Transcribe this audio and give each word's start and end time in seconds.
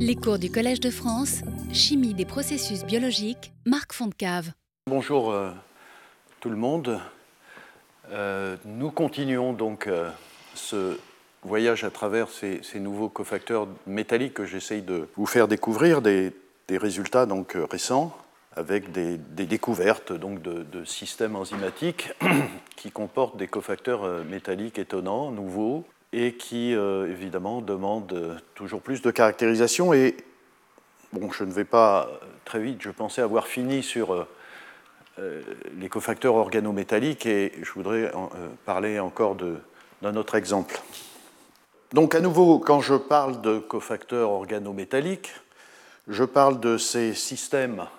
Les 0.00 0.14
cours 0.14 0.38
du 0.38 0.48
Collège 0.48 0.78
de 0.78 0.90
France, 0.90 1.42
Chimie 1.72 2.14
des 2.14 2.24
processus 2.24 2.84
biologiques, 2.84 3.52
Marc 3.66 3.92
Fontcave. 3.92 4.52
Bonjour 4.86 5.32
euh, 5.32 5.50
tout 6.38 6.50
le 6.50 6.56
monde. 6.56 7.00
Euh, 8.12 8.56
nous 8.64 8.92
continuons 8.92 9.52
donc 9.52 9.88
euh, 9.88 10.08
ce 10.54 10.98
voyage 11.42 11.82
à 11.82 11.90
travers 11.90 12.28
ces, 12.28 12.60
nouveaux 12.76 13.08
cofacteurs 13.08 13.66
métalliques 13.88 14.34
que 14.34 14.44
j'essaye 14.44 14.82
de 14.82 15.08
vous 15.16 15.26
faire 15.26 15.48
découvrir, 15.48 16.00
des, 16.00 16.32
résultats 16.70 17.26
donc 17.26 17.56
récents 17.70 18.16
avec 18.54 18.92
des, 18.92 19.18
découvertes 19.18 20.12
donc 20.12 20.42
de, 20.42 20.62
de, 20.62 20.84
systèmes 20.84 21.34
enzymatiques 21.34 22.10
qui 22.76 22.92
comportent 22.92 23.36
des 23.36 23.48
cofacteurs 23.48 24.24
métalliques 24.24 24.78
étonnants, 24.78 25.32
nouveaux, 25.32 25.84
et 26.12 26.34
qui, 26.34 26.74
euh, 26.74 27.10
évidemment, 27.10 27.60
demande 27.60 28.40
toujours 28.54 28.80
plus 28.80 29.02
de 29.02 29.10
caractérisation. 29.10 29.92
Et 29.92 30.16
bon, 31.12 31.30
je 31.30 31.44
ne 31.44 31.52
vais 31.52 31.64
pas 31.64 32.08
très 32.44 32.60
vite, 32.60 32.80
je 32.82 32.90
pensais 32.90 33.20
avoir 33.20 33.46
fini 33.46 33.82
sur 33.82 34.14
euh, 34.14 34.26
euh, 35.18 35.42
les 35.78 35.88
cofacteurs 35.88 36.34
organométalliques 36.34 37.26
et 37.26 37.52
je 37.62 37.72
voudrais 37.72 38.10
parler 38.64 38.98
encore 38.98 39.36
d'un 39.36 40.16
autre 40.16 40.34
exemple. 40.34 40.80
Donc, 41.92 42.14
à 42.14 42.20
nouveau, 42.20 42.58
quand 42.58 42.80
je 42.80 42.94
parle 42.94 43.40
de 43.40 43.58
cofacteurs 43.58 44.30
organométalliques, 44.30 45.32
je 46.06 46.24
parle 46.24 46.60
de 46.60 46.78
ces 46.78 47.14
systèmes 47.14 47.80
euh, 47.80 47.97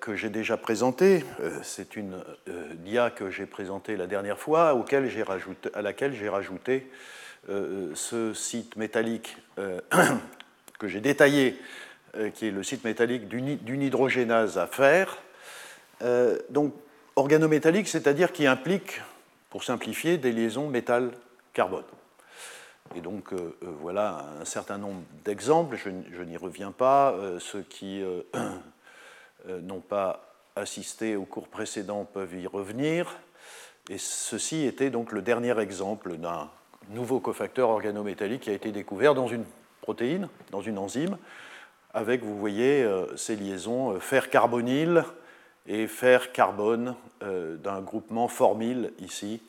que 0.00 0.16
j'ai 0.16 0.28
déjà 0.28 0.56
présenté. 0.56 1.24
Euh, 1.40 1.58
c'est 1.62 1.94
une 1.96 2.14
euh, 2.48 2.74
dia 2.74 3.10
que 3.10 3.30
j'ai 3.30 3.46
présentée 3.46 3.96
la 3.96 4.06
dernière 4.06 4.38
fois, 4.38 4.70
à 4.70 5.82
laquelle 5.82 6.14
j'ai 6.14 6.28
rajouté 6.28 6.90
ce 7.94 8.32
site 8.34 8.76
métallique 8.76 9.36
que 10.78 10.86
j'ai 10.86 11.00
détaillé, 11.00 11.58
qui 12.34 12.46
est 12.46 12.50
le 12.52 12.62
site 12.62 12.84
métallique 12.84 13.26
d'une 13.26 13.82
hydrogénase 13.82 14.58
à 14.58 14.68
fer. 14.68 15.18
donc, 16.50 16.72
organométallique, 17.16 17.88
c'est-à-dire 17.88 18.30
qui 18.30 18.46
implique, 18.46 19.00
pour 19.50 19.64
simplifier, 19.64 20.18
des 20.18 20.30
liaisons 20.30 20.68
métal-carbone. 20.68 21.82
Et 22.94 23.00
donc, 23.00 23.32
voilà 23.80 24.24
un 24.40 24.44
certain 24.44 24.78
nombre 24.78 25.02
d'exemples, 25.24 25.76
je, 25.76 26.22
n'y 26.22 26.36
reviens 26.36 26.70
pas. 26.70 27.14
ceux 27.38 27.62
qui 27.62 28.02
euh, 28.02 28.22
n'ont 29.48 29.80
pas 29.80 30.32
assisté 30.56 31.16
au 31.16 31.24
cours 31.24 31.48
précédent 31.48 32.04
peuvent 32.04 32.34
y 32.34 32.46
revenir. 32.46 33.16
Et 33.88 33.98
ceci 33.98 34.64
était 34.64 34.90
donc 34.90 35.12
le 35.12 35.22
dernier 35.22 35.58
exemple 35.58 36.16
d'un 36.16 36.50
nouveau 36.90 37.20
cofacteur 37.20 37.70
organométallique 37.70 38.42
qui 38.42 38.50
a 38.50 38.54
été 38.54 38.70
découvert 38.70 39.14
dans 39.14 39.26
une 39.26 39.44
protéine, 39.80 40.28
dans 40.50 40.60
une 40.60 40.78
enzyme, 40.78 41.16
avec, 41.94 42.22
vous 42.22 42.38
voyez, 42.38 42.82
euh, 42.82 43.16
ces 43.16 43.36
liaisons 43.36 43.92
euh, 43.92 43.98
fer-carbonyle 43.98 45.04
et 45.66 45.86
fer-carbone 45.86 46.96
d'un 47.20 47.80
groupement 47.82 48.26
formyle 48.26 48.92
ici 48.98 49.40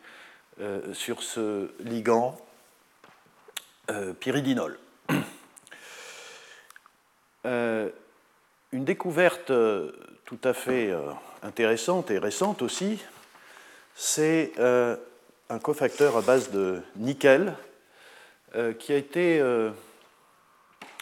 sur 0.93 1.23
ce 1.23 1.71
ligand 1.79 2.37
pyridinol. 4.19 4.77
Une 8.73 8.85
découverte 8.85 9.51
euh, 9.51 9.91
tout 10.25 10.39
à 10.43 10.51
fait 10.51 10.89
euh, 10.89 11.11
intéressante 11.43 12.09
et 12.09 12.17
récente 12.17 12.63
aussi, 12.63 12.99
c'est 13.93 14.51
euh, 14.57 14.95
un 15.49 15.59
cofacteur 15.59 16.17
à 16.17 16.21
base 16.21 16.49
de 16.49 16.81
nickel 16.95 17.53
qui 18.77 18.93
a 18.93 18.97
été 18.97 19.41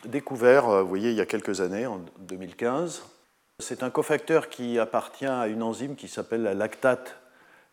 découvert, 0.05 0.85
voyez, 0.85 1.09
il 1.09 1.17
y 1.17 1.21
a 1.21 1.25
quelques 1.25 1.59
années, 1.59 1.85
en 1.85 1.99
2015. 2.19 3.03
C'est 3.59 3.83
un 3.83 3.89
cofacteur 3.89 4.47
qui 4.47 4.79
appartient 4.79 5.25
à 5.25 5.47
une 5.47 5.61
enzyme 5.61 5.97
qui 5.97 6.07
s'appelle 6.07 6.43
la 6.43 6.53
lactate 6.53 7.17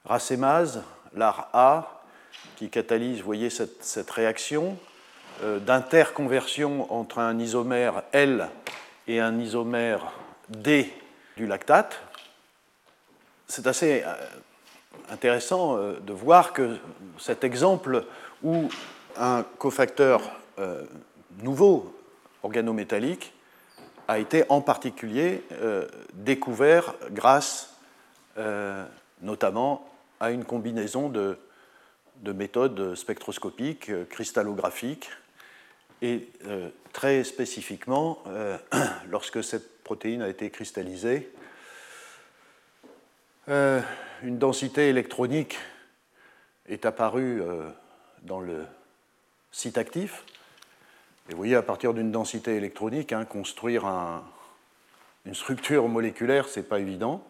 racémase, 0.05 0.83
l'ARA, 1.15 2.03
qui 2.57 2.71
catalyse, 2.71 3.23
voyez, 3.23 3.51
cette, 3.51 3.85
cette 3.85 4.11
réaction 4.11 4.77
d'interconversion 5.45 6.93
entre 6.93 7.21
un 7.21 7.39
isomère 7.39 8.03
L 8.11 8.51
et 9.09 9.21
un 9.21 9.41
isomère 9.41 10.13
D 10.51 10.93
du 11.37 11.47
lactate. 11.47 12.01
C'est 13.47 13.67
assez 13.67 14.03
euh, 14.05 14.15
intéressant 15.11 15.77
euh, 15.77 15.99
de 16.01 16.13
voir 16.13 16.53
que 16.53 16.77
cet 17.19 17.43
exemple 17.43 18.05
où 18.43 18.69
un 19.17 19.43
cofacteur 19.59 20.21
euh, 20.59 20.85
nouveau 21.43 21.99
organométallique 22.43 23.33
a 24.07 24.19
été 24.19 24.45
en 24.49 24.63
particulier 24.63 25.43
découvert 26.15 26.95
grâce 27.11 27.77
notamment 29.21 29.87
à 30.19 30.31
une 30.31 30.47
combinaison 30.47 31.11
de, 31.11 31.39
de 32.23 32.33
méthodes 32.33 32.95
spectroscopiques, 32.95 33.91
cristallographiques, 34.09 35.11
et 36.01 36.27
très 36.99 37.23
spécifiquement, 37.23 38.19
euh, 38.27 38.59
lorsque 39.09 39.45
cette 39.45 39.85
protéine 39.85 40.21
a 40.21 40.29
été 40.29 40.51
cristallisée, 40.51 41.33
euh, 43.49 43.81
une 44.25 44.39
densité 44.39 44.89
électronique 44.89 45.61
est 46.69 46.85
apparue 46.87 47.41
dans 48.25 48.41
le 48.41 48.67
site 49.53 49.79
actif. 49.79 50.25
Et 51.29 51.33
vous 51.33 51.37
voyez, 51.37 51.55
à 51.55 51.63
partir 51.63 51.95
d'une 51.95 52.11
densité 52.11 52.57
électronique, 52.57 53.13
hein, 53.13 53.25
construire 53.25 53.87
une 55.25 55.35
structure 55.37 55.87
moléculaire, 55.87 56.49
ce 56.49 56.59
n'est 56.59 56.67
pas 56.67 56.81
évident. 56.81 57.25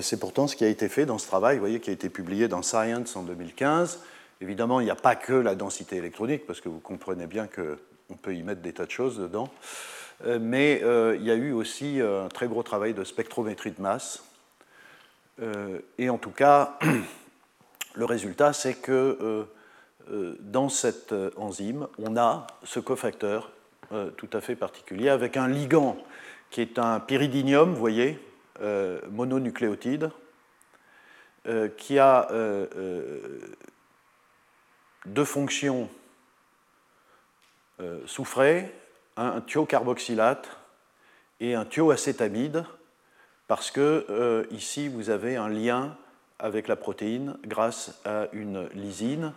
C'est 0.00 0.20
pourtant 0.20 0.46
ce 0.46 0.54
qui 0.54 0.64
a 0.64 0.68
été 0.68 0.88
fait 0.88 1.04
dans 1.04 1.18
ce 1.18 1.26
travail, 1.26 1.56
vous 1.56 1.62
voyez, 1.62 1.80
qui 1.80 1.90
a 1.90 1.92
été 1.92 2.08
publié 2.08 2.46
dans 2.46 2.62
Science 2.62 3.16
en 3.16 3.24
2015 3.24 4.04
Évidemment, 4.40 4.80
il 4.80 4.84
n'y 4.84 4.90
a 4.90 4.96
pas 4.96 5.16
que 5.16 5.32
la 5.32 5.56
densité 5.56 5.96
électronique, 5.96 6.46
parce 6.46 6.60
que 6.60 6.68
vous 6.68 6.80
comprenez 6.80 7.26
bien 7.26 7.48
qu'on 8.12 8.18
peut 8.18 8.34
y 8.34 8.42
mettre 8.42 8.60
des 8.60 8.72
tas 8.72 8.86
de 8.86 8.90
choses 8.90 9.18
dedans. 9.18 9.50
Euh, 10.24 10.38
mais 10.40 10.80
euh, 10.82 11.16
il 11.18 11.24
y 11.24 11.30
a 11.30 11.34
eu 11.34 11.52
aussi 11.52 12.00
euh, 12.00 12.26
un 12.26 12.28
très 12.28 12.46
gros 12.46 12.62
travail 12.62 12.94
de 12.94 13.04
spectrométrie 13.04 13.72
de 13.72 13.80
masse. 13.80 14.22
et 15.98 16.10
en 16.10 16.18
tout 16.18 16.30
cas, 16.30 16.78
le 17.94 18.04
résultat, 18.04 18.52
c'est 18.52 18.74
que 18.74 19.46
dans 20.40 20.68
cette 20.68 21.14
enzyme, 21.36 21.88
on 21.98 22.16
a 22.16 22.46
ce 22.62 22.78
cofacteur 22.78 23.50
tout 24.16 24.28
à 24.32 24.40
fait 24.40 24.54
particulier 24.54 25.08
avec 25.08 25.36
un 25.36 25.48
ligand 25.48 25.96
qui 26.50 26.60
est 26.60 26.78
un 26.78 27.00
pyridinium, 27.00 27.72
vous 27.72 27.80
voyez, 27.80 28.20
mononucléotide, 29.10 30.10
qui 31.76 31.98
a 31.98 32.28
deux 35.06 35.24
fonctions 35.24 35.88
euh, 37.82 37.98
soufrées, 38.06 38.72
un 39.16 39.40
thiocarboxylate 39.40 40.48
et 41.40 41.54
un 41.54 41.64
thioacétamide, 41.64 42.64
parce 43.48 43.72
que 43.72 44.06
euh, 44.08 44.44
ici 44.52 44.86
vous 44.86 45.10
avez 45.10 45.36
un 45.36 45.48
lien 45.48 45.96
avec 46.38 46.68
la 46.68 46.76
protéine 46.76 47.36
grâce 47.44 48.00
à 48.04 48.28
une 48.32 48.68
lysine, 48.68 49.32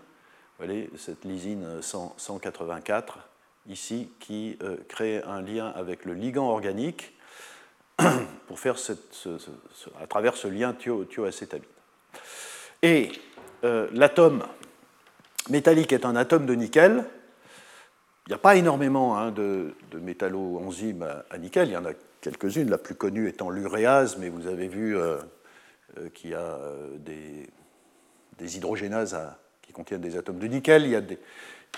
vous 0.60 0.66
cette 0.96 1.26
lysine 1.26 1.82
184 1.82 3.18
ici 3.68 4.12
qui 4.20 4.58
euh, 4.62 4.78
crée 4.88 5.24
un 5.24 5.42
lien 5.42 5.74
avec 5.76 6.06
le 6.06 6.14
ligand 6.14 6.50
organique 6.50 7.14
pour 8.48 8.60
faire 8.60 8.76
à 10.00 10.08
travers 10.08 10.36
ce 10.36 10.48
lien 10.48 10.74
thioacétamide. 10.74 11.66
Et 12.84 13.12
l'atome 13.64 14.44
métallique 15.50 15.94
est 15.94 16.06
un 16.06 16.16
atome 16.16 16.46
de 16.46 16.54
nickel. 16.54 17.06
Il 18.28 18.32
n'y 18.32 18.36
a 18.36 18.40
pas 18.40 18.56
énormément 18.56 19.18
hein, 19.18 19.30
de, 19.30 19.76
de 19.92 20.00
métallo-enzymes 20.00 21.06
à, 21.30 21.38
nickel, 21.38 21.70
il 21.70 21.74
y 21.74 21.78
en 21.78 21.86
a 21.86 21.92
quelques-unes, 22.22 22.72
la 22.72 22.80
plus 22.80 22.96
connue 22.96 23.28
étant 23.28 23.52
l'uréase, 23.52 24.18
mais 24.18 24.30
vous 24.30 24.48
avez 24.48 24.68
vu 24.68 24.98
euh, 24.98 25.18
euh, 26.00 26.10
qu'il 26.10 26.32
y 26.32 26.34
a 26.34 26.40
euh, 26.40 26.98
des, 26.98 28.58
hydrogénases 28.58 29.16
qui 29.62 29.74
contiennent 29.74 30.02
des 30.02 30.18
atomes 30.18 30.40
de 30.40 30.48
nickel, 30.48 30.86
il 30.86 30.90
y 30.90 30.96
a 30.96 31.02
des, 31.02 31.20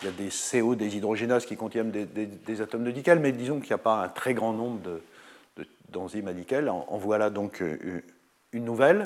il 0.03 0.15
des 0.15 0.29
CO 0.29 0.75
déshydrogénases 0.75 1.45
qui 1.45 1.57
contiennent 1.57 1.91
des, 1.91 2.61
atomes 2.61 2.85
de 2.85 2.91
nickel, 2.91 3.19
mais 3.19 3.33
disons 3.33 3.59
qu'il 3.59 3.69
n'y 3.71 3.73
a 3.73 3.79
pas 3.79 4.01
un 4.01 4.07
très 4.07 4.33
grand 4.33 4.53
nombre 4.53 5.01
d'enzymes 5.89 6.29
à 6.29 6.33
nickel. 6.33 6.69
En, 6.69 6.97
voilà 6.97 7.29
donc 7.29 7.61
une 8.53 8.63
nouvelle. 8.63 9.03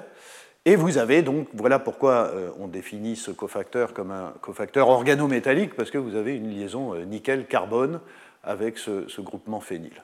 Et 0.64 0.76
vous 0.76 1.00
avez 1.00 1.24
donc, 1.24 1.48
voilà 1.54 1.80
pourquoi 1.80 2.30
euh, 2.34 2.52
on 2.60 2.68
définit 2.68 3.16
ce 3.16 3.32
cofacteur 3.32 3.94
comme 3.94 4.12
un 4.12 4.34
cofacteur 4.42 4.90
organométallique, 4.90 5.74
parce 5.74 5.90
que 5.90 5.98
vous 5.98 6.16
avez 6.16 6.36
une 6.36 6.52
liaison 6.52 6.94
euh, 6.94 7.04
nickel-carbone 7.04 8.00
avec 8.44 8.78
ce, 8.78 9.22
groupement 9.22 9.60
phényl. 9.60 10.04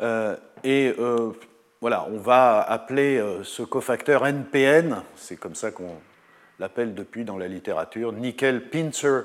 Euh, 0.00 0.36
et 0.64 0.94
voilà, 1.80 2.06
on 2.10 2.18
va 2.18 2.60
appeler 2.60 3.22
ce 3.42 3.62
cofacteur 3.62 4.26
NPN, 4.26 5.02
c'est 5.14 5.36
comme 5.36 5.54
ça 5.54 5.70
qu'on 5.70 5.96
l'appelle 6.58 6.94
depuis 6.94 7.26
dans 7.26 7.36
la 7.36 7.48
littérature, 7.48 8.12
nickel 8.12 8.70
pincer 8.70 9.24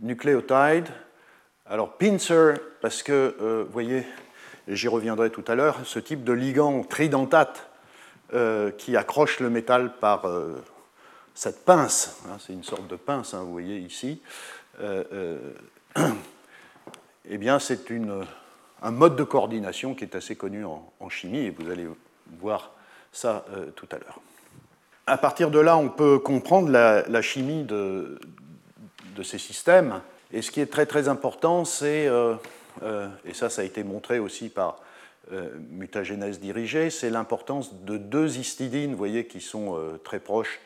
nucleotide, 0.00 0.86
Alors 1.68 1.96
pincer, 1.96 2.54
parce 2.80 3.02
que, 3.02 3.64
vous 3.66 3.72
voyez, 3.72 4.04
j'y 4.68 4.86
reviendrai 4.86 5.30
tout 5.30 5.44
à 5.48 5.56
l'heure, 5.56 5.80
ce 5.84 5.98
type 5.98 6.22
de 6.22 6.32
ligand 6.32 6.84
tridentate 6.84 7.65
qui 8.78 8.96
accroche 8.96 9.40
le 9.40 9.50
métal 9.50 9.96
par 9.98 10.24
cette 11.34 11.64
pince, 11.64 12.20
hein, 12.26 12.36
c'est 12.38 12.52
une 12.52 12.64
sorte 12.64 12.86
de 12.88 12.96
pince, 12.96 13.34
hein, 13.34 13.42
vous 13.44 13.52
voyez 13.52 13.78
ici, 13.78 14.20
eh 14.80 15.38
bien 17.38 17.58
c'est 17.58 17.84
un 18.82 18.90
mode 18.90 19.16
de 19.16 19.24
coordination 19.24 19.94
qui 19.94 20.04
est 20.04 20.14
assez 20.14 20.36
connu 20.36 20.64
en, 20.64 21.08
chimie, 21.08 21.38
et 21.38 21.50
vous 21.50 21.70
allez 21.70 21.86
voir 22.40 22.72
ça 23.12 23.44
euh, 23.52 23.70
tout 23.74 23.88
à 23.92 23.98
l'heure. 23.98 24.20
À 25.06 25.18
partir 25.18 25.50
de 25.50 25.58
là, 25.58 25.76
on 25.76 25.88
peut 25.88 26.18
comprendre 26.18 26.70
la, 26.70 27.22
chimie 27.22 27.64
de, 27.64 28.18
ces 29.22 29.38
systèmes. 29.38 30.00
Et 30.32 30.42
ce 30.42 30.50
qui 30.50 30.60
est 30.60 30.66
très 30.66 30.86
très 30.86 31.08
important, 31.08 31.64
c'est, 31.64 32.08
euh, 32.08 32.34
euh, 32.82 33.08
et 33.24 33.32
ça 33.32 33.48
ça 33.48 33.62
a 33.62 33.64
été 33.64 33.84
montré 33.84 34.18
aussi 34.18 34.48
par 34.48 34.78
mutagénèse 35.70 36.38
dirigée, 36.40 36.90
c'est 36.90 37.10
l'importance 37.10 37.82
de 37.82 37.96
deux 37.96 38.38
histidines, 38.38 38.92
vous 38.92 38.96
voyez, 38.96 39.26
qui 39.26 39.40
sont 39.40 39.98
très 40.04 40.20
proches 40.20 40.60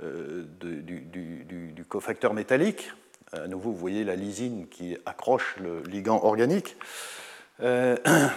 du, 0.00 1.00
du, 1.00 1.84
cofacteur 1.88 2.34
métallique. 2.34 2.90
À 3.32 3.46
nouveau, 3.46 3.70
vous 3.70 3.78
voyez 3.78 4.02
la 4.02 4.16
lysine 4.16 4.66
qui 4.68 4.96
accroche 5.06 5.56
le 5.60 5.82
ligand 5.82 6.24
organique. 6.24 6.76
Euh, 7.62 7.96
vous 8.04 8.30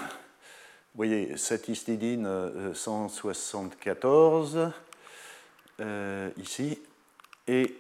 voyez 0.95 1.38
cette 1.38 1.68
histidine 1.68 2.27
174 2.74 4.57
euh, 4.57 4.69
euh, 5.79 6.29
ici 6.38 6.79
et 7.47 7.75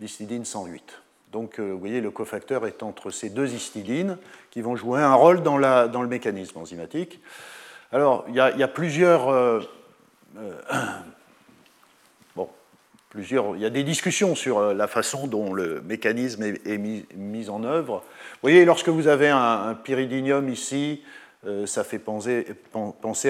l'histidine 0.00 0.44
108. 0.44 1.01
Donc 1.32 1.58
vous 1.58 1.78
voyez 1.78 2.00
le 2.00 2.10
cofacteur 2.10 2.66
est 2.66 2.82
entre 2.82 3.10
ces 3.10 3.30
deux 3.30 3.52
histidines 3.54 4.18
qui 4.50 4.60
vont 4.60 4.76
jouer 4.76 5.00
un 5.00 5.14
rôle 5.14 5.42
dans, 5.42 5.56
le 5.56 6.06
mécanisme 6.06 6.58
enzymatique. 6.58 7.20
Alors 7.90 8.24
il 8.28 8.34
y 8.34 8.40
a, 8.40 8.50
il 8.50 8.58
y 8.58 8.62
a 8.62 8.68
plusieurs 8.68 9.58
il 13.14 13.60
y 13.60 13.66
a 13.66 13.70
des 13.70 13.82
discussions 13.82 14.34
sur 14.34 14.58
euh, 14.58 14.74
la 14.74 14.86
façon 14.86 15.26
dont 15.26 15.52
le 15.52 15.82
mécanisme 15.82 16.42
est, 16.42 16.78
mis, 16.78 17.48
en 17.50 17.62
œuvre. 17.64 17.96
Vous 17.96 18.38
voyez, 18.42 18.64
lorsque 18.64 18.88
vous 18.88 19.06
avez 19.06 19.28
un, 19.28 19.74
pyridinium 19.74 20.48
ici, 20.48 21.02
euh, 21.46 21.66
ça 21.66 21.84
fait 21.84 21.98
penser, 21.98 22.46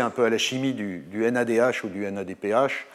un 0.01 0.11
peu 0.11 0.25
à 0.25 0.31
la 0.31 0.39
chimie 0.39 0.73
du, 0.73 1.05
NADH 1.13 1.85
ou 1.85 1.89
du 1.89 2.11
NADPH, 2.11 2.87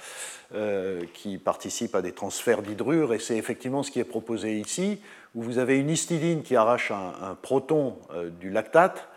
euh, 0.55 1.01
qui 1.13 1.37
participe 1.37 1.95
à 1.95 2.01
des 2.01 2.11
transferts 2.11 2.61
d'hydrure, 2.61 3.13
et 3.13 3.19
c'est 3.19 3.37
effectivement 3.37 3.83
ce 3.83 3.91
qui 3.91 3.99
est 3.99 4.05
proposé 4.05 4.59
ici, 4.59 5.01
où 5.35 5.41
vous 5.41 5.59
avez 5.59 5.77
une 5.77 5.89
histidine 5.89 6.41
qui 6.41 6.55
arrache 6.55 6.91
un, 6.91 7.35
proton 7.41 7.97
du 8.39 8.49
lactate, 8.49 9.07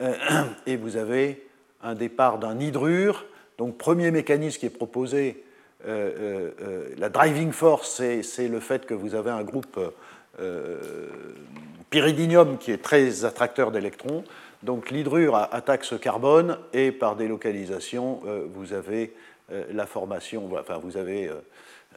et 0.66 0.76
vous 0.76 0.96
avez 0.96 1.46
un 1.82 1.94
départ 1.94 2.38
d'un 2.38 2.58
hydrure. 2.58 3.26
Donc, 3.58 3.76
premier 3.76 4.10
mécanisme 4.10 4.58
qui 4.58 4.66
est 4.66 4.70
proposé, 4.70 5.44
euh, 5.86 6.10
euh, 6.18 6.50
euh, 6.60 6.88
la 6.98 7.08
driving 7.08 7.52
force, 7.52 8.02
c'est 8.22 8.48
le 8.48 8.58
fait 8.58 8.84
que 8.84 8.94
vous 8.94 9.14
avez 9.14 9.30
un 9.30 9.42
groupe 9.42 9.78
pyridinium 11.90 12.58
qui 12.58 12.70
est 12.70 12.82
très 12.82 13.24
attracteur 13.24 13.70
d'électrons. 13.70 14.24
Donc 14.62 14.90
l'hydrure 14.90 15.36
attaque 15.36 15.84
ce 15.84 15.94
carbone 15.94 16.58
et 16.72 16.92
par 16.92 17.16
délocalisation, 17.16 18.20
vous 18.54 18.72
avez 18.72 19.14
la 19.50 19.86
formation, 19.86 20.50
enfin 20.58 20.78
vous 20.78 20.96
avez 20.96 21.30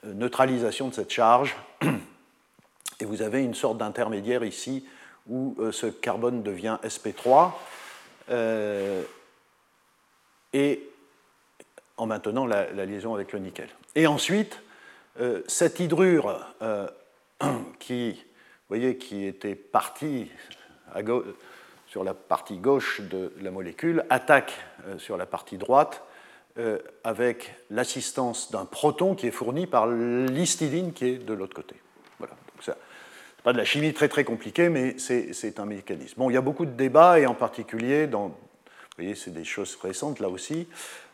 neutralisation 0.04 0.88
de 0.88 0.94
cette 0.94 1.12
charge 1.12 1.56
et 3.00 3.06
vous 3.06 3.22
avez 3.22 3.44
une 3.44 3.54
sorte 3.54 3.78
d'intermédiaire 3.78 4.44
ici 4.44 4.86
où 5.30 5.56
ce 5.72 5.88
carbone 5.88 6.44
devient 6.44 6.78
sp3 6.84 7.52
et 10.54 10.92
en 11.98 12.08
maintenant 12.08 12.46
la, 12.46 12.72
liaison 12.86 13.14
avec 13.14 13.32
le 13.32 13.40
nickel. 13.40 13.70
Et 13.96 14.08
ensuite, 14.08 14.62
euh, 15.20 15.44
cette 15.48 15.80
hydrure 15.80 16.40
euh, 16.62 16.88
qui, 17.80 18.24
voyez, 18.70 18.98
qui 18.98 19.26
était 19.26 19.56
partie 19.56 20.32
sur 21.88 22.04
la 22.04 22.14
partie 22.14 22.58
gauche 22.58 23.02
de 23.02 23.32
la 23.40 23.52
molécule 23.52 24.04
attaque 24.10 24.54
euh, 24.88 24.98
sur 24.98 25.16
la 25.16 25.26
partie 25.26 25.58
droite 25.58 26.04
avec 27.04 27.54
l'assistance 27.70 28.52
d'un 28.52 28.66
proton 28.66 29.16
qui 29.16 29.28
est 29.28 29.32
fourni 29.32 29.68
par 29.68 29.88
l'histidine 29.88 30.94
qui 30.94 31.06
est 31.06 31.18
de 31.18 31.34
l'autre 31.34 31.56
côté. 31.56 31.76
Voilà. 32.20 32.34
Ce 32.60 32.72
n'est 32.72 32.78
pas 33.44 33.54
de 33.54 33.58
la 33.58 33.66
chimie 33.66 33.94
très 33.94 34.10
très 34.10 34.24
compliquée, 34.24 34.70
mais 34.70 34.96
c'est 34.98 35.60
un 35.60 35.66
mécanisme. 35.66 36.16
Bon, 36.18 36.30
il 36.30 36.34
y 36.34 36.38
a 36.38 36.42
beaucoup 36.42 36.66
de 36.66 36.72
débats, 36.72 37.20
et 37.20 37.26
en 37.26 37.34
particulier, 37.34 38.08
dans, 38.08 38.28
vous 38.28 38.36
voyez, 38.98 39.16
c'est 39.16 39.32
des 39.32 39.46
choses 39.46 39.78
récentes 39.82 40.20
là 40.20 40.30
aussi, 40.30 40.68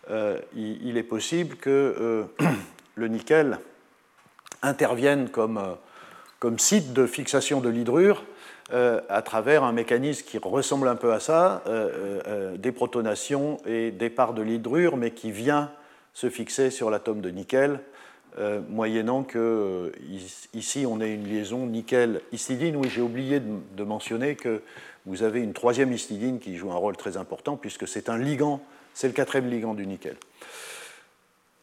euh, 0.10 0.40
il, 0.56 0.98
est 0.98 1.04
possible 1.04 1.58
que 1.58 1.70
euh, 1.70 2.24
le 2.96 3.08
nickel 3.08 3.60
intervienne 4.62 5.30
comme, 5.30 5.58
euh, 5.58 5.74
comme, 6.40 6.60
site 6.60 6.94
de 6.94 7.06
fixation 7.06 7.60
de 7.60 7.68
l'hydrure 7.68 8.24
à 8.72 9.22
travers 9.22 9.64
un 9.64 9.72
mécanisme 9.72 10.26
qui 10.26 10.38
ressemble 10.38 10.88
un 10.88 10.96
peu 10.96 11.14
à 11.14 11.20
ça, 11.20 11.64
des 12.56 12.72
protonations 12.72 13.58
et 13.66 13.92
départ 13.92 14.34
de 14.34 14.42
l'hydrure, 14.42 14.98
mais 14.98 15.12
qui 15.12 15.32
vient 15.32 15.72
se 16.14 16.30
fixer 16.30 16.70
sur 16.70 16.90
l'atome 16.90 17.22
de 17.22 17.30
nickel, 17.30 17.80
moyennant 18.70 19.24
que 19.24 19.94
ici 20.54 20.86
on 20.86 21.00
ait 21.00 21.14
une 21.14 21.28
liaison 21.28 21.66
nickel-histidine. 21.66 22.76
Oui, 22.76 22.90
j'ai 22.90 23.02
oublié 23.02 23.40
de, 23.40 23.84
mentionner 23.84 24.36
que 24.36 24.62
vous 25.06 25.24
avez 25.24 25.42
une 25.42 25.54
troisième 25.54 25.94
histidine 25.94 26.40
qui 26.40 26.58
joue 26.58 26.72
un 26.72 26.76
rôle 26.76 26.98
très 26.98 27.16
important, 27.16 27.56
puisque 27.56 27.88
c'est 27.88 28.10
un 28.10 28.18
ligand 28.18 28.62
c'est 28.98 29.08
le 29.08 29.14
quatrième 29.14 29.48
ligand 29.48 29.76
du 29.76 29.86
nickel. 29.86 30.16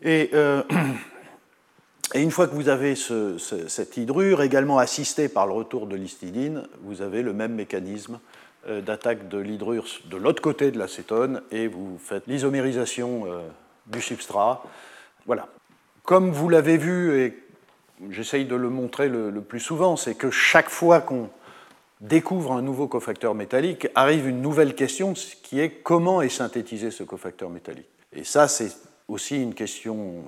Et, 0.04 0.30
euh, 0.34 0.62
une 2.22 2.30
fois 2.30 2.46
que 2.46 2.54
vous 2.54 2.68
avez 2.68 2.94
cette 2.96 3.96
hydrure, 3.96 4.42
également 4.42 4.78
assistée 4.78 5.28
par 5.28 5.46
le 5.46 5.52
retour 5.52 5.86
de 5.86 5.96
l'histidine, 5.96 6.64
vous 6.82 7.02
avez 7.02 7.22
le 7.22 7.32
même 7.32 7.54
mécanisme 7.54 8.20
euh, 8.68 8.80
d'attaque 8.80 9.28
de 9.28 9.38
l'hydrure 9.38 9.84
de 10.06 10.16
l'autre 10.16 10.42
côté 10.42 10.70
de 10.70 10.78
l'acétone 10.78 11.42
et 11.50 11.66
vous 11.66 11.98
faites 11.98 12.26
l'isomérisation 12.26 13.24
euh, 13.26 13.40
du 13.86 14.00
substrat. 14.00 14.62
Voilà. 15.26 15.48
Comme 16.04 16.30
vous 16.30 16.48
l'avez 16.48 16.76
vu, 16.76 17.18
et 17.18 17.42
j'essaye 18.10 18.44
de 18.44 18.56
le 18.56 18.68
montrer 18.68 19.08
le 19.08 19.40
plus 19.40 19.60
souvent, 19.60 19.96
c'est 19.96 20.14
que 20.14 20.30
chaque 20.30 20.68
fois 20.68 21.00
qu'on 21.00 21.30
découvre 22.04 22.52
un 22.52 22.62
nouveau 22.62 22.86
cofacteur 22.86 23.34
métallique, 23.34 23.88
arrive 23.94 24.28
une 24.28 24.42
nouvelle 24.42 24.74
question 24.74 25.14
qui 25.42 25.60
est 25.60 25.70
comment 25.70 26.22
est 26.22 26.28
synthétisé 26.28 26.90
ce 26.90 27.02
cofacteur 27.02 27.50
métallique. 27.50 27.88
Et 28.12 28.24
ça, 28.24 28.46
c'est 28.46 28.72
aussi 29.08 29.42
une 29.42 29.54
question, 29.54 30.24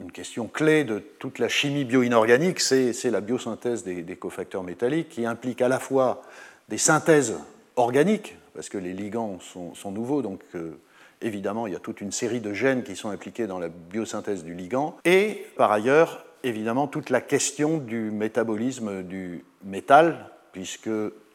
une 0.00 0.12
question 0.12 0.46
clé 0.46 0.84
de 0.84 1.00
toute 1.18 1.38
la 1.38 1.48
chimie 1.48 1.84
bio-inorganique, 1.84 2.60
c'est 2.60 3.10
la 3.10 3.20
biosynthèse 3.20 3.82
des, 3.82 4.16
cofacteurs 4.16 4.62
métalliques 4.62 5.08
qui 5.08 5.26
implique 5.26 5.60
à 5.60 5.68
la 5.68 5.80
fois 5.80 6.22
des 6.68 6.78
synthèses 6.78 7.36
organiques, 7.76 8.36
parce 8.54 8.68
que 8.68 8.78
les 8.78 8.92
ligands 8.92 9.38
sont, 9.40 9.90
nouveaux, 9.90 10.22
donc 10.22 10.40
euh, 10.54 10.78
évidemment 11.20 11.66
il 11.66 11.72
y 11.72 11.76
a 11.76 11.80
toute 11.80 12.00
une 12.00 12.12
série 12.12 12.40
de 12.40 12.52
gènes 12.52 12.84
qui 12.84 12.94
sont 12.94 13.10
impliqués 13.10 13.46
dans 13.46 13.58
la 13.58 13.68
biosynthèse 13.68 14.44
du 14.44 14.54
ligand, 14.54 14.96
et 15.04 15.46
par 15.56 15.72
ailleurs 15.72 16.24
évidemment 16.44 16.86
toute 16.86 17.10
la 17.10 17.20
question 17.20 17.78
du 17.78 18.12
métabolisme 18.12 19.02
du 19.02 19.44
métal 19.64 20.30
puisque 20.52 20.90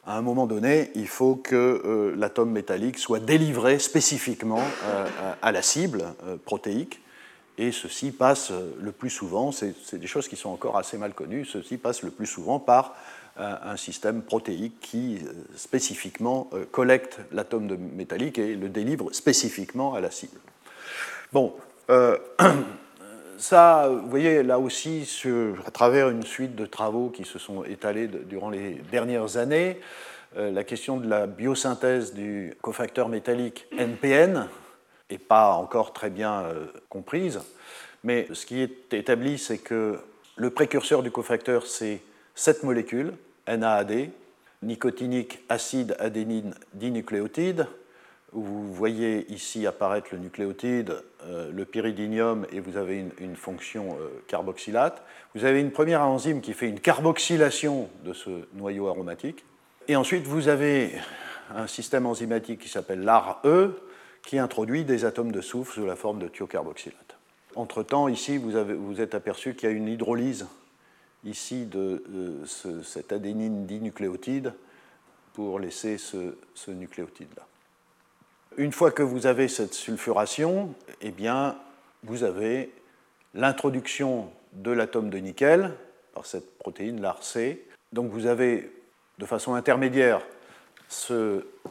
à 0.06 0.18
un 0.18 0.22
moment 0.22 0.48
donné, 0.48 0.92
il 0.96 1.08
faut 1.08 1.36
que 1.36 1.56
euh, 1.56 2.14
l'atome 2.18 2.52
métallique 2.52 2.98
soit 2.98 3.20
délivré 3.20 3.80
spécifiquement 3.80 4.62
euh, 4.86 5.06
à 5.42 5.52
la 5.52 5.62
cible 5.62 6.04
protéique. 6.46 7.03
Et 7.58 7.72
ceci 7.72 8.12
passe 8.12 8.52
le 8.82 8.92
plus 8.92 9.10
souvent, 9.10 9.52
c'est 9.52 9.96
des 9.96 10.08
choses 10.08 10.28
qui 10.28 10.36
sont 10.36 10.50
encore 10.50 10.78
assez 10.78 10.98
mal 10.98 11.14
connues, 11.14 11.46
ceci 11.46 11.78
passe 11.78 12.02
le 12.02 12.10
plus 12.10 12.26
souvent 12.26 12.60
par 12.60 12.96
un 13.38 13.78
système 13.78 14.22
protéique 14.22 14.80
qui 14.80 15.20
spécifiquement 15.56 16.50
collecte 16.72 17.20
l'atome 17.32 17.78
métallique 17.96 18.38
et 18.40 18.56
le 18.56 18.70
délivre 18.70 19.12
spécifiquement 19.12 19.94
à 19.94 20.02
la 20.02 20.10
cible. 20.10 20.40
Bon, 21.32 21.54
ça, 23.38 23.90
vous 23.90 24.10
voyez, 24.10 24.42
là 24.42 24.58
aussi, 24.58 25.08
à 25.66 25.72
travers 25.72 26.10
une 26.10 26.24
suite 26.24 26.56
de 26.56 26.66
travaux 26.66 27.10
qui 27.10 27.26
se 27.26 27.38
sont 27.38 27.64
étalés 27.64 28.08
durant 28.08 28.50
les 28.50 28.82
dernières 28.92 29.38
années, 29.38 29.80
euh, 30.38 30.50
la 30.52 30.64
question 30.64 30.98
de 30.98 31.08
la 31.08 31.28
biosynthèse 31.28 32.14
du 32.14 32.56
cofacteur 32.62 33.08
métallique 33.08 33.68
NPN 33.78 34.48
n'est 35.10 35.18
pas 35.18 35.54
encore 35.54 35.94
très 35.94 36.10
bien 36.10 36.44
euh, 36.44 36.68
comprise, 36.90 37.42
mais 38.04 38.28
ce 38.34 38.46
qui 38.46 38.62
est 38.62 38.94
établi, 38.94 39.38
c'est 39.38 39.60
que 39.60 40.00
le 40.36 40.50
précurseur 40.50 41.04
du 41.04 41.12
cofacteur, 41.12 41.66
c'est 41.68 42.02
cette 42.36 42.64
molécule, 42.64 43.14
NAAD, 43.48 44.10
nicotinique 44.62 45.44
acide 45.50 45.96
adénine 46.00 46.56
dinucléotide, 46.74 47.68
vous 48.34 48.74
voyez 48.74 49.32
ici 49.32 49.68
apparaître 49.68 50.08
le 50.12 50.18
nucléotide, 50.18 50.96
euh, 51.26 51.52
le 51.52 51.66
pyridinium, 51.66 52.48
et 52.52 52.60
vous 52.60 52.78
avez 52.78 53.06
une, 53.20 53.36
fonction 53.36 53.96
euh, 54.00 54.10
carboxylate. 54.28 55.04
Vous 55.36 55.46
avez 55.46 55.60
une 55.60 55.72
première 55.72 56.02
enzyme 56.02 56.42
qui 56.42 56.54
fait 56.54 56.68
une 56.68 56.80
carboxylation 56.80 57.90
de 58.04 58.14
ce 58.14 58.32
noyau 58.56 58.88
aromatique. 58.88 59.46
Et 59.88 59.96
ensuite, 59.96 60.26
vous 60.26 60.48
avez 60.48 60.94
un 61.56 61.68
système 61.68 62.08
enzymatique 62.08 62.62
qui 62.62 62.70
s'appelle 62.70 63.02
LAR-E, 63.02 63.80
qui 64.26 64.40
introduit 64.40 64.84
des 64.84 65.06
atomes 65.06 65.32
de 65.32 65.42
soufre 65.42 65.74
sous 65.74 65.86
la 65.86 65.96
forme 65.96 66.20
de 66.20 66.28
thiocarboxylate. 66.28 67.18
Entre-temps, 67.56 68.08
ici, 68.08 68.38
vous 68.38 69.02
êtes 69.02 69.16
aperçu 69.16 69.54
qu'il 69.54 69.70
y 69.70 69.72
a 69.72 69.76
une 69.76 69.88
hydrolyse 69.88 70.48
ici 71.24 71.66
de 71.66 72.04
cette 72.84 73.12
adénine 73.12 73.66
dinucléotide 73.66 74.54
pour 75.34 75.60
laisser 75.60 75.98
ce, 75.98 76.36
ce 76.54 76.72
nucléotide-là. 76.72 77.46
Une 78.58 78.72
fois 78.72 78.92
que 78.92 79.04
vous 79.04 79.26
avez 79.26 79.48
cette 79.48 79.74
sulfuration, 79.74 80.74
eh 81.02 81.12
bien, 81.12 81.58
vous 82.04 82.24
avez 82.24 82.72
l'introduction 83.34 84.30
de 84.54 84.72
l'atome 84.72 85.10
de 85.10 85.18
nickel 85.18 85.74
par 86.14 86.26
cette 86.26 86.58
protéine 86.60 87.02
LARC. 87.02 87.38
Donc 87.92 88.12
vous 88.12 88.28
avez 88.28 88.72
de 89.18 89.26
façon 89.26 89.56
intermédiaire 89.56 90.22
ce, 90.88 91.14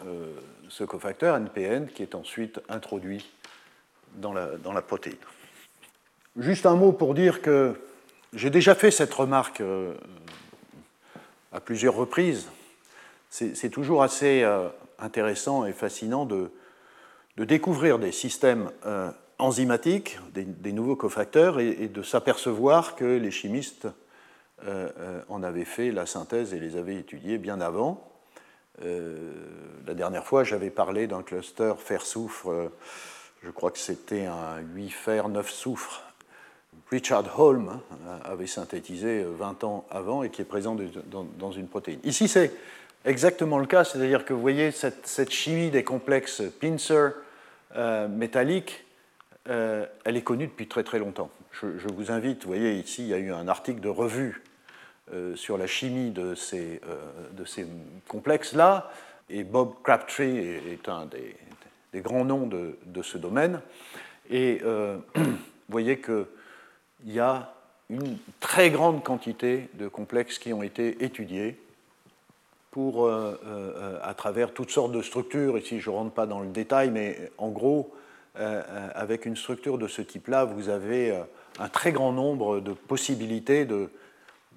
euh, 0.04 0.34
ce 0.72 0.84
cofacteur 0.84 1.36
NPN 1.36 1.86
qui 1.86 2.02
est 2.02 2.14
ensuite 2.14 2.60
introduit 2.70 3.30
dans 4.14 4.32
la, 4.32 4.56
dans 4.56 4.72
la, 4.72 4.80
protéine. 4.80 5.18
Juste 6.38 6.64
un 6.64 6.76
mot 6.76 6.92
pour 6.92 7.12
dire 7.12 7.42
que 7.42 7.78
j'ai 8.32 8.48
déjà 8.48 8.74
fait 8.74 8.90
cette 8.90 9.12
remarque 9.12 9.60
euh, 9.60 9.92
à 11.52 11.60
plusieurs 11.60 11.94
reprises. 11.94 12.48
C'est 13.28 13.70
toujours 13.70 14.02
assez 14.02 14.42
euh, 14.42 14.68
intéressant 14.98 15.66
et 15.66 15.72
fascinant 15.72 16.24
de, 16.24 16.50
de 17.36 17.44
découvrir 17.44 17.98
des 17.98 18.12
systèmes 18.12 18.70
enzymatiques, 19.38 20.18
des, 20.34 20.72
nouveaux 20.72 20.96
cofacteurs, 20.96 21.60
et 21.60 21.88
de 21.88 22.02
s'apercevoir 22.02 22.94
que 22.94 23.04
les 23.16 23.30
chimistes 23.30 23.88
en 25.28 25.42
avaient 25.42 25.64
fait 25.64 25.90
la 25.90 26.04
synthèse 26.04 26.52
et 26.52 26.60
les 26.60 26.76
avaient 26.76 26.96
étudiés 26.96 27.38
bien 27.38 27.62
avant. 27.62 28.11
Euh, 28.84 29.32
la 29.86 29.94
dernière 29.94 30.24
fois, 30.24 30.44
j'avais 30.44 30.70
parlé 30.70 31.06
d'un 31.06 31.22
cluster 31.22 31.74
fer-soufre, 31.78 32.50
euh, 32.50 32.68
je 33.42 33.50
crois 33.50 33.70
que 33.70 33.78
c'était 33.78 34.26
un 34.26 34.58
8 34.74 34.90
fer 34.90 35.28
9 35.28 35.50
soufre. 35.50 36.02
Richard 36.90 37.38
Holm 37.40 37.80
avait 38.24 38.46
synthétisé 38.46 39.24
20 39.24 39.64
ans 39.64 39.86
avant 39.90 40.22
et 40.22 40.30
qui 40.30 40.42
est 40.42 40.46
présent 40.46 40.76
dans, 41.38 41.50
une 41.50 41.66
protéine. 41.66 41.98
Ici, 42.04 42.28
c'est 42.28 42.52
exactement 43.04 43.58
le 43.58 43.66
cas, 43.66 43.84
c'est-à-dire 43.84 44.24
que 44.24 44.32
vous 44.34 44.40
voyez 44.40 44.70
cette, 44.70 45.30
chimie 45.30 45.70
des 45.70 45.84
complexes 45.84 46.42
Pincer 46.60 47.08
euh, 47.76 48.08
métalliques, 48.08 48.84
elle 49.46 50.16
est 50.16 50.22
connue 50.22 50.46
depuis 50.46 50.68
très 50.68 50.84
très 50.84 50.98
longtemps. 50.98 51.30
Je, 51.50 51.78
je, 51.78 51.88
vous 51.88 52.10
invite, 52.10 52.42
vous 52.42 52.48
voyez 52.48 52.74
ici, 52.74 53.02
il 53.02 53.08
y 53.08 53.14
a 53.14 53.18
eu 53.18 53.32
un 53.32 53.48
article 53.48 53.80
de 53.80 53.88
revue 53.88 54.42
euh, 54.42 54.51
sur 55.34 55.58
la 55.58 55.66
chimie 55.66 56.10
de 56.10 56.34
ces, 56.34 56.80
euh, 56.88 56.96
de 57.32 57.44
ces 57.44 57.66
complexes-là, 58.08 58.90
et 59.28 59.44
Bob 59.44 59.74
Crabtree 59.82 60.38
est 60.38 60.88
un 60.88 61.06
des, 61.06 61.36
des 61.92 62.00
grands 62.00 62.24
noms 62.24 62.46
de, 62.46 62.78
de, 62.86 63.02
ce 63.02 63.18
domaine. 63.18 63.60
Et 64.30 64.60
euh, 64.64 64.98
vous 65.14 65.32
voyez 65.68 66.00
qu'il 66.00 66.26
y 67.06 67.20
a 67.20 67.54
une 67.90 68.16
très 68.40 68.70
grande 68.70 69.02
quantité 69.02 69.68
de 69.74 69.88
complexes 69.88 70.38
qui 70.38 70.52
ont 70.52 70.62
été 70.62 71.04
étudiés 71.04 71.58
pour, 72.70 73.10
à 73.10 74.14
travers 74.14 74.54
toutes 74.54 74.70
sortes 74.70 74.92
de 74.92 75.02
structures. 75.02 75.58
Ici, 75.58 75.78
je 75.78 75.90
ne 75.90 75.94
rentre 75.94 76.12
pas 76.12 76.24
dans 76.24 76.40
le 76.40 76.48
détail, 76.48 76.90
mais 76.90 77.30
en 77.36 77.50
gros, 77.50 77.94
avec 78.34 79.26
une 79.26 79.36
structure 79.36 79.76
de 79.76 79.88
ce 79.88 80.00
type-là, 80.00 80.46
vous 80.46 80.70
avez 80.70 81.14
un 81.58 81.68
très 81.68 81.92
grand 81.92 82.12
nombre 82.12 82.60
de 82.60 82.72
possibilités 82.72 83.66
de, 83.66 83.90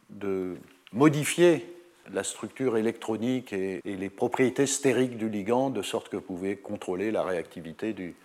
de 0.09 0.55
modifier 0.93 1.65
la 2.13 2.23
structure 2.23 2.77
électronique 2.77 3.53
et, 3.53 3.81
les 3.83 4.09
propriétés 4.09 4.67
stériques 4.67 5.17
du 5.17 5.29
ligand 5.29 5.69
de 5.69 5.81
sorte 5.81 6.09
que 6.09 6.17
vous 6.17 6.21
pouvez 6.21 6.55
contrôler 6.55 7.11
la 7.11 7.23
réactivité 7.23 7.93
du, 7.93 8.15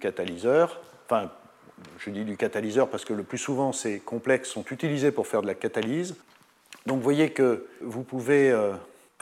catalyseur. 0.00 0.80
Enfin, 1.06 1.30
je 1.98 2.10
dis 2.10 2.24
du 2.24 2.36
catalyseur 2.36 2.88
parce 2.88 3.04
que 3.04 3.12
le 3.12 3.22
plus 3.22 3.38
souvent 3.38 3.72
ces 3.72 3.98
complexes 3.98 4.50
sont 4.50 4.64
utilisés 4.70 5.10
pour 5.10 5.26
faire 5.26 5.42
de 5.42 5.46
la 5.46 5.54
catalyse. 5.54 6.16
Donc 6.86 6.98
vous 6.98 7.02
voyez 7.02 7.30
que 7.30 7.66
vous 7.80 8.02
pouvez 8.02 8.50
euh, 8.50 8.72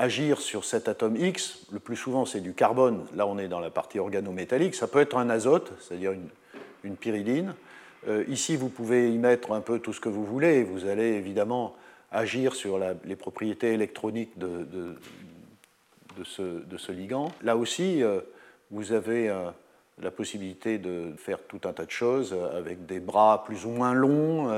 agir 0.00 0.40
sur 0.40 0.64
cet 0.64 0.88
atome 0.88 1.16
X, 1.16 1.66
le 1.72 1.78
plus 1.78 1.96
souvent 1.96 2.24
c'est 2.24 2.40
du 2.40 2.54
carbone, 2.54 3.04
là 3.14 3.26
on 3.26 3.38
est 3.38 3.48
dans 3.48 3.60
la 3.60 3.70
partie 3.70 3.98
organométallique, 3.98 4.74
ça 4.74 4.86
peut 4.86 5.00
être 5.00 5.16
un 5.18 5.28
azote, 5.28 5.72
c'est-à-dire 5.80 6.12
une, 6.12 6.96
pyridine. 6.96 7.54
Euh, 8.08 8.24
ici 8.28 8.56
vous 8.56 8.68
pouvez 8.68 9.12
y 9.12 9.18
mettre 9.18 9.52
un 9.52 9.60
peu 9.60 9.78
tout 9.78 9.92
ce 9.92 10.00
que 10.00 10.08
vous 10.08 10.24
voulez, 10.24 10.64
vous 10.64 10.86
allez 10.86 11.12
évidemment 11.12 11.74
agir 12.10 12.54
sur 12.54 12.80
les 13.04 13.16
propriétés 13.16 13.72
électroniques 13.72 14.38
de, 14.38 14.96
ce, 16.24 16.92
ligand. 16.92 17.30
Là 17.42 17.56
aussi, 17.56 18.02
euh, 18.02 18.20
vous 18.70 18.92
avez 18.92 19.28
euh, 19.28 19.50
la 20.00 20.10
possibilité 20.10 20.78
de 20.78 21.12
faire 21.18 21.38
tout 21.40 21.60
un 21.64 21.72
tas 21.72 21.84
de 21.84 21.90
choses 21.90 22.34
avec 22.54 22.86
des 22.86 23.00
bras 23.00 23.44
plus 23.44 23.64
ou 23.64 23.70
moins 23.70 23.92
longs, 23.92 24.48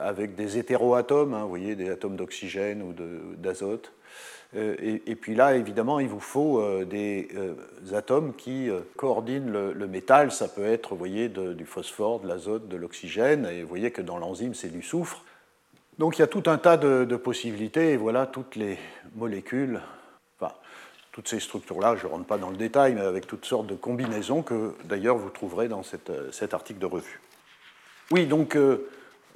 avec 0.00 0.36
des 0.36 0.56
hétéroatomes, 0.56 1.34
hein, 1.34 1.42
vous 1.42 1.48
voyez, 1.48 1.74
des 1.74 1.90
atomes 1.90 2.14
d'oxygène 2.14 2.80
ou 2.80 2.94
d'azote. 3.36 3.92
Et, 4.56 5.02
et, 5.06 5.16
puis 5.16 5.34
là, 5.34 5.56
évidemment, 5.56 5.98
il 5.98 6.08
vous 6.08 6.20
faut 6.20 6.62
des 6.84 7.28
atomes 7.92 8.34
qui 8.34 8.70
coordinent 8.96 9.50
le, 9.50 9.86
métal. 9.88 10.30
Ça 10.30 10.46
peut 10.46 10.64
être, 10.64 10.90
vous 10.90 10.98
voyez, 10.98 11.28
du 11.28 11.66
phosphore, 11.66 12.20
de 12.20 12.28
l'azote, 12.28 12.68
de 12.68 12.76
l'oxygène. 12.76 13.46
Et 13.46 13.62
vous 13.62 13.68
voyez 13.68 13.90
que 13.90 14.02
dans 14.02 14.18
l'enzyme, 14.18 14.54
c'est 14.54 14.68
du 14.68 14.82
soufre. 14.82 15.24
Donc 15.98 16.18
il 16.18 16.22
y 16.22 16.24
a 16.24 16.26
tout 16.26 16.42
un 16.46 16.58
tas 16.58 16.76
de, 16.76 17.16
possibilités, 17.16 17.92
et 17.92 17.96
voilà 17.96 18.26
toutes 18.26 18.56
les 18.56 18.78
molécules, 19.14 19.80
enfin, 20.38 20.52
toutes 21.12 21.28
ces 21.28 21.38
structures-là, 21.38 21.96
je 21.96 22.06
ne 22.06 22.12
rentre 22.12 22.26
pas 22.26 22.38
dans 22.38 22.50
le 22.50 22.56
détail, 22.56 22.94
mais 22.94 23.02
avec 23.02 23.26
toutes 23.26 23.44
sortes 23.44 23.68
de 23.68 23.74
combinaisons 23.74 24.42
que 24.42 24.74
d'ailleurs 24.84 25.16
vous 25.16 25.30
trouverez 25.30 25.68
dans 25.68 25.82
cet 25.82 26.54
article 26.54 26.80
de 26.80 26.86
revue. 26.86 27.20
Oui, 28.10 28.26
donc 28.26 28.56
euh, 28.56 28.88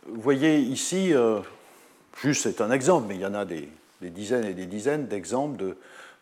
vous 0.06 0.20
voyez 0.20 0.58
ici, 0.58 1.14
euh, 1.14 1.40
juste 2.20 2.42
c'est 2.42 2.60
un 2.60 2.72
exemple, 2.72 3.06
mais 3.08 3.14
il 3.14 3.20
y 3.20 3.26
en 3.26 3.34
a 3.34 3.44
des, 3.44 3.68
dizaines 4.02 4.44
et 4.44 4.54
des 4.54 4.66
dizaines 4.66 5.06
d'exemples 5.06 5.76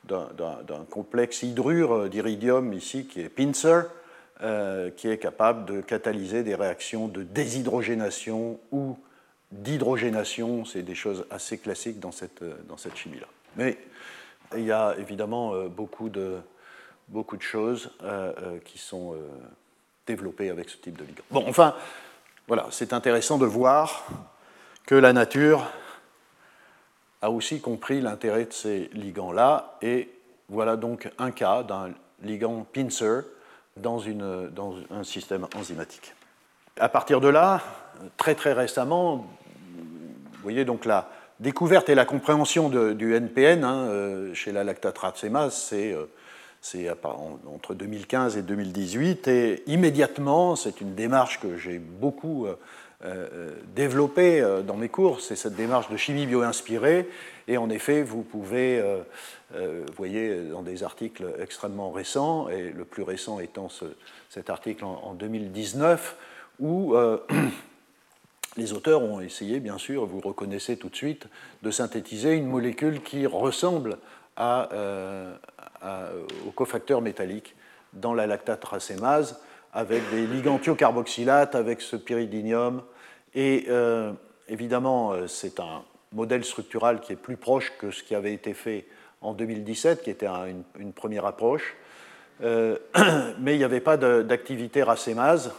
d'un 0.04 0.85
complexe 0.90 1.42
hydrure 1.42 2.09
d'iridium 2.09 2.73
ici 2.73 3.06
qui 3.06 3.21
est 3.21 3.28
Pincer, 3.28 3.83
euh, 4.42 4.90
qui 4.90 5.09
est 5.09 5.18
capable 5.18 5.64
de 5.64 5.80
catalyser 5.80 6.42
des 6.42 6.54
réactions 6.54 7.09
de 7.09 7.23
déshydrogénation 7.23 8.61
ou 8.71 8.99
d'hydrogénation, 9.50 10.64
c'est 10.64 10.83
des 10.83 10.95
choses 10.95 11.26
assez 11.30 11.59
classiques 11.59 12.00
dans 12.00 12.12
cette, 12.12 12.45
cette 12.76 12.97
chimie-là. 12.97 13.26
Mais 13.56 13.78
il 14.54 14.64
y 14.64 14.73
a 14.73 14.95
évidemment 14.99 15.54
euh, 15.54 15.68
beaucoup 15.68 16.09
de, 16.09 16.38
choses 17.40 17.90
euh, 18.02 18.33
euh, 18.42 18.59
qui 18.64 18.78
sont 18.78 19.16
développées 20.06 20.50
avec 20.50 20.68
ce 20.71 20.76
type 20.76 20.97
de 20.99 21.04
ligand. 21.04 21.25
Bon, 21.30 21.45
enfin, 21.49 21.75
voilà, 22.47 22.66
c'est 22.71 22.92
intéressant 22.92 23.38
de 23.38 23.47
voir 23.47 24.06
que 24.87 24.95
la 24.95 25.12
nature 25.12 25.68
a 27.26 27.30
aussi 27.30 27.61
compris 27.61 28.00
l'intérêt 28.00 28.45
de 28.45 28.52
ces 28.52 28.88
ligands-là, 28.92 29.78
et 29.83 30.09
voilà 30.49 30.76
donc 30.76 31.11
un 31.18 31.33
cas 31.33 31.64
d'un 31.64 31.90
ligand 32.23 32.64
pincer 32.73 33.23
dans, 33.76 33.99
une, 33.99 34.49
dans 34.50 34.76
un 34.92 35.02
système 35.02 35.49
enzymatique. 35.56 36.14
À 36.78 36.88
partir 36.88 37.21
de 37.21 37.26
là, 37.26 37.61
très 38.16 38.37
très 38.37 38.52
récemment, 38.52 39.16
vous 39.16 40.42
voyez 40.42 40.64
donc 40.64 40.85
la 40.85 41.11
découverte 41.40 41.88
et 41.88 41.97
la 41.97 42.04
compréhension 42.04 42.68
du 42.68 43.14
NPN 43.14 43.64
hein, 43.64 43.88
euh, 43.88 44.33
chez 44.33 44.52
la 44.52 44.62
lactatracémase, 44.62 45.54
c'est 45.54 45.95
euh, 45.95 46.95
entre 47.52 47.75
2015 47.75 48.37
et 48.37 48.42
2018, 48.42 49.26
et 49.26 49.64
immédiatement, 49.66 50.54
c'est 50.54 50.80
une 50.80 50.95
démarche 50.95 51.40
que 51.40 51.56
j'ai 51.56 51.80
beaucoup 51.80 52.47
euh, 53.05 53.50
développée 53.75 54.45
dans 54.67 54.76
mes 54.76 54.88
cours, 54.88 55.21
c'est 55.21 55.37
cette 55.37 55.55
démarche 55.55 55.91
de 55.91 55.97
chimie 55.97 56.26
bio-inspirée, 56.26 57.09
et 57.49 57.59
en 57.59 57.71
effet, 57.71 58.03
vous 58.03 58.23
pouvez, 58.23 58.83
vous 59.53 59.95
voyez, 59.97 60.43
dans 60.50 60.62
des 60.62 60.83
articles 60.83 61.25
extrêmement 61.38 61.91
récents, 61.91 62.49
et 62.49 62.71
le 62.71 62.85
plus 62.85 63.03
récent 63.03 63.38
étant 63.38 63.69
cet 64.31 64.50
article 64.50 64.85
en, 64.85 65.00
en 65.05 65.15
2019, 65.15 66.17
où 66.61 66.95
euh, 66.95 67.19
les 68.57 68.73
auteurs 68.73 69.03
ont 69.03 69.21
essayé, 69.21 69.61
bien 69.61 69.79
sûr, 69.79 70.07
vous 70.07 70.21
reconnaissez 70.21 70.76
tout 70.76 70.88
de 70.88 70.97
suite, 70.97 71.26
de 71.62 71.71
synthétiser 71.71 72.33
une 72.33 72.47
molécule 72.47 73.03
qui 73.03 73.26
ressemble 73.26 73.99
euh, 74.38 75.35
au 76.47 76.50
cofacteur 76.50 77.00
métallique 77.00 77.55
dans 77.93 78.15
la 78.15 78.26
lactate 78.26 78.65
racémase, 78.65 79.41
avec 79.76 80.02
des 80.11 80.26
ligands 80.26 80.59
thiocarboxylates, 80.59 81.54
avec 81.54 81.83
ce 81.83 81.97
pyridinium. 81.97 82.83
Et 83.35 83.66
euh, 83.68 84.11
évidemment, 84.49 85.12
c'est 85.28 85.61
un 85.61 85.85
modèle 86.12 86.45
structural 86.45 87.00
qui 87.00 87.12
est 87.12 87.16
plus 87.16 87.37
proche 87.37 87.75
que 87.78 87.90
ce 87.90 88.02
qui 88.02 88.14
avait 88.14 88.33
été 88.33 88.54
fait 88.54 88.87
en 89.21 89.35
2017, 89.35 90.02
qui 90.02 90.09
était 90.09 90.26
une, 90.78 90.92
première 90.95 91.26
approche. 91.26 91.76
mais 92.40 93.54
il 93.54 93.59
n'y 93.59 93.64
avait 93.64 93.80
pas 93.80 93.97
d'activité 93.97 94.83
racémase, 94.83 95.52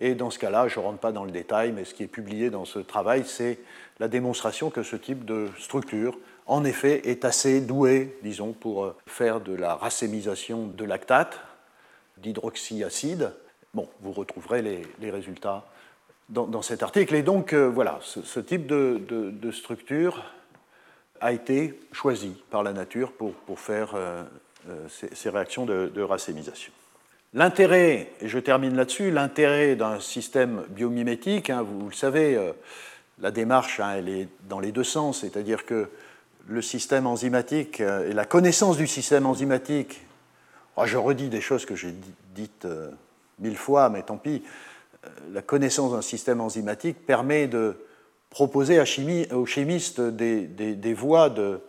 Et 0.00 0.14
dans 0.14 0.30
ce 0.30 0.38
cas-là, 0.38 0.68
je 0.68 0.78
ne 0.78 0.84
rentre 0.84 0.98
pas 0.98 1.12
dans 1.12 1.24
le 1.24 1.30
détail, 1.30 1.72
mais 1.72 1.84
ce 1.84 1.94
qui 1.94 2.02
est 2.02 2.08
publié 2.08 2.50
dans 2.50 2.66
ce 2.66 2.78
travail, 2.78 3.24
c'est 3.26 3.58
la 4.00 4.08
démonstration 4.08 4.70
que 4.70 4.82
ce 4.82 4.96
type 4.96 5.24
de 5.24 5.48
structure, 5.58 6.18
en 6.46 6.64
effet, 6.64 7.08
est 7.08 7.24
assez 7.24 7.60
doué, 7.60 8.18
disons, 8.22 8.52
pour 8.52 8.84
euh, 8.84 8.96
faire 9.06 9.40
de 9.40 9.54
la 9.54 9.76
racémisation 9.76 10.66
de 10.66 10.84
lactate, 10.84 11.38
d'hydroxyacide. 12.22 13.32
Bon, 13.74 13.88
vous 14.00 14.12
retrouverez 14.12 14.62
les, 14.62 15.10
résultats 15.10 15.64
dans, 16.28 16.62
cet 16.62 16.82
article. 16.82 17.14
Et 17.14 17.22
donc, 17.22 17.52
euh, 17.52 17.68
voilà, 17.68 17.98
ce, 18.02 18.40
type 18.40 18.66
de, 18.66 19.50
structure 19.52 20.24
a 21.20 21.32
été 21.32 21.78
choisi 21.92 22.34
par 22.50 22.62
la 22.62 22.72
nature 22.72 23.12
pour, 23.12 23.34
faire 23.58 23.94
euh, 23.94 24.24
ces, 24.88 25.30
réactions 25.30 25.66
de 25.66 26.02
racémisation. 26.02 26.72
L'intérêt, 27.32 28.10
et 28.20 28.26
je 28.26 28.40
termine 28.40 28.74
là-dessus, 28.74 29.12
l'intérêt 29.12 29.76
d'un 29.76 30.00
système 30.00 30.64
biomimétique, 30.68 31.48
hein, 31.48 31.62
vous, 31.62 31.88
le 31.88 31.94
savez, 31.94 32.34
euh, 32.34 32.52
la 33.20 33.30
démarche, 33.30 33.78
hein, 33.78 33.92
elle 33.98 34.08
est 34.08 34.28
dans 34.48 34.58
les 34.58 34.72
deux 34.72 34.82
sens, 34.82 35.20
c'est-à-dire 35.20 35.64
que 35.64 35.88
le 36.48 36.60
système 36.60 37.06
enzymatique 37.06 37.80
euh, 37.80 38.10
et 38.10 38.14
la 38.14 38.24
connaissance 38.24 38.76
du 38.76 38.88
système 38.88 39.26
enzymatique, 39.26 40.00
oh, 40.76 40.86
je 40.86 40.96
redis 40.96 41.28
des 41.28 41.40
choses 41.40 41.64
que 41.64 41.76
j'ai 41.76 41.94
dites 42.34 42.64
euh, 42.64 42.90
mille 43.38 43.56
fois, 43.56 43.88
mais 43.88 44.02
tant 44.02 44.16
pis, 44.16 44.42
la 45.32 45.42
connaissance 45.42 45.92
d'un 45.92 46.02
système 46.02 46.40
enzymatique 46.40 47.06
permet 47.06 47.48
de 47.48 47.76
proposer 48.30 48.80
aux 49.32 49.46
chimistes 49.46 50.00
des, 50.00 50.94
voies 50.94 51.30
de, 51.30 51.60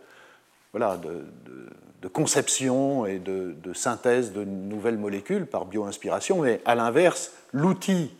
conception 2.12 3.06
et 3.06 3.18
de, 3.18 3.72
synthèse 3.74 4.32
de 4.32 4.44
nouvelles 4.44 4.98
molécules 4.98 5.46
par 5.46 5.66
bioinspiration, 5.66 6.42
mais 6.42 6.60
à 6.64 6.74
l'inverse, 6.74 7.32
l'outil 7.52 8.12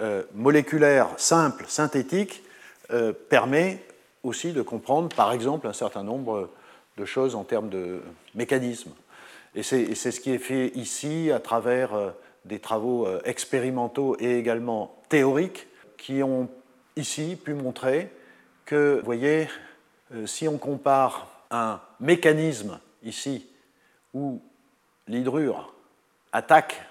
euh, 0.00 0.24
moléculaire 0.34 1.08
simple, 1.18 1.66
synthétique, 1.68 2.42
euh, 2.90 3.12
permet 3.12 3.82
aussi 4.24 4.52
de 4.52 4.62
comprendre, 4.62 5.14
par 5.14 5.32
exemple, 5.32 5.68
un 5.68 5.72
certain 5.72 6.02
nombre 6.02 6.50
de 6.96 7.04
choses 7.04 7.34
en 7.34 7.44
termes 7.44 7.68
de 7.68 8.00
mécanismes. 8.34 8.92
Et 9.54 9.62
c'est 9.62 9.94
ce 9.94 10.20
qui 10.20 10.32
est 10.32 10.38
fait 10.38 10.68
ici 10.74 11.30
à 11.30 11.38
travers 11.38 11.94
euh, 11.94 12.10
des 12.44 12.58
travaux 12.58 13.08
expérimentaux 13.24 14.16
et 14.18 14.38
également 14.38 14.96
théoriques 15.08 15.66
qui 15.96 16.22
ont 16.22 16.50
ici 16.96 17.36
pu 17.42 17.54
montrer 17.54 18.10
que, 18.66 18.98
vous 18.98 19.04
voyez, 19.04 19.48
si 20.26 20.46
on 20.46 20.58
compare 20.58 21.46
un 21.50 21.80
mécanisme 22.00 22.80
ici, 23.02 23.46
où 24.12 24.42
l'hydrure 25.08 25.74
attaque 26.32 26.82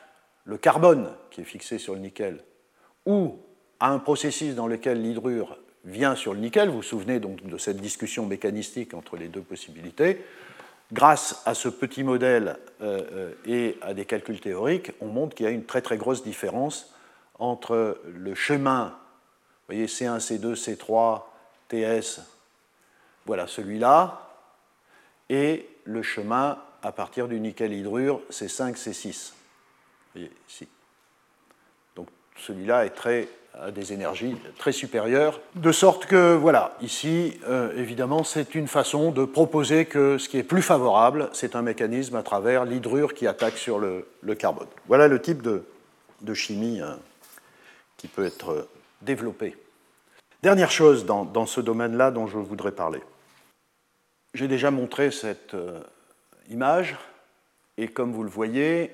le 0.46 0.58
carbone 0.58 1.10
qui 1.32 1.42
est 1.42 1.46
fixé 1.46 1.78
sur 1.78 1.94
le 1.94 2.00
nickel, 2.00 2.44
ou 3.06 3.38
à 3.80 3.90
un 3.90 4.00
processus 4.00 4.56
dans 4.56 4.68
lequel 4.68 5.02
l'hydrure 5.02 5.58
vient 5.86 6.16
sur 6.16 6.34
le 6.34 6.40
nickel, 6.40 6.70
vous 6.70 6.78
vous 6.78 6.84
souvenez 6.84 7.20
donc 7.20 7.46
de 7.46 7.58
cette 7.58 7.78
discussion 7.78 8.26
mécanistique 8.26 8.94
entre 8.94 9.18
les 9.18 9.28
deux 9.28 9.42
possibilités, 9.42 10.24
grâce 10.94 11.42
à 11.46 11.56
ce 11.56 11.68
petit 11.68 12.04
modèle 12.04 12.58
euh, 12.82 13.02
euh, 13.12 13.34
et 13.46 13.78
à 13.82 13.94
des 13.94 14.06
calculs 14.06 14.40
théoriques, 14.40 14.92
on 15.02 15.08
montre 15.08 15.36
qu'il 15.36 15.46
y 15.46 15.50
a 15.50 15.52
une 15.52 15.66
très 15.66 15.82
très 15.82 15.98
grosse 15.98 16.24
différence 16.24 16.94
entre 17.40 18.00
le 18.08 18.36
chemin, 18.36 18.96
vous 19.68 19.76
voyez 19.76 19.88
C1, 19.88 20.20
C2, 20.20 20.54
C3, 20.56 21.24
TS, 21.68 22.22
voilà 23.26 23.48
celui-là, 23.48 24.30
et 25.30 25.68
le 25.84 26.04
chemin 26.04 26.60
à 26.84 26.92
partir 26.92 27.28
du 27.28 27.40
nickel 27.40 27.74
hydrure, 27.74 28.22
c'est 28.30 28.48
5, 28.48 28.78
c'est 28.78 28.94
6. 28.94 29.34
Vous 29.34 30.22
voyez 30.22 30.32
ici. 30.48 30.68
Donc 31.96 32.08
celui-là 32.38 32.86
est 32.86 32.92
très 32.92 33.28
à 33.60 33.72
des 33.72 33.94
énergies 33.94 34.36
très 34.58 34.72
supérieures, 34.72 35.40
de 35.56 35.72
sorte 35.72 36.06
que, 36.06 36.36
voilà, 36.36 36.76
ici, 36.82 37.40
euh, 37.48 37.72
évidemment, 37.78 38.24
c'est 38.24 38.56
une 38.56 38.68
façon 38.68 39.12
de 39.12 39.26
proposer 39.26 39.86
que 39.86 40.18
ce 40.18 40.28
qui 40.28 40.38
est 40.38 40.44
plus 40.44 40.62
favorable, 40.62 41.30
c'est 41.34 41.56
un 41.56 41.62
mécanisme 41.62 42.16
à 42.16 42.24
travers 42.24 42.66
l'hydrure 42.66 43.14
qui 43.14 43.28
attaque 43.28 43.58
sur 43.58 43.80
le, 43.80 44.06
carbone. 44.36 44.68
Voilà 44.88 45.08
le 45.08 45.22
type 45.22 45.42
de, 45.42 45.64
chimie 46.34 46.82
hein, 46.82 46.98
qui 47.98 48.08
peut 48.08 48.26
être 48.26 48.52
euh, 48.52 48.70
développé. 49.02 49.56
Dernière 50.42 50.72
chose 50.72 51.06
dans 51.06 51.46
ce 51.46 51.62
domaine-là 51.62 52.12
dont 52.12 52.28
je 52.28 52.38
voudrais 52.38 52.74
parler. 52.74 53.02
J'ai 54.34 54.48
déjà 54.48 54.72
montré 54.72 55.12
cette 55.12 55.54
euh, 55.54 55.80
image, 56.50 56.96
et 57.78 57.88
comme 57.88 58.12
vous 58.12 58.24
le 58.24 58.30
voyez, 58.30 58.92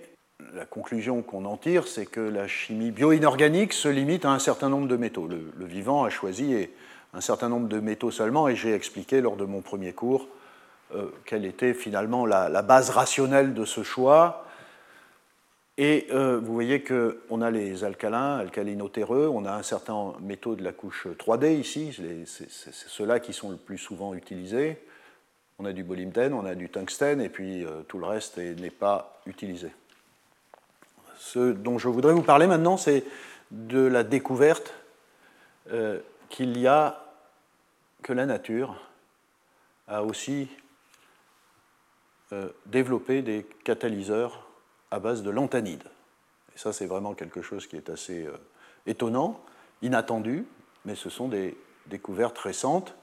la 0.54 0.65
conclusion 0.65 1.21
qu'on 1.21 1.45
en 1.45 1.58
tire, 1.58 1.88
c'est 1.88 2.06
que 2.06 2.19
la 2.19 2.47
chimie 2.47 2.91
bio-inorganique 2.91 3.73
se 3.73 3.88
limite 3.88 4.25
à 4.25 4.32
un 4.32 4.39
certain 4.39 4.69
nombre 4.69 4.88
de 4.88 4.95
métaux. 4.95 5.28
Le, 5.28 5.65
vivant 5.65 6.04
a 6.04 6.10
choisi 6.10 6.69
un 7.13 7.21
certain 7.21 7.49
nombre 7.49 7.67
de 7.67 7.80
métaux 7.80 8.12
seulement, 8.12 8.47
et 8.47 8.56
j'ai 8.56 8.73
expliqué 8.73 9.21
lors 9.21 9.36
de 9.36 9.45
mon 9.45 9.62
premier 9.62 9.93
cours 9.93 10.28
euh, 10.95 11.12
quelle 11.25 11.45
était 11.45 11.73
finalement 11.73 12.25
la, 12.25 12.62
base 12.62 12.89
rationnelle 12.89 13.54
de 13.54 13.65
ce 13.65 13.84
choix. 13.84 14.45
Et 15.78 16.08
euh, 16.12 16.39
vous 16.43 16.54
voyez 16.54 16.84
qu'on 16.84 17.41
a 17.41 17.52
les 17.52 17.84
alcalins, 17.84 18.38
alcalinotéreux, 18.38 19.30
on 19.32 19.45
a 19.45 19.54
un 19.54 19.63
certain 19.63 20.13
métaux 20.19 20.56
de 20.56 20.63
la 20.63 20.73
couche 20.73 21.08
3D 21.08 21.58
ici, 21.58 21.97
c'est 22.25 22.73
ceux-là 22.73 23.19
qui 23.19 23.34
sont 23.34 23.52
le 23.52 23.58
plus 23.58 23.78
souvent 23.78 24.13
utilisés. 24.13 24.78
On 25.58 25.65
a 25.65 25.71
du 25.71 25.84
molybdène, 25.84 26.34
on 26.34 26.45
a 26.45 26.56
du 26.56 26.69
tungstène, 26.69 27.21
et 27.21 27.30
puis 27.30 27.63
euh, 27.63 27.82
tout 27.88 27.99
le 27.99 28.08
reste 28.08 28.38
n'est 28.38 28.69
pas 28.71 29.21
utilisé. 29.25 29.69
Ce 31.20 31.52
dont 31.52 31.78
je 31.78 31.90
voudrais 31.90 32.14
vous 32.14 32.24
parler 32.24 32.48
maintenant, 32.48 32.78
c'est 32.78 33.04
de 33.52 33.82
la 33.82 34.04
découverte 34.04 34.74
euh, 35.72 36.00
qu'il 36.30 36.58
y 36.58 36.66
a, 36.66 37.06
que 38.02 38.14
la 38.14 38.26
nature 38.26 38.76
a 39.88 40.04
aussi 40.04 40.48
euh, 42.32 42.50
développé 42.66 43.22
des 43.22 43.46
catalyseurs 43.64 44.48
à 44.92 45.00
base 45.00 45.22
de 45.22 45.30
lanthanide. 45.30 45.84
Et 46.56 46.58
ça, 46.58 46.74
c'est 46.74 46.86
vraiment 46.86 47.14
quelque 47.14 47.42
chose 47.42 47.68
qui 47.68 47.76
est 47.76 47.90
assez 47.90 48.28
étonnant, 48.88 49.40
inattendu, 49.82 50.46
mais 50.86 50.96
ce 50.96 51.10
sont 51.10 51.28
des 51.28 51.56
découvertes 51.88 52.40
récentes 52.40 52.96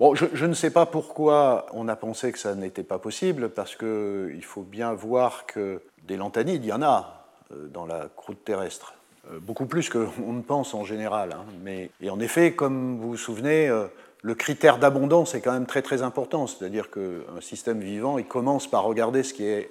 Bon, 0.00 0.14
je, 0.14 0.46
ne 0.46 0.54
sais 0.54 0.70
pas 0.70 0.86
pourquoi 0.86 1.66
on 1.74 1.86
a 1.86 1.94
pensé 1.94 2.32
que 2.32 2.38
ça 2.38 2.54
n'était 2.54 2.82
pas 2.82 2.98
possible, 2.98 3.50
parce 3.50 3.76
qu'il 3.76 4.42
faut 4.42 4.62
bien 4.62 4.94
voir 4.94 5.44
que 5.44 5.82
des 6.04 6.16
lanthanides, 6.16 6.64
il 6.64 6.68
y 6.68 6.72
en 6.72 6.80
a 6.80 6.88
euh, 6.96 7.19
dans 7.72 7.86
la 7.86 8.08
croûte 8.14 8.44
terrestre. 8.44 8.94
Euh, 9.30 9.38
beaucoup 9.40 9.66
plus 9.66 9.88
qu'on 9.88 10.32
ne 10.32 10.42
pense 10.42 10.74
en 10.74 10.84
général. 10.84 11.32
Hein. 11.32 11.44
Mais, 11.62 11.90
et 12.00 12.10
en 12.10 12.20
effet, 12.20 12.52
comme 12.52 12.98
vous 12.98 13.10
vous 13.10 13.16
souvenez, 13.16 13.68
euh, 13.68 13.86
le 14.22 14.34
critère 14.34 14.78
d'abondance 14.78 15.34
est 15.34 15.40
quand 15.40 15.52
même 15.52 15.66
très 15.66 15.82
très 15.82 16.02
important. 16.02 16.46
C'est-à-dire 16.46 16.90
qu'un 16.90 17.40
système 17.40 17.80
vivant, 17.80 18.18
il 18.18 18.26
commence 18.26 18.68
par 18.68 18.84
regarder 18.84 19.22
ce 19.22 19.32
qui 19.32 19.44
est 19.44 19.70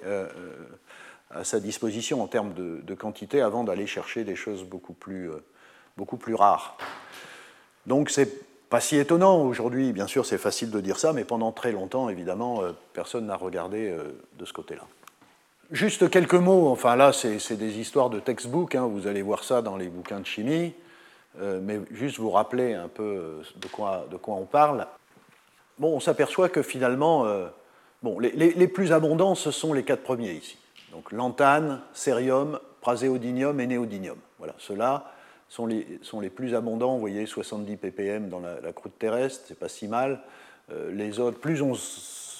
à 1.30 1.44
sa 1.44 1.60
disposition 1.60 2.20
en 2.20 2.26
termes 2.26 2.52
de, 2.54 2.94
quantité 2.96 3.40
avant 3.40 3.62
d'aller 3.62 3.86
chercher 3.86 4.24
des 4.24 4.34
choses 4.34 4.64
beaucoup 4.64 4.92
plus, 4.92 5.30
beaucoup 5.96 6.16
plus 6.16 6.34
rares. 6.34 6.76
Donc 7.86 8.10
c'est 8.10 8.30
pas 8.70 8.80
si 8.80 8.96
étonnant 8.96 9.42
aujourd'hui, 9.42 9.92
bien 9.92 10.06
sûr 10.06 10.24
c'est 10.24 10.38
facile 10.38 10.70
de 10.70 10.80
dire 10.80 10.98
ça, 10.98 11.12
mais 11.12 11.24
pendant 11.24 11.52
très 11.52 11.72
longtemps, 11.72 12.08
évidemment, 12.08 12.62
euh, 12.62 12.70
personne 12.92 13.26
n'a 13.26 13.36
regardé 13.36 13.88
euh, 13.88 14.04
de 14.38 14.44
ce 14.44 14.52
côté-là. 14.52 14.82
Juste 15.70 16.10
quelques 16.10 16.34
mots, 16.34 16.68
enfin 16.68 16.96
là 16.96 17.12
c'est 17.12 17.56
des 17.56 17.78
histoires 17.78 18.10
de 18.10 18.18
textbook, 18.18 18.74
hein, 18.74 18.86
vous 18.86 19.06
allez 19.06 19.22
voir 19.22 19.44
ça 19.44 19.62
dans 19.62 19.76
les 19.76 19.88
bouquins 19.88 20.18
de 20.18 20.26
chimie, 20.26 20.74
euh, 21.40 21.60
mais 21.62 21.80
juste 21.92 22.18
vous 22.18 22.30
rappeler 22.30 22.74
un 22.74 22.88
peu 22.88 23.42
de 23.54 23.66
quoi, 23.68 24.06
de 24.10 24.16
quoi 24.16 24.34
on 24.34 24.46
parle. 24.46 24.86
Bon, 25.78 25.94
on 25.94 26.00
s'aperçoit 26.00 26.48
que 26.48 26.62
finalement, 26.62 27.24
bon, 28.02 28.18
les, 28.18 28.68
plus 28.68 28.92
abondants, 28.92 29.34
ce 29.34 29.50
sont 29.50 29.72
les 29.72 29.82
quatre 29.82 30.02
premiers 30.02 30.32
ici. 30.32 30.58
Donc 30.92 31.12
lanthane, 31.12 31.80
cérium, 31.94 32.58
praséodymium 32.80 33.58
et 33.60 33.66
néodymium. 33.66 34.18
Voilà, 34.38 34.54
ceux-là, 34.58 35.12
sont 35.50 35.66
les, 35.66 36.30
plus 36.30 36.54
abondants. 36.54 36.94
Vous 36.94 37.00
voyez, 37.00 37.26
70 37.26 37.76
ppm 37.76 38.28
dans 38.28 38.40
la, 38.40 38.72
croûte 38.72 38.98
terrestre, 38.98 39.44
c'est 39.48 39.58
pas 39.58 39.68
si 39.68 39.88
mal. 39.88 40.20
Euh, 40.72 40.92
les 40.92 41.18
autres, 41.18 41.38
plus 41.38 41.62
on 41.62 41.74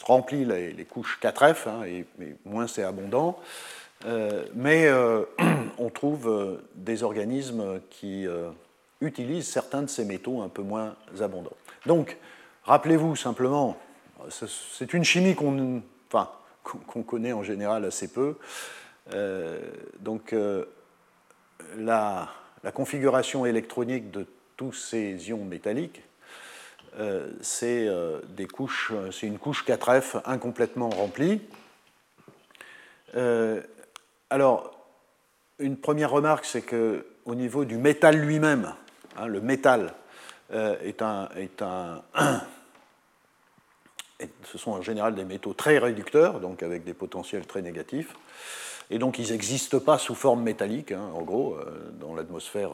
remplit 0.05 0.45
les, 0.45 0.85
couches 0.85 1.19
4F, 1.23 1.69
hein, 1.69 1.85
et, 1.85 2.05
moins 2.45 2.67
c'est 2.67 2.83
abondant. 2.83 3.39
Euh, 4.07 4.45
mais 4.55 4.87
euh, 4.87 5.25
on 5.79 5.91
trouve 5.91 6.61
des 6.75 7.03
organismes 7.03 7.81
qui 7.91 8.27
utilisent 9.01 9.49
certains 9.49 9.83
de 9.83 9.89
ces 9.89 10.05
métaux 10.05 10.43
un 10.43 10.49
peu 10.49 10.63
moins 10.63 10.97
abondants. 11.21 11.57
Donc, 11.87 12.17
rappelez-vous 12.65 13.17
simplement, 13.17 13.77
c'est 14.29 14.93
une 14.93 15.05
chimie 15.05 15.35
qu'on 15.35 15.83
connaît 17.07 17.33
en 17.33 17.43
général 17.43 17.85
assez 17.85 18.09
peu. 18.09 18.37
donc, 20.01 20.35
la 21.79 22.29
configuration 22.73 23.47
électronique 23.47 24.11
de 24.11 24.27
tous 24.57 24.73
ces 24.75 25.31
ions 25.31 25.45
métalliques, 25.45 26.03
euh, 26.99 27.29
c'est 27.41 27.87
euh, 27.87 28.21
une 29.23 29.39
couche 29.39 29.65
4F 29.65 30.21
incomplètement 30.25 30.91
remplie. 30.91 31.41
Euh, 33.15 33.61
alors, 34.29 34.77
une 35.59 35.77
première 35.77 36.11
remarque, 36.11 36.45
c'est 36.45 36.63
que 36.63 37.07
au 37.25 37.35
niveau 37.35 37.65
du 37.65 37.77
métal 37.77 38.17
lui-même, 38.17 38.75
hein, 39.17 39.27
le 39.27 39.41
métal 39.41 39.95
est 40.53 41.01
un, 41.01 41.29
est 41.37 41.63
un 41.63 42.03
ce 44.45 44.59
sont 44.59 44.73
en 44.73 44.83
général 44.83 45.15
des 45.15 45.25
métaux 45.25 45.53
très 45.55 45.79
réducteurs, 45.79 46.41
donc 46.41 46.65
avec 46.65 46.83
des 46.83 46.95
potentiels 46.95 47.47
très 47.47 47.63
négatifs. 47.63 48.17
Et 48.91 48.99
donc 48.99 49.21
ils 49.21 49.31
n'existent 49.31 49.79
pas 49.79 49.99
sous 49.99 50.17
forme 50.17 50.43
métallique, 50.43 50.91
hein, 50.91 51.09
en 51.15 51.23
gros, 51.23 51.57
dans 52.01 52.17
l'atmosphère 52.17 52.73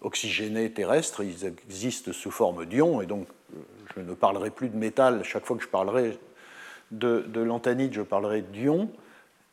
oxygénée 0.00 0.70
terrestre, 0.72 1.22
ils 1.22 1.46
existent 1.46 2.12
sous 2.12 2.30
forme 2.30 2.66
d'ions, 2.66 3.00
et 3.00 3.06
donc 3.06 3.28
je 3.94 4.00
ne 4.00 4.14
parlerai 4.14 4.50
plus 4.50 4.68
de 4.68 4.76
métal 4.76 5.22
chaque 5.24 5.44
fois 5.44 5.56
que 5.56 5.62
je 5.62 5.68
parlerai 5.68 6.18
de, 6.90 7.24
de 7.28 7.40
l'antanide, 7.40 7.92
je 7.94 8.02
parlerai 8.02 8.42
d'ions. 8.42 8.90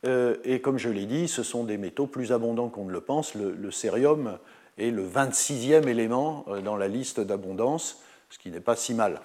Euh, 0.05 0.35
et 0.43 0.61
comme 0.61 0.77
je 0.77 0.89
l'ai 0.89 1.05
dit, 1.05 1.27
ce 1.27 1.43
sont 1.43 1.63
des 1.63 1.77
métaux 1.77 2.07
plus 2.07 2.31
abondants 2.31 2.69
qu'on 2.69 2.85
ne 2.85 2.91
le 2.91 3.01
pense. 3.01 3.35
Le, 3.35 3.71
cérium 3.71 4.37
est 4.77 4.91
le 4.91 5.07
26e 5.07 5.87
élément 5.87 6.45
euh, 6.47 6.61
dans 6.61 6.77
la 6.77 6.87
liste 6.87 7.19
d'abondance, 7.19 8.01
ce 8.29 8.37
qui 8.37 8.49
n'est 8.49 8.61
pas 8.61 8.75
si 8.75 8.93
mal. 8.93 9.19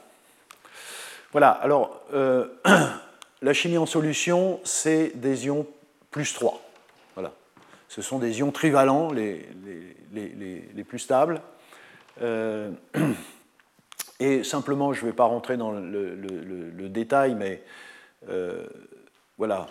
Voilà, 1.32 1.50
alors 1.50 2.00
euh, 2.12 2.46
la 3.42 3.52
chimie 3.52 3.78
en 3.78 3.86
solution, 3.86 4.60
c'est 4.64 5.12
des 5.14 5.46
ions 5.46 5.66
plus 6.10 6.32
3. 6.32 6.60
Voilà. 7.14 7.32
Ce 7.88 8.02
sont 8.02 8.18
des 8.18 8.40
ions 8.40 8.50
trivalents, 8.50 9.12
les, 9.12 9.46
les, 9.64 9.96
les, 10.14 10.84
plus 10.84 10.98
stables. 10.98 11.40
et 14.20 14.44
simplement, 14.44 14.92
je 14.92 15.04
ne 15.04 15.10
vais 15.10 15.16
pas 15.16 15.24
rentrer 15.24 15.56
dans 15.56 15.72
le, 15.72 16.88
détail, 16.88 17.34
mais 17.34 17.62
voilà, 19.36 19.66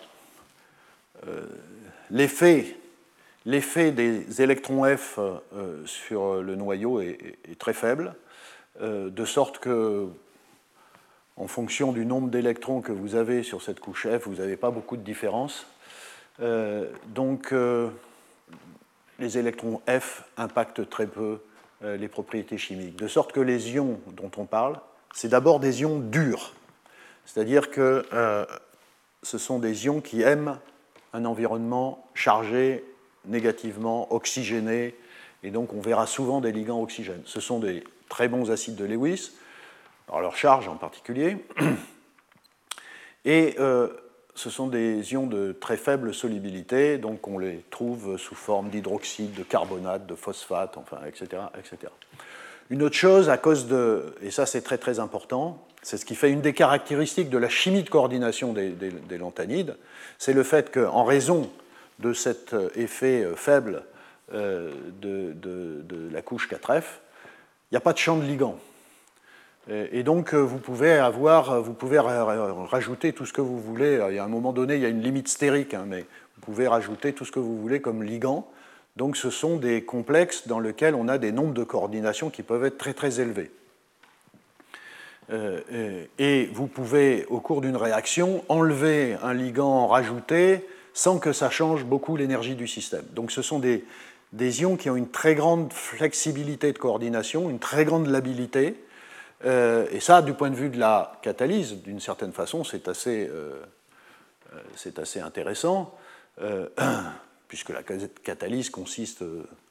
euh, 1.26 1.46
l'effet 2.10 3.92
des 3.92 4.42
électrons 4.42 4.84
F 4.96 5.18
euh, 5.18 5.86
sur 5.86 6.42
le 6.42 6.54
noyau 6.54 7.00
est, 7.00 7.36
très 7.58 7.72
faible, 7.72 8.14
euh, 8.80 9.10
de 9.10 9.24
sorte 9.24 9.58
que, 9.58 10.08
en 11.36 11.46
fonction 11.46 11.92
du 11.92 12.06
nombre 12.06 12.28
d'électrons 12.28 12.80
que 12.80 12.92
vous 12.92 13.14
avez 13.14 13.42
sur 13.42 13.62
cette 13.62 13.80
couche 13.80 14.06
F, 14.06 14.26
vous 14.26 14.36
n'avez 14.36 14.56
pas 14.56 14.70
beaucoup 14.70 14.96
de 14.96 15.02
différence. 15.02 15.66
donc, 16.38 17.54
les 19.18 19.38
électrons 19.38 19.80
F 19.88 20.24
impactent 20.36 20.88
très 20.88 21.06
peu 21.06 21.38
les 21.82 22.08
propriétés 22.08 22.58
chimiques. 22.58 22.96
De 22.96 23.08
sorte 23.08 23.32
que 23.32 23.40
les 23.40 23.72
ions 23.72 24.00
dont 24.12 24.30
on 24.36 24.46
parle, 24.46 24.80
c'est 25.14 25.28
d'abord 25.28 25.60
des 25.60 25.82
ions 25.82 25.98
durs. 25.98 26.54
C'est-à-dire 27.26 27.70
que 27.70 28.04
ce 29.22 29.38
sont 29.38 29.58
des 29.58 29.86
ions 29.86 30.00
qui 30.00 30.22
aiment 30.22 30.58
un 31.12 31.24
environnement 31.24 32.08
chargé 32.14 32.84
négativement, 33.26 34.12
oxygéné, 34.12 34.94
et 35.42 35.50
donc 35.50 35.72
on 35.72 35.80
verra 35.80 36.06
souvent 36.06 36.40
des 36.40 36.52
ligands 36.52 36.82
oxygènes. 36.82 37.22
Ce 37.24 37.40
sont 37.40 37.58
des 37.58 37.84
très 38.08 38.28
bons 38.28 38.50
acides 38.50 38.76
de 38.76 38.84
Lewis, 38.84 39.32
par 40.06 40.20
leur 40.20 40.36
charge 40.36 40.68
en 40.68 40.76
particulier, 40.76 41.36
euh, 43.26 43.88
ce 44.34 44.50
sont 44.50 44.66
des 44.66 45.12
ions 45.12 45.26
de 45.26 45.52
très 45.52 45.76
faible 45.76 46.12
solubilité, 46.12 46.98
donc 46.98 47.28
on 47.28 47.38
les 47.38 47.64
trouve 47.70 48.18
sous 48.18 48.34
forme 48.34 48.68
d'hydroxyde, 48.68 49.34
de 49.34 49.42
carbonate, 49.42 50.06
de 50.06 50.14
phosphate, 50.14 50.76
enfin, 50.76 50.98
etc.. 51.06 51.42
Une 52.70 52.82
autre 52.82 52.96
chose, 52.96 53.28
à 53.28 53.36
cause 53.36 53.66
de, 53.66 54.14
et 54.22 54.30
ça 54.30 54.46
c'est 54.46 54.62
très 54.62 54.78
très 54.78 54.98
important, 54.98 55.64
c'est 55.82 55.98
ce 55.98 56.04
qui 56.04 56.14
fait 56.14 56.30
une 56.30 56.40
des 56.40 56.54
caractéristiques 56.54 57.28
de 57.28 57.38
la 57.38 57.50
chimie 57.50 57.82
de 57.82 57.90
coordination 57.90 58.52
des, 58.52 58.70
des, 58.70 59.18
lanthanides, 59.18 59.76
c'est 60.18 60.32
le 60.32 60.42
fait 60.42 60.72
qu'en 60.72 61.04
raison 61.04 61.50
de 61.98 62.12
cet 62.12 62.54
euh, 62.54 62.70
effet 62.74 63.22
euh, 63.22 63.36
faible 63.36 63.84
euh, 64.32 64.72
de, 65.00 66.10
la 66.10 66.22
couche 66.22 66.48
4F, 66.48 66.82
il 67.70 67.74
n'y 67.74 67.76
a 67.76 67.80
pas 67.80 67.92
de 67.92 67.98
champ 67.98 68.16
de 68.16 68.24
ligand. 68.24 68.58
Et 69.70 70.02
donc, 70.02 70.34
vous 70.34 70.58
pouvez 70.58 70.92
avoir, 70.92 71.62
vous 71.62 71.72
pouvez 71.72 71.98
rajouter 71.98 73.14
tout 73.14 73.24
ce 73.24 73.32
que 73.32 73.40
vous 73.40 73.58
voulez. 73.58 73.98
Il 74.10 74.14
y 74.14 74.18
a 74.18 74.24
un 74.24 74.28
moment 74.28 74.52
donné, 74.52 74.74
il 74.74 74.82
y 74.82 74.84
a 74.84 74.90
une 74.90 75.00
limite 75.00 75.28
stérique, 75.28 75.72
hein, 75.72 75.86
mais 75.88 76.00
vous 76.00 76.42
pouvez 76.42 76.68
rajouter 76.68 77.14
tout 77.14 77.24
ce 77.24 77.32
que 77.32 77.38
vous 77.38 77.58
voulez 77.58 77.80
comme 77.80 78.02
ligand. 78.02 78.46
Donc, 78.96 79.16
ce 79.16 79.30
sont 79.30 79.56
des 79.56 79.82
complexes 79.82 80.46
dans 80.46 80.60
lesquels 80.60 80.94
on 80.94 81.08
a 81.08 81.16
des 81.16 81.32
nombres 81.32 81.54
de 81.54 81.64
coordination 81.64 82.28
qui 82.28 82.42
peuvent 82.42 82.64
être 82.66 82.76
très 82.76 82.92
très 82.92 83.20
élevés. 83.20 83.50
Euh, 85.30 85.60
euh, 85.72 86.04
et 86.18 86.46
vous 86.52 86.66
pouvez, 86.66 87.24
au 87.28 87.40
cours 87.40 87.60
d'une 87.60 87.76
réaction, 87.76 88.44
enlever 88.48 89.16
un 89.22 89.32
ligand 89.32 89.86
rajouté 89.86 90.66
sans 90.92 91.18
que 91.18 91.32
ça 91.32 91.50
change 91.50 91.84
beaucoup 91.84 92.16
l'énergie 92.16 92.54
du 92.54 92.68
système. 92.68 93.04
Donc 93.14 93.32
ce 93.32 93.42
sont 93.42 93.58
des, 93.58 93.84
ions 94.60 94.76
qui 94.76 94.90
ont 94.90 94.96
une 94.96 95.10
très 95.10 95.34
grande 95.34 95.72
flexibilité 95.72 96.72
de 96.72 96.78
coordination, 96.78 97.50
une 97.50 97.58
très 97.58 97.84
grande 97.84 98.06
labilité. 98.06 98.76
Euh, 99.44 99.86
et 99.90 100.00
ça, 100.00 100.22
du 100.22 100.32
point 100.32 100.50
de 100.50 100.54
vue 100.54 100.70
de 100.70 100.78
la 100.78 101.12
catalyse, 101.22 101.74
d'une 101.82 102.00
certaine 102.00 102.32
façon, 102.32 102.64
c'est 102.64 102.88
assez, 102.88 103.30
c'est 104.76 104.98
assez 104.98 105.20
intéressant, 105.20 105.94
puisque 107.48 107.70
la 107.70 107.82
catalyse 107.82 108.70
consiste 108.70 109.22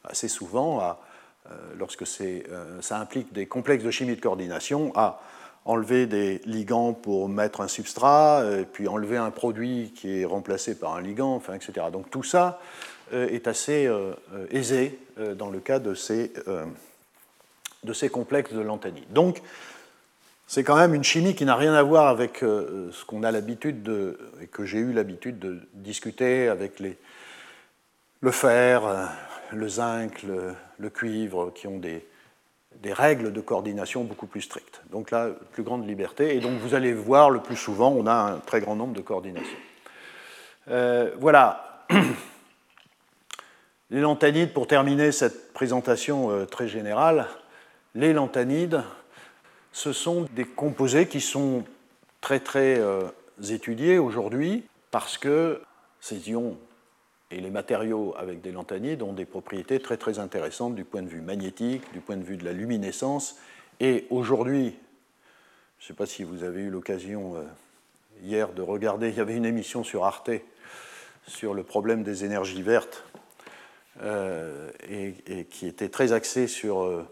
assez 0.04 0.28
souvent 0.28 0.80
à, 0.80 1.00
lorsque 1.78 2.06
ça 2.06 3.00
implique 3.00 3.34
des 3.34 3.48
complexes 3.48 3.84
de 3.84 3.92
chimie 3.92 4.16
de 4.16 4.22
coordination, 4.22 4.92
à 4.96 5.22
enlever 5.66 6.06
des 6.06 6.42
ligands 6.46 6.94
pour 6.94 7.30
mettre 7.30 7.62
un 7.62 7.68
substrat, 7.68 8.42
euh, 8.42 8.66
puis 8.72 8.88
enlever 8.88 9.18
un 9.18 9.32
produit 9.32 9.94
qui 9.96 10.22
est 10.22 10.26
remplacé 10.26 10.76
par 10.76 10.96
un 10.96 11.02
ligand, 11.02 11.36
enfin, 11.36 11.54
etc. 11.54 11.88
Donc 11.92 12.10
tout 12.10 12.24
ça 12.24 12.60
euh, 13.14 13.28
est 13.30 13.48
assez 13.48 13.86
euh, 13.88 14.14
aisé 14.52 15.00
dans 15.38 15.50
le 15.50 15.60
cas 15.60 15.80
de 15.80 15.94
ces, 15.94 16.34
de 17.84 17.93
ces 17.93 18.10
complexes 18.10 18.54
de 18.54 18.62
lanthanide. 18.62 19.12
Donc 19.12 19.41
c'est 20.48 20.63
quand 20.63 20.76
même 20.76 20.93
une 20.93 21.04
chimie 21.04 21.36
qui 21.36 21.46
n'a 21.46 21.56
rien 21.56 21.74
à 21.74 21.84
voir 21.84 22.08
avec 22.08 22.39
ce 22.39 23.06
qu'on 23.06 23.24
a 23.24 23.32
l'habitude 23.32 23.82
de, 23.82 24.19
et 24.41 24.48
que 24.48 24.65
j'ai 24.65 24.80
eu 24.80 24.93
l'habitude 24.93 25.39
de 25.39 25.60
discuter 25.74 26.48
avec 26.48 26.80
le 26.80 28.32
fer, 28.32 28.84
le 29.52 29.67
zinc, 29.67 30.24
le 30.24 30.89
cuivre, 30.89 31.52
qui 31.56 31.67
ont 31.67 31.80
des, 31.80 32.06
règles 32.86 33.32
de 33.32 33.41
coordination 33.41 34.04
beaucoup 34.04 34.28
plus 34.28 34.41
strictes. 34.41 34.82
Donc 34.91 35.12
là, 35.12 35.30
plus 35.54 35.63
grande 35.63 35.88
liberté. 35.88 36.36
Et 36.36 36.39
donc 36.39 36.60
vous 36.60 36.76
allez 36.76 36.93
voir, 36.93 37.30
le 37.30 37.39
plus 37.39 37.56
souvent, 37.56 37.89
on 37.89 38.06
a 38.06 38.13
un 38.13 38.39
très 38.39 38.60
grand 38.60 38.76
nombre 38.76 38.93
de 38.93 39.02
coordinations. 39.02 39.58
Euh, 40.69 41.12
voilà. 41.19 41.86
Les 43.89 44.02
lanthanides, 44.02 44.54
pour 44.54 44.67
terminer 44.67 45.12
cette 45.12 45.54
présentation 45.54 46.32
euh, 46.32 46.46
très 46.46 46.67
générale, 46.67 47.28
les 47.95 48.13
lanthanides, 48.13 48.84
ce 49.71 49.93
sont 49.93 50.27
des 50.36 50.45
composés 50.45 51.08
qui 51.08 51.21
sont 51.21 51.63
très 52.21 52.39
très 52.39 52.79
euh, 52.79 53.10
étudiés 53.49 53.97
aujourd'hui 53.97 54.63
parce 54.91 55.17
que 55.17 55.62
ces 55.99 56.29
ions 56.29 56.58
et 57.32 57.39
les 57.39 57.49
matériaux 57.49 58.13
avec 58.17 58.41
des 58.41 58.51
lanthanides 58.51 59.01
ont 59.01 59.13
des 59.13 59.25
propriétés 59.25 59.79
très 59.79 59.97
très 59.97 60.19
intéressantes 60.19 60.75
du 60.75 60.86
point 60.86 61.01
de 61.01 61.08
vue 61.08 61.21
magnétique, 61.21 61.91
du 61.93 61.99
point 61.99 62.17
de 62.17 62.23
vue 62.23 62.38
de 62.38 62.45
la 62.45 62.53
luminescence. 62.53 63.38
Et 63.79 64.06
aujourd'hui, 64.10 64.75
je 65.79 65.86
ne 65.86 65.88
sais 65.88 65.93
pas 65.93 66.06
si 66.06 66.23
vous 66.23 66.43
avez 66.43 66.62
eu 66.62 66.69
l'occasion 66.69 67.36
euh, 67.36 67.43
hier 68.21 68.53
de 68.53 68.62
regarder, 68.62 69.10
il 69.10 69.15
y 69.15 69.19
avait 69.19 69.36
une 69.36 69.45
émission 69.45 69.84
sur 69.84 70.06
Arte 70.06 70.29
sur 71.25 71.53
le 71.53 71.63
problème 71.63 72.03
des 72.03 72.25
énergies 72.25 72.62
vertes 72.62 73.03
euh, 74.01 74.69
et, 74.89 75.45
qui 75.45 75.67
était 75.67 75.89
très 75.89 76.12
axée 76.12 76.47
sur 76.47 77.06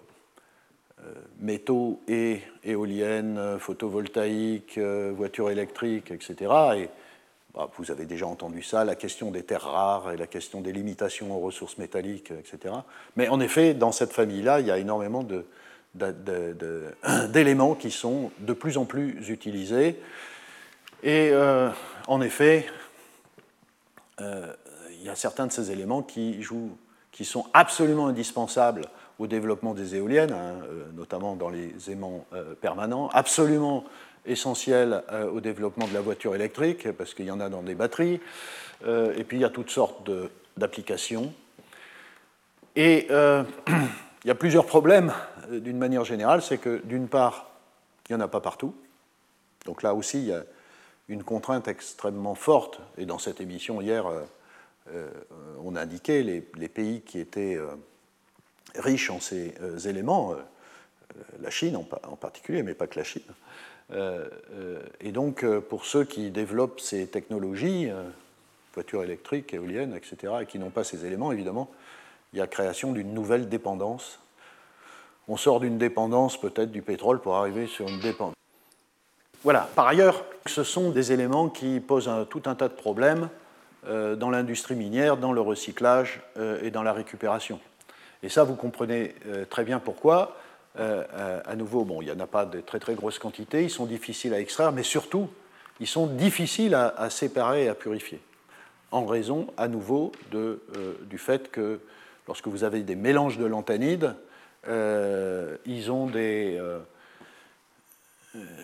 métaux 1.39 2.01
et 2.07 2.41
éoliennes, 2.63 3.57
photovoltaïques, 3.59 4.77
voitures 4.77 5.49
électriques, 5.49 6.11
etc. 6.11 6.51
Et 6.77 6.89
bah, 7.53 7.69
vous 7.77 7.91
avez 7.91 8.05
déjà 8.05 8.27
entendu 8.27 8.63
ça, 8.63 8.85
la 8.85 8.95
question 8.95 9.29
des 9.29 9.43
terres 9.43 9.63
rares 9.63 10.11
et 10.11 10.17
la 10.17 10.27
question 10.27 10.61
des 10.61 10.71
limitations 10.71 11.35
aux 11.35 11.39
ressources 11.39 11.77
métalliques, 11.77 12.31
etc. 12.31 12.73
Mais 13.17 13.27
en 13.27 13.41
effet, 13.41 13.73
dans 13.73 13.91
cette 13.91 14.13
famille-là, 14.13 14.61
il 14.61 14.67
y 14.67 14.71
a 14.71 14.77
énormément 14.77 15.25
d'éléments 17.29 17.75
qui 17.75 17.91
sont 17.91 18.31
de 18.39 18.53
plus 18.53 18.77
en 18.77 18.85
plus 18.85 19.29
utilisés. 19.29 19.99
Et 21.03 21.31
euh, 21.33 21.69
en 22.07 22.21
effet, 22.21 22.67
euh, 24.21 24.53
il 24.91 25.03
y 25.03 25.09
a 25.09 25.15
certains 25.15 25.47
de 25.47 25.51
ces 25.51 25.71
éléments 25.71 26.03
qui, 26.03 26.41
jouent, 26.41 26.77
qui 27.11 27.25
sont 27.25 27.47
absolument 27.53 28.07
indispensables 28.07 28.85
au 29.21 29.27
développement 29.27 29.73
des 29.73 29.95
éoliennes, 29.95 30.33
hein, 30.33 30.61
euh, 30.63 30.85
notamment 30.95 31.35
dans 31.35 31.49
les 31.49 31.91
aimants 31.91 32.25
permanents, 32.59 33.09
absolument 33.13 33.85
essentiel 34.25 35.03
euh, 35.11 35.29
au 35.29 35.41
développement 35.41 35.87
de 35.87 35.93
la 35.93 36.01
voiture 36.01 36.35
électrique, 36.35 36.91
parce 36.91 37.13
qu'il 37.13 37.25
y 37.25 37.31
en 37.31 37.39
a 37.39 37.49
dans 37.49 37.63
des 37.63 37.75
batteries, 37.75 38.19
euh, 38.85 39.13
et 39.15 39.23
puis 39.23 39.37
il 39.37 39.41
y 39.41 39.45
a 39.45 39.49
toutes 39.49 39.69
sortes 39.69 40.09
d'applications. 40.57 41.33
Et 42.75 43.07
euh, 43.09 43.43
il 44.23 44.27
y 44.27 44.31
a 44.31 44.35
plusieurs 44.35 44.65
problèmes 44.65 45.13
d'une 45.49 45.77
manière 45.77 46.05
générale, 46.05 46.41
c'est 46.41 46.57
que 46.57 46.81
d'une 46.83 47.07
part, 47.07 47.51
il 48.09 48.15
n'y 48.15 48.21
en 48.21 48.25
a 48.25 48.27
pas 48.27 48.41
partout. 48.41 48.75
Donc 49.65 49.83
là 49.83 49.93
aussi, 49.93 50.19
il 50.19 50.27
y 50.27 50.33
a 50.33 50.43
une 51.07 51.23
contrainte 51.23 51.67
extrêmement 51.67 52.35
forte, 52.35 52.79
et 52.97 53.05
dans 53.05 53.19
cette 53.19 53.41
émission 53.41 53.81
hier, 53.81 54.05
on 55.63 55.75
a 55.75 55.81
indiqué 55.81 56.23
les, 56.23 56.67
pays 56.67 57.01
qui 57.01 57.19
étaient 57.19 57.59
riches 58.75 59.09
en 59.09 59.19
ces 59.19 59.53
éléments, 59.85 60.35
la 61.41 61.49
Chine 61.49 61.75
en, 61.75 61.83
particulier, 62.15 62.63
mais 62.63 62.73
pas 62.73 62.87
que 62.87 62.99
la 62.99 63.05
Chine. 63.05 63.23
et 65.01 65.11
donc, 65.11 65.45
pour 65.61 65.85
ceux 65.85 66.05
qui 66.05 66.31
développent 66.31 66.79
ces 66.79 67.07
technologies, 67.07 67.89
voitures 68.73 69.03
électriques, 69.03 69.53
éoliennes, 69.53 69.95
etc., 69.95 70.33
et 70.41 70.45
qui 70.45 70.59
n'ont 70.59 70.69
pas 70.69 70.83
ces 70.83 71.05
éléments, 71.05 71.31
évidemment, 71.31 71.69
il 72.33 72.39
y 72.39 72.41
a 72.41 72.47
création 72.47 72.93
d'une 72.93 73.13
nouvelle 73.13 73.49
dépendance. 73.49 74.19
On 75.27 75.37
sort 75.37 75.59
d'une 75.59 75.77
dépendance 75.77 76.39
peut-être 76.39 76.71
du 76.71 76.81
pétrole 76.81 77.19
pour 77.19 77.35
arriver 77.35 77.67
sur 77.67 77.87
une 77.87 77.99
dépendance. 77.99 78.35
Voilà, 79.43 79.69
par 79.75 79.87
ailleurs, 79.87 80.23
ce 80.45 80.63
sont 80.63 80.91
des 80.91 81.11
éléments 81.11 81.49
qui 81.49 81.79
posent 81.79 82.09
tout 82.29 82.43
un 82.45 82.55
tas 82.55 82.67
de 82.67 82.73
problèmes 82.73 83.29
euh, 83.87 84.15
dans 84.15 84.29
l'industrie 84.29 84.75
minière, 84.75 85.17
dans 85.17 85.33
le 85.33 85.41
recyclage 85.41 86.21
euh, 86.37 86.61
et 86.61 86.69
dans 86.69 86.83
la 86.83 86.93
récupération. 86.93 87.59
Et 88.23 88.29
ça, 88.29 88.43
vous 88.43 88.55
comprenez 88.55 89.15
euh, 89.27 89.45
très 89.45 89.63
bien 89.63 89.79
pourquoi. 89.79 90.37
à 90.75 91.55
nouveau, 91.55 91.85
il 92.01 92.05
n'y 92.05 92.11
en 92.11 92.19
a 92.19 92.27
pas 92.27 92.45
de 92.45 92.61
très 92.61 92.79
très 92.79 92.95
grosses 92.95 93.19
quantités, 93.19 93.63
ils 93.63 93.69
sont 93.69 93.85
difficiles 93.85 94.33
à 94.33 94.39
extraire, 94.39 94.71
mais 94.71 94.83
surtout, 94.83 95.27
ils 95.81 95.87
sont 95.87 96.07
difficiles 96.07 96.75
à 96.75 97.09
séparer 97.09 97.65
et 97.65 97.67
à 97.67 97.75
purifier 97.75 98.21
en 98.91 99.05
raison 99.05 99.47
à 99.57 99.67
nouveau 99.67 100.11
euh, 100.33 100.57
du 101.09 101.17
fait 101.17 101.49
que 101.49 101.79
lorsque 102.27 102.47
vous 102.47 102.63
avez 102.63 102.81
des 102.81 102.95
mélanges 102.95 103.37
de 103.37 103.45
lanthanides, 103.45 104.15
euh, 104.67 105.57
ils 105.65 105.91
ont 105.91 106.07
des. 106.07 106.57
Euh, 106.59 106.79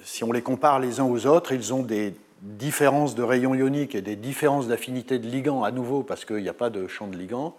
si 0.03 0.23
on 0.23 0.31
les 0.31 0.41
compare 0.41 0.79
les 0.79 0.99
uns 0.99 1.05
aux 1.05 1.25
autres, 1.25 1.51
ils 1.51 1.73
ont 1.73 1.83
des 1.83 2.13
différences 2.41 3.15
de 3.15 3.23
rayons 3.23 3.55
ioniques 3.55 3.95
et 3.95 4.01
des 4.01 4.15
différences 4.15 4.67
d'affinité 4.67 5.17
de 5.19 5.27
ligands 5.27 5.63
à 5.63 5.71
nouveau 5.71 6.03
parce 6.03 6.23
qu'il 6.23 6.37
n'y 6.37 6.49
a 6.49 6.53
pas 6.53 6.69
de 6.69 6.87
champ 6.87 7.07
de 7.07 7.17
ligands 7.17 7.57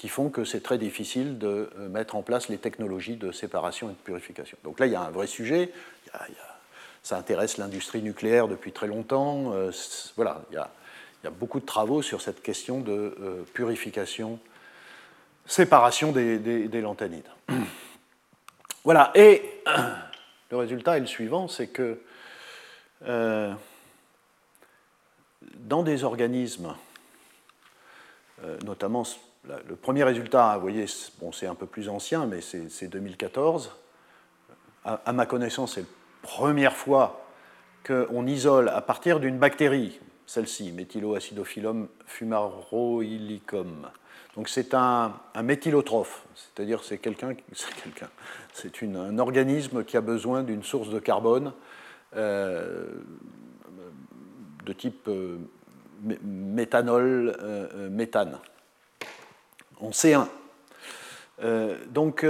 qui 0.00 0.08
font 0.08 0.30
que 0.30 0.44
c'est 0.44 0.62
très 0.62 0.78
difficile 0.78 1.36
de 1.36 1.68
mettre 1.90 2.16
en 2.16 2.22
place 2.22 2.48
les 2.48 2.56
technologies 2.56 3.16
de 3.16 3.32
séparation 3.32 3.90
et 3.90 3.92
de 3.92 3.98
purification. 3.98 4.56
Donc 4.64 4.80
là, 4.80 4.86
il 4.86 4.92
y 4.92 4.96
a 4.96 5.02
un 5.02 5.10
vrai 5.10 5.26
sujet. 5.26 5.74
ça 7.02 7.18
intéresse 7.18 7.58
l'industrie 7.58 8.00
nucléaire 8.00 8.48
depuis 8.48 8.72
très 8.72 8.86
longtemps. 8.86 9.52
voilà, 10.16 10.40
il 10.50 10.54
y 11.24 11.26
a 11.26 11.30
beaucoup 11.30 11.60
de 11.60 11.66
travaux 11.66 12.00
sur 12.00 12.22
cette 12.22 12.42
question 12.42 12.80
de 12.80 13.14
euh, 13.20 13.42
purification, 13.52 14.38
séparation 15.44 16.12
des, 16.12 16.38
des, 16.38 16.80
lanthanides. 16.80 17.28
Voilà, 18.84 19.12
et 19.14 19.42
le 20.50 20.56
résultat 20.56 20.96
est 20.96 21.00
le 21.00 21.06
suivant, 21.06 21.48
c'est 21.48 21.66
que 21.66 22.00
euh, 23.06 23.52
dans 25.56 25.82
des 25.82 26.02
organismes, 26.04 26.74
euh, 28.42 28.56
notamment 28.64 29.04
le 29.44 29.76
premier 29.76 30.04
résultat, 30.04 30.54
vous 30.54 30.60
voyez, 30.60 30.86
c'est 30.86 31.46
un 31.46 31.54
peu 31.54 31.66
plus 31.66 31.88
ancien, 31.88 32.26
mais 32.26 32.40
c'est 32.40 32.88
2014. 32.88 33.74
À, 34.84 35.12
ma 35.12 35.26
connaissance, 35.26 35.74
c'est 35.74 35.80
la 35.82 35.86
première 36.22 36.76
fois 36.76 37.26
qu'on 37.86 38.26
isole 38.26 38.68
à 38.68 38.80
partir 38.80 39.20
d'une 39.20 39.38
bactérie, 39.38 40.00
celle-ci, 40.26 40.72
méthyloacidophyllum 40.72 41.88
fumaroilicum. 42.06 43.88
Donc 44.36 44.48
c'est 44.48 44.74
un, 44.74 45.14
méthylotrophe, 45.42 46.24
c'est-à-dire 46.34 46.84
c'est 46.84 46.98
quelqu'un, 46.98 47.34
c'est 47.52 47.74
quelqu'un, 47.82 48.08
c'est 48.52 48.82
un 48.82 49.18
organisme 49.18 49.84
qui 49.84 49.96
a 49.96 50.00
besoin 50.00 50.42
d'une 50.42 50.62
source 50.62 50.90
de 50.90 50.98
carbone 50.98 51.52
euh, 52.16 52.86
de 54.64 54.72
type 54.72 55.08
euh, 55.08 55.38
méthanol, 56.22 57.36
euh, 57.40 57.90
méthane, 57.90 58.38
en 59.80 59.90
C1. 59.90 60.26
donc 61.88 62.24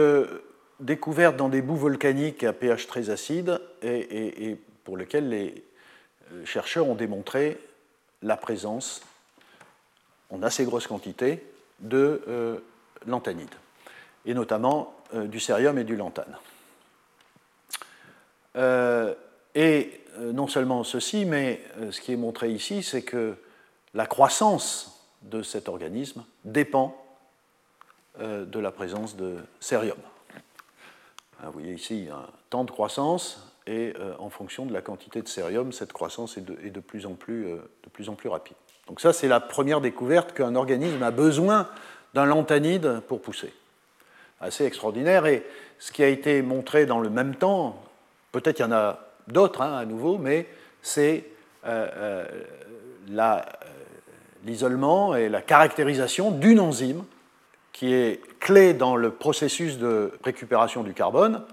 découverte 0.78 1.36
dans 1.36 1.48
des 1.48 1.62
boues 1.62 1.76
volcaniques 1.76 2.44
à 2.44 2.52
pH 2.52 2.86
très 2.86 3.10
acide 3.10 3.60
et, 3.82 4.56
pour 4.84 4.96
lesquelles 4.96 5.28
les 5.28 5.64
chercheurs 6.44 6.88
ont 6.88 6.94
démontré 6.94 7.58
la 8.22 8.36
présence 8.36 9.02
en 10.30 10.42
assez 10.42 10.64
grosse 10.64 10.86
quantité 10.86 11.44
de 11.80 12.22
euh, 12.28 12.58
lanthanide, 13.06 13.54
et 14.26 14.34
notamment 14.34 14.94
euh, 15.14 15.26
du 15.26 15.40
cérium 15.40 15.78
et 15.78 15.84
du 15.84 15.96
lanthane. 15.96 16.36
Euh, 18.56 19.14
et 19.54 20.00
non 20.18 20.48
seulement 20.48 20.84
ceci, 20.84 21.24
mais 21.24 21.62
ce 21.90 22.00
qui 22.00 22.12
est 22.12 22.16
montré 22.16 22.50
ici, 22.50 22.82
c'est 22.82 23.02
que 23.02 23.36
la 23.94 24.06
croissance 24.06 25.08
de 25.22 25.42
cet 25.42 25.68
organisme 25.68 26.24
dépend 26.44 26.96
de 28.20 28.58
la 28.58 28.70
présence 28.70 29.16
de 29.16 29.36
cérium. 29.60 29.96
Vous 31.42 31.52
voyez 31.52 31.72
ici 31.72 32.08
un 32.12 32.26
temps 32.50 32.64
de 32.64 32.70
croissance 32.70 33.50
et 33.66 33.94
euh, 33.98 34.14
en 34.18 34.30
fonction 34.30 34.66
de 34.66 34.72
la 34.72 34.80
quantité 34.80 35.22
de 35.22 35.28
cérium, 35.28 35.72
cette 35.72 35.92
croissance 35.92 36.36
est 36.36 36.40
de, 36.40 36.80
plus, 36.80 37.06
en 37.06 37.12
plus, 37.12 37.46
euh, 37.46 37.56
de 37.84 37.88
plus 37.90 38.08
en 38.08 38.14
plus 38.14 38.28
rapide. 38.28 38.56
Donc 38.88 39.00
ça, 39.00 39.12
c'est 39.12 39.28
la 39.28 39.40
première 39.40 39.80
découverte 39.80 40.32
qu'un 40.32 40.54
organisme 40.54 41.02
a 41.02 41.10
besoin 41.10 41.68
d'un 42.12 42.24
lanthanide 42.24 43.00
pour 43.06 43.22
pousser. 43.22 43.52
Assez 44.40 44.64
extraordinaire. 44.64 45.26
Et 45.26 45.46
ce 45.78 45.92
qui 45.92 46.02
a 46.02 46.08
été 46.08 46.42
montré 46.42 46.84
dans 46.84 47.00
le 47.00 47.10
même 47.10 47.36
temps, 47.36 47.80
peut-être 48.32 48.58
il 48.58 48.62
y 48.62 48.64
en 48.64 48.72
a 48.72 48.98
d'autres 49.28 49.62
hein, 49.62 49.76
à 49.76 49.84
nouveau, 49.84 50.18
mais 50.18 50.48
c'est 50.82 51.24
euh, 51.66 52.24
l'isolement 54.44 55.14
et 55.14 55.28
la 55.28 55.42
caractérisation 55.42 56.32
d'une 56.32 56.58
enzyme 56.58 57.04
qui 57.80 57.94
est 57.94 58.20
clé 58.40 58.74
dans 58.74 58.94
le 58.94 59.10
processus 59.10 59.78
de 59.78 60.12
récupération 60.22 60.82
du 60.82 60.92
carbone 60.92 61.46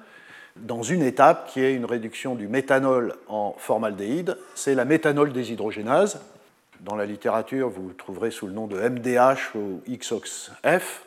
dans 0.58 0.84
une 0.84 1.02
étape 1.02 1.48
qui 1.48 1.62
est 1.62 1.74
une 1.74 1.86
réduction 1.86 2.36
du 2.36 2.50
méthanol 2.50 3.16
en 3.30 3.56
formaldéhyde, 3.58 4.38
c'est 4.54 4.76
la 4.76 4.84
méthanol 4.84 5.32
déshydrogénase. 5.32 6.20
Dans 6.82 6.98
la 6.98 7.06
littérature, 7.06 7.70
vous 7.70 7.94
trouverez 7.94 8.32
sous 8.32 8.46
le 8.46 8.52
nom 8.52 8.68
de 8.68 8.78
MDH 8.78 9.56
ou 9.56 9.82
XOXF. 9.90 11.06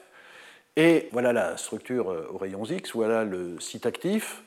Et 0.76 1.11
voilà 1.12 1.35
la 1.35 1.59
structure 1.59 2.11
euh, 2.11 2.26
aux 2.33 2.38
rayons 2.38 2.64
X, 2.64 2.92
voilà 2.94 3.24
le 3.24 3.61
site 3.61 3.85
actif. 3.85 4.42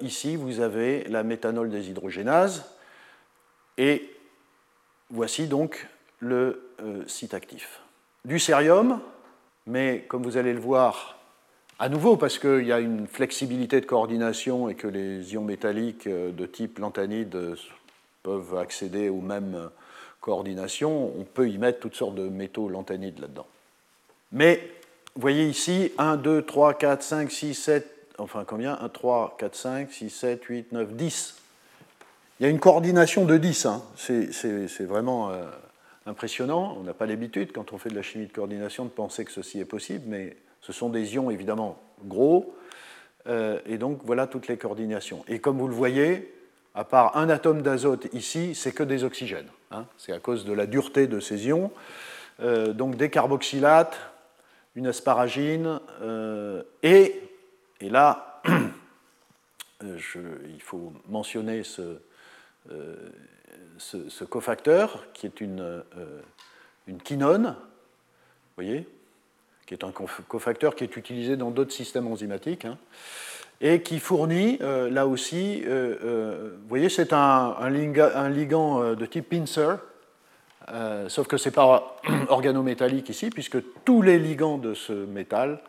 Ici, 0.00 0.36
vous 0.36 0.60
avez 0.60 1.04
la 1.04 1.22
méthanol 1.22 1.70
déshydrogénase. 1.70 2.70
Et 3.78 4.14
voici 5.08 5.46
donc 5.46 5.88
le 6.20 6.68
euh, 6.82 7.02
site 7.06 7.32
actif. 7.32 7.80
Du 8.26 8.38
cérium, 8.38 9.00
mais 9.68 10.04
comme 10.08 10.22
vous 10.22 10.36
allez 10.36 10.52
le 10.52 10.60
voir, 10.60 11.18
à 11.78 11.88
nouveau, 11.88 12.16
parce 12.16 12.38
qu'il 12.38 12.64
y 12.64 12.72
a 12.72 12.80
une 12.80 13.06
flexibilité 13.06 13.80
de 13.80 13.86
coordination 13.86 14.68
et 14.68 14.74
que 14.74 14.88
les 14.88 15.32
ions 15.34 15.44
métalliques 15.44 16.08
euh, 16.08 16.32
de 16.32 16.44
type 16.44 16.80
lanthanide 16.80 17.34
euh, 17.36 17.54
peuvent 18.24 18.56
accéder 18.56 19.08
aux 19.08 19.20
mêmes 19.20 19.70
coordinations, 20.20 21.12
on 21.16 21.22
peut 21.22 21.48
y 21.48 21.58
mettre 21.58 21.78
toutes 21.78 21.94
sortes 21.94 22.16
de 22.16 22.28
métaux 22.28 22.68
lanthanides 22.68 23.20
là-dedans. 23.20 23.46
Mais 24.32 24.60
vous 25.14 25.20
voyez 25.20 25.46
ici 25.46 25.92
1, 25.98 26.16
2, 26.16 26.42
3, 26.42 26.74
4, 26.74 27.02
5, 27.02 27.30
6, 27.30 27.54
7, 27.54 28.14
enfin 28.18 28.44
combien? 28.46 28.76
1, 28.80 28.88
3, 28.88 29.36
4, 29.38 29.54
5, 29.54 29.92
6, 29.92 30.10
7, 30.10 30.44
8, 30.44 30.72
9, 30.72 30.92
10. 30.94 31.36
Il 32.40 32.42
y 32.42 32.46
a 32.46 32.50
une 32.50 32.60
coordination 32.60 33.24
de 33.24 33.36
10, 33.36 33.66
hein. 33.66 33.82
c'est 33.96 34.84
vraiment 34.84 35.30
euh, 35.30 35.44
impressionnant. 36.08 36.76
On 36.78 36.82
n'a 36.82 36.94
pas 36.94 37.06
l'habitude, 37.06 37.52
quand 37.52 37.72
on 37.72 37.78
fait 37.78 37.90
de 37.90 37.94
la 37.94 38.02
chimie 38.02 38.26
de 38.26 38.32
coordination, 38.32 38.84
de 38.84 38.90
penser 38.90 39.24
que 39.24 39.30
ceci 39.30 39.60
est 39.60 39.64
possible, 39.64 40.04
mais 40.08 40.36
ce 40.60 40.72
sont 40.72 40.88
des 40.88 41.14
ions 41.14 41.30
évidemment 41.30 41.80
gros, 42.04 42.54
euh, 43.26 43.60
et 43.66 43.78
donc 43.78 44.00
voilà 44.04 44.26
toutes 44.26 44.48
les 44.48 44.56
coordinations. 44.56 45.24
Et 45.28 45.38
comme 45.40 45.58
vous 45.58 45.68
le 45.68 45.74
voyez, 45.74 46.34
à 46.74 46.84
part 46.84 47.16
un 47.16 47.28
atome 47.28 47.62
d'azote 47.62 48.08
ici, 48.12 48.54
c'est 48.54 48.72
que 48.72 48.82
des 48.82 49.04
oxygènes. 49.04 49.48
Hein. 49.70 49.84
c'est 49.98 50.12
à 50.12 50.18
cause 50.18 50.46
de 50.46 50.52
la 50.54 50.66
dureté 50.66 51.06
de 51.06 51.20
ces 51.20 51.46
ions. 51.46 51.70
Euh, 52.40 52.72
donc 52.72 52.96
des 52.96 53.10
carboxylates, 53.10 53.98
une 54.76 54.86
asparagine, 54.86 55.80
euh, 56.00 56.62
et, 56.82 57.20
et 57.80 57.90
là, 57.90 58.42
il 59.82 60.62
faut 60.62 60.92
mentionner 61.08 61.64
ce, 61.64 61.98
ce, 63.78 64.24
cofacteur 64.24 65.04
qui 65.12 65.26
est 65.26 65.40
une, 65.40 65.82
une 66.86 66.98
quinone, 66.98 67.56
voyez, 68.56 68.86
qui 69.66 69.74
est 69.74 69.84
un 69.84 69.92
cofacteur 69.92 70.74
qui 70.74 70.84
est 70.84 70.96
utilisé 70.96 71.36
dans 71.36 71.50
d'autres 71.50 71.72
systèmes 71.72 72.06
enzymatiques, 72.06 72.64
hein, 72.64 72.78
et 73.60 73.82
qui 73.82 73.98
fournit, 73.98 74.58
euh, 74.62 74.88
là 74.88 75.06
aussi, 75.06 75.62
euh, 75.66 75.96
euh, 76.04 76.50
vous 76.62 76.68
voyez, 76.68 76.88
c'est 76.88 77.12
un, 77.12 77.68
ligand 77.68 78.94
de 78.94 79.06
type 79.06 79.28
pincer, 79.28 79.76
sauf 81.08 81.26
que 81.26 81.36
ce 81.36 81.48
n'est 81.48 81.54
pas 81.54 81.96
organométallique 82.28 83.08
ici, 83.08 83.30
puisque 83.30 83.58
tous 83.84 84.02
les 84.02 84.18
ligands 84.18 84.58
de 84.58 84.74
ce 84.74 84.92
métal, 84.92 85.60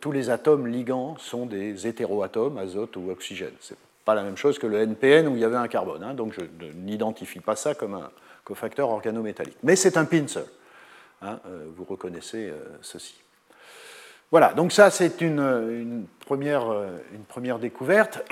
tous 0.00 0.10
les 0.10 0.28
atomes 0.28 0.66
ligands 0.66 1.16
sont 1.18 1.46
des 1.46 1.86
hétéroatomes, 1.86 2.58
azote 2.58 2.96
ou 2.96 3.10
oxygène. 3.10 3.52
Pas 4.04 4.14
la 4.14 4.22
même 4.22 4.36
chose 4.36 4.58
que 4.58 4.66
le 4.66 4.80
NPN 4.80 5.28
où 5.28 5.36
il 5.36 5.40
y 5.40 5.44
avait 5.44 5.56
un 5.56 5.68
carbone, 5.68 6.02
hein, 6.02 6.14
donc 6.14 6.32
je 6.32 6.66
n'identifie 6.74 7.40
pas 7.40 7.56
ça 7.56 7.74
comme 7.74 7.94
un 7.94 8.10
cofacteur 8.44 8.90
organométallique. 8.90 9.58
Mais 9.62 9.76
c'est 9.76 9.96
un 9.96 10.04
pincer. 10.04 10.44
Hein, 11.22 11.38
vous 11.76 11.84
reconnaissez 11.84 12.52
ceci. 12.80 13.14
Voilà, 14.32 14.54
donc 14.54 14.72
ça 14.72 14.90
c'est 14.90 15.20
une, 15.20 16.06
première, 16.26 16.64
une, 17.12 17.22
première, 17.28 17.60
découverte. 17.60 18.24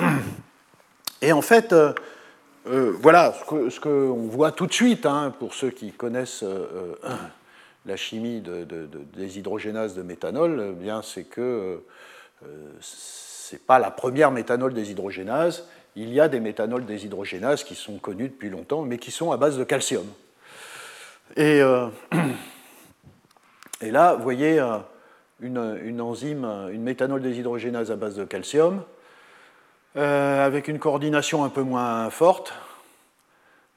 Et 1.23 1.33
en 1.33 1.43
fait, 1.43 1.73
voilà 2.65 3.33
ce 3.47 3.79
qu'on 3.79 4.27
voit 4.27 4.51
tout 4.51 4.67
de 4.67 4.73
suite, 4.73 5.07
hein, 5.07 5.33
pour 5.39 5.55
ceux 5.55 5.71
qui 5.71 5.93
connaissent 5.93 6.45
la 7.87 7.97
chimie 7.97 8.41
des 8.41 9.39
hydrogénases 9.39 9.95
de 9.95 10.03
méthanol, 10.03 10.71
eh 10.71 10.73
bien 10.73 11.03
c'est 11.03 11.25
que 11.25 11.83
ce 13.51 13.57
n'est 13.57 13.63
pas 13.63 13.81
la 13.81 13.91
première 13.91 14.31
méthanol 14.31 14.73
déshydrogénase. 14.73 15.67
Il 15.97 16.13
y 16.13 16.21
a 16.21 16.29
des 16.29 16.39
méthanols 16.39 16.87
déshydrogénases 16.87 17.65
qui 17.65 17.75
sont 17.75 17.99
connus 17.99 18.29
depuis 18.29 18.49
longtemps, 18.49 18.83
mais 18.83 18.97
qui 18.97 19.11
sont 19.11 19.33
à 19.33 19.37
base 19.37 19.59
de 19.59 19.65
calcium. 19.65 20.07
Et, 21.35 21.61
euh, 21.61 21.89
là, 23.81 24.15
vous 24.15 24.23
voyez 24.23 24.61
euh, 24.61 24.79
une, 25.41 26.01
enzyme, 26.01 26.45
une 26.73 26.83
méthanol 26.83 27.21
déshydrogénase 27.23 27.91
à 27.91 27.97
base 27.97 28.15
de 28.15 28.25
calcium, 28.25 28.85
euh, 29.97 30.47
avec 30.47 30.69
une 30.69 30.79
coordination 30.79 31.43
un 31.43 31.49
peu 31.49 31.63
moins 31.63 32.09
forte, 32.11 32.55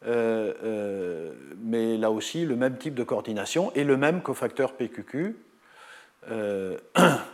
mais 0.06 1.98
là 1.98 2.12
aussi 2.12 2.46
le 2.46 2.56
même 2.56 2.78
type 2.78 2.94
de 2.94 3.04
coordination 3.04 3.72
et 3.74 3.84
le 3.84 3.98
même 3.98 4.22
cofacteur 4.22 4.74
PQQ. 4.74 5.36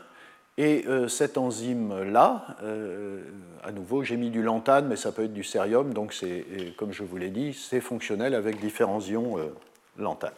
Et 0.60 0.84
euh, 0.88 1.08
cette 1.08 1.38
enzyme-là, 1.38 2.58
euh, 2.63 3.24
à 3.63 3.72
nouveau, 3.72 4.04
j'ai 4.04 4.17
mis 4.17 4.30
du 4.30 4.43
lantane, 4.43 4.89
mais 4.89 4.98
ça 4.98 5.13
peut 5.13 5.24
être 5.24 5.34
du 5.34 5.45
cérium, 5.45 5.93
donc 5.93 6.12
c'est, 6.12 6.45
comme 6.76 6.91
je 6.91 7.04
vous 7.04 7.15
l'ai 7.15 7.30
dit, 7.30 7.54
c'est 7.54 7.80
fonctionnel 7.80 8.36
avec 8.36 8.60
différents 8.60 9.00
ions 9.00 9.38
euh, 9.38 9.56
lantane. 9.98 10.34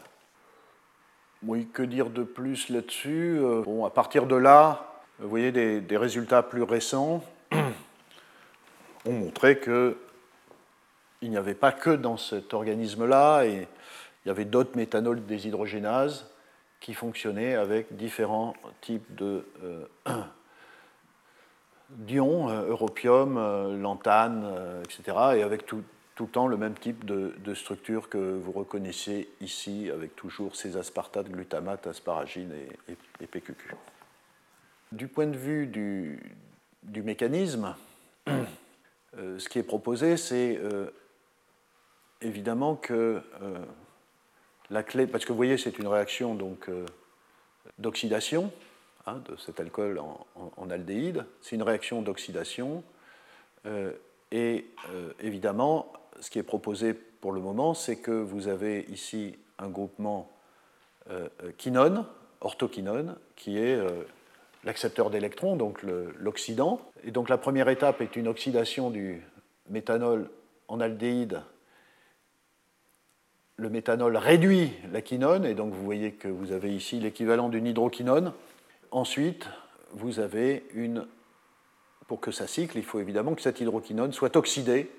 Oui, 1.44 1.68
que 1.74 1.82
dire 1.82 2.12
de 2.12 2.22
plus 2.22 2.70
là-dessus 2.70 3.40
bon, 3.66 3.84
À 3.84 3.90
partir 3.90 4.28
de 4.28 4.36
là, 4.36 5.02
vous 5.18 5.28
voyez, 5.28 5.52
des, 5.52 5.82
des 5.82 5.98
résultats 5.98 6.44
plus 6.44 6.62
récents 6.62 7.24
ont 9.08 9.12
montré 9.12 9.58
que 9.58 9.98
il 11.24 11.32
n'y 11.32 11.38
avait 11.38 11.56
pas 11.56 11.72
que 11.72 11.90
dans 11.90 12.18
cet 12.18 12.54
organisme-là, 12.54 13.46
et 13.46 13.68
il 14.24 14.28
y 14.28 14.32
avait 14.32 14.46
d'autres 14.46 14.78
méthanols 14.78 15.26
déshydrogénases 15.26 16.31
qui 16.82 16.96
fonctionnait 16.96 17.54
avec 17.54 17.96
différents 17.96 18.56
types 18.82 19.16
de 19.16 19.46
euh, 19.64 19.86
d'ions, 21.90 22.50
euh, 22.50 22.68
europium, 22.68 23.38
euh, 23.38 23.78
lantane, 23.78 24.46
etc., 24.84 25.18
et 25.38 25.44
avec 25.44 25.66
tout, 25.66 25.84
tout, 26.16 26.26
le 26.26 26.32
temps 26.32 26.48
le 26.48 26.58
même 26.58 26.74
type 26.74 27.06
de, 27.06 27.54
structure 27.54 28.10
que 28.10 28.18
vous 28.18 28.52
reconnaissez 28.52 29.30
ici, 29.40 29.90
avec 29.92 30.16
toujours 30.16 30.56
ces 30.56 30.76
aspartates, 30.76 31.30
glutamate, 31.30 31.86
asparagine 31.88 32.52
et, 32.88 33.28
PQQ. 33.28 33.76
Du 34.92 35.08
point 35.08 35.28
de 35.28 35.38
vue 35.38 35.68
du 35.68 37.04
mécanisme, 37.04 37.76
ce 39.16 39.48
qui 39.48 39.60
est 39.60 39.64
proposé, 39.64 40.18
c'est 40.18 40.60
évidemment 42.22 42.76
que 42.76 43.22
la 44.72 44.84
clé, 44.84 45.06
parce 45.06 45.26
que 45.26 45.32
vous 45.32 45.38
voyez, 45.38 45.58
c'est 45.58 45.78
une 45.78 45.88
réaction 45.88 46.34
donc 46.34 46.70
euh, 46.70 46.86
d'oxydation 47.78 48.52
hein, 49.06 49.22
de 49.30 49.36
cet 49.36 49.60
alcool 49.60 50.00
en, 50.00 50.70
aldéhyde. 50.70 51.26
C'est 51.42 51.56
une 51.56 51.64
réaction 51.64 52.02
d'oxydation. 52.02 52.84
Euh, 53.66 53.92
et 54.32 54.66
euh, 54.90 55.12
évidemment, 55.20 55.92
ce 56.22 56.30
qui 56.30 56.40
est 56.40 56.44
proposé 56.44 56.94
pour 56.94 57.34
le 57.34 57.42
moment, 57.42 57.74
c'est 57.74 57.98
que 57.98 58.12
vous 58.12 58.48
avez 58.48 58.86
ici 58.90 59.38
un 59.60 59.70
groupement 59.70 60.32
quinone, 61.58 62.06
orthoquinone, 62.42 63.18
qui 63.36 63.58
est 63.58 63.78
l'accepteur 64.64 65.10
d'électrons, 65.10 65.56
donc 65.56 65.84
l'oxydant. 65.84 66.80
Et 67.04 67.12
donc 67.12 67.28
la 67.28 67.38
première 67.38 67.70
étape 67.70 68.02
est 68.02 68.16
une 68.16 68.28
oxydation 68.28 68.92
du 68.92 69.22
méthanol 69.70 70.30
en 70.68 70.80
aldéhyde 70.80 71.42
le 73.58 73.70
méthanol 73.70 74.18
réduit 74.18 74.72
la 74.92 75.02
quinone, 75.02 75.46
et 75.46 75.54
donc 75.54 75.74
vous 75.74 75.84
voyez 75.84 76.14
que 76.14 76.28
vous 76.28 76.52
avez 76.52 76.74
ici 76.74 77.00
l'équivalent 77.00 77.50
d'une 77.50 77.68
hydroquinone. 77.68 78.34
Ensuite, 78.92 79.48
vous 79.94 80.20
avez 80.20 80.66
une. 80.74 81.08
Pour 82.08 82.20
que 82.20 82.32
ça 82.32 82.48
cycle, 82.48 82.78
il 82.78 82.84
faut 82.84 83.00
évidemment 83.00 83.36
que 83.36 83.42
cette 83.42 83.62
hydroquinone 83.62 84.12
soit 84.12 84.36
oxydée 84.36 84.92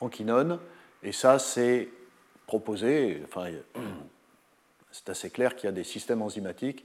en 0.00 0.08
quinone, 0.08 0.58
et 1.02 1.12
ça, 1.12 1.38
c'est 1.38 1.88
proposé. 2.46 3.22
Enfin, 3.24 3.50
c'est 4.90 5.08
assez 5.08 5.30
clair 5.30 5.56
qu'il 5.56 5.66
y 5.66 5.68
a 5.68 5.72
des 5.72 5.84
systèmes 5.84 6.22
enzymatiques 6.22 6.84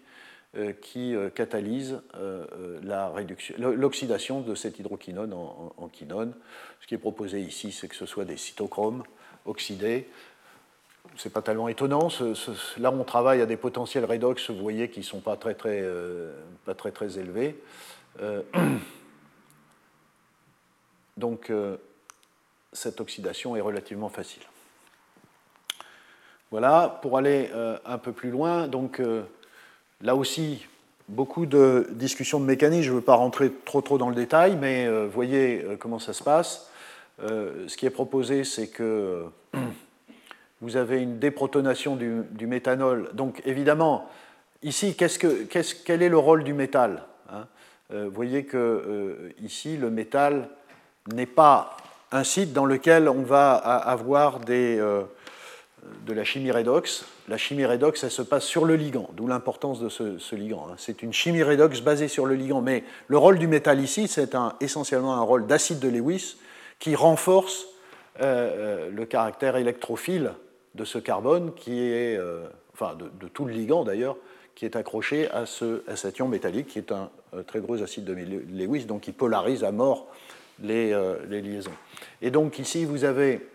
euh, 0.56 0.72
qui 0.72 1.14
euh, 1.14 1.30
catalysent 1.30 2.02
euh, 2.16 2.80
l'oxydation 3.58 4.42
de 4.42 4.56
cette 4.56 4.80
hydroquinone 4.80 5.34
en, 5.34 5.74
en, 5.76 5.88
quinone. 5.90 6.34
Ce 6.80 6.88
qui 6.88 6.96
est 6.96 7.00
proposé 7.00 7.42
ici, 7.42 7.74
c'est 7.74 7.90
que 7.90 7.96
ce 7.96 8.06
soit 8.06 8.24
des 8.24 8.38
cytochromes 8.38 9.04
oxydés 9.46 10.08
c'est 11.16 11.32
pas 11.32 11.42
tellement 11.42 11.68
étonnant. 11.68 12.10
là, 12.78 12.92
on 12.92 13.04
travaille 13.04 13.42
à 13.42 13.46
des 13.46 13.58
potentiels 13.58 14.06
redox, 14.06 14.50
vous 14.50 14.62
voyez, 14.62 14.90
qui 14.90 15.00
ne 15.00 15.06
sont 15.06 15.20
pas 15.20 15.36
très 15.36 15.54
très, 15.54 15.82
euh, 15.82 16.34
pas 16.66 16.74
très, 16.74 16.92
très 16.92 17.18
élevés. 17.18 17.62
Euh, 18.22 18.42
donc, 21.18 21.50
euh, 21.50 21.78
cette 22.74 23.02
oxydation 23.02 23.56
est 23.56 23.62
relativement 23.62 24.10
facile. 24.10 24.44
Voilà, 26.52 27.00
pour 27.02 27.18
aller 27.18 27.50
un 27.86 27.98
peu 27.98 28.14
plus 28.14 28.30
loin, 28.30 28.70
donc 28.70 29.02
là 30.02 30.16
aussi, 30.16 30.66
beaucoup 31.10 31.46
de 31.46 31.90
discussions 31.92 32.40
de 32.40 32.46
mécanique. 32.46 32.84
Je 32.84 32.92
ne 32.92 32.96
veux 32.96 33.02
pas 33.02 33.16
rentrer 33.16 33.52
trop 33.66 33.82
trop 33.82 33.98
dans 33.98 34.08
le 34.08 34.16
détail, 34.16 34.56
mais 34.56 34.88
voyez 35.08 35.66
comment 35.78 36.00
ça 36.00 36.14
se 36.14 36.24
passe. 36.24 36.72
ce 37.20 37.76
qui 37.76 37.86
est 37.86 37.90
proposé, 37.90 38.46
c'est 38.46 38.70
que 38.70 39.26
vous 40.62 40.76
avez 40.76 41.02
une 41.02 41.20
déprotonation 41.20 41.96
du, 41.96 42.48
méthanol. 42.48 43.10
Donc 43.14 43.42
évidemment, 43.46 44.10
ici, 44.64 44.96
que, 44.96 45.44
quel 45.86 46.02
est 46.02 46.10
le 46.10 46.18
rôle 46.18 46.44
du 46.44 46.54
métal 46.54 47.04
hein? 47.32 47.46
Euh, 47.94 48.06
Vous 48.06 48.16
voyez 48.16 48.46
que 48.46 48.58
euh, 48.58 49.34
ici, 49.44 49.78
le 49.78 49.90
métal 49.90 50.50
n'est 51.14 51.28
pas 51.28 51.78
un 52.12 52.24
site 52.24 52.54
dans 52.54 52.66
lequel 52.66 53.08
on 53.08 53.22
va 53.22 53.54
avoir 53.54 54.40
euh, 54.50 55.04
de 56.06 56.14
la 56.14 56.24
chimie 56.24 56.52
redox. 56.52 57.06
La 57.28 57.38
chimie 57.38 57.66
redox, 57.66 58.04
elle 58.04 58.12
se 58.12 58.22
passe 58.24 58.46
sur 58.46 58.66
le 58.66 58.76
ligand, 58.76 59.10
d'où 59.14 59.28
l'importance 59.28 59.80
de 59.80 59.90
ce, 59.90 60.36
ligand. 60.36 60.68
Hein. 60.70 60.76
C'est 60.78 61.04
une 61.04 61.14
chimie 61.14 61.44
redox 61.44 61.82
basée 61.82 62.08
sur 62.08 62.26
le 62.26 62.34
ligand. 62.34 62.62
Mais 62.62 62.84
le 63.08 63.18
rôle 63.18 63.38
du 63.38 63.48
métal 63.48 63.80
ici, 63.80 64.08
c'est 64.08 64.36
essentiellement 64.60 65.14
un 65.16 65.22
rôle 65.22 65.46
d'acide 65.46 65.80
de 65.80 65.90
Lewis 65.90 66.38
qui 66.80 66.96
renforce 66.96 67.68
le 68.20 69.04
caractère 69.06 69.58
électrophile 69.58 70.32
de 70.78 70.86
ce 70.86 70.98
carbone 71.00 71.54
qui 71.54 71.82
est, 71.82 72.16
euh, 72.18 72.48
enfin 72.74 72.96
de, 72.96 73.28
tout 73.28 73.44
le 73.44 73.54
ligand 73.54 73.84
d'ailleurs, 73.84 74.16
qui 74.56 74.64
est 74.64 74.76
accroché 74.76 75.30
à, 75.32 75.46
ce, 75.46 75.84
à 75.90 75.96
cet 75.96 76.20
ion 76.20 76.28
métallique 76.28 76.68
qui 76.68 76.80
est 76.80 76.92
un, 76.92 77.10
très 77.46 77.60
gros 77.60 77.84
acide 77.84 78.06
de 78.06 78.14
Lewis, 78.14 78.86
donc 78.86 79.02
qui 79.02 79.12
polarise 79.12 79.64
à 79.64 79.72
mort 79.72 80.08
les, 80.62 80.94
euh, 80.94 81.18
les 81.28 81.42
liaisons. 81.42 81.74
Et 82.22 82.32
donc 82.32 82.60
ici 82.60 82.86
vous 82.86 83.04
avez 83.04 83.46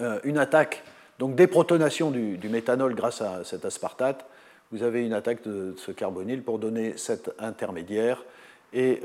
euh, 0.00 0.18
une 0.24 0.38
attaque, 0.38 0.82
donc 1.18 1.34
déprotonation 1.34 2.10
du, 2.10 2.38
du, 2.38 2.48
méthanol 2.48 2.94
grâce 2.94 3.20
à 3.20 3.44
cet 3.44 3.64
aspartate, 3.64 4.24
vous 4.72 4.82
avez 4.82 5.04
une 5.04 5.12
attaque 5.12 5.42
de, 5.44 5.74
ce 5.76 5.92
carbonyle 5.92 6.42
pour 6.42 6.58
donner 6.58 6.96
cet 6.96 7.30
intermédiaire, 7.38 8.24
et 8.72 9.02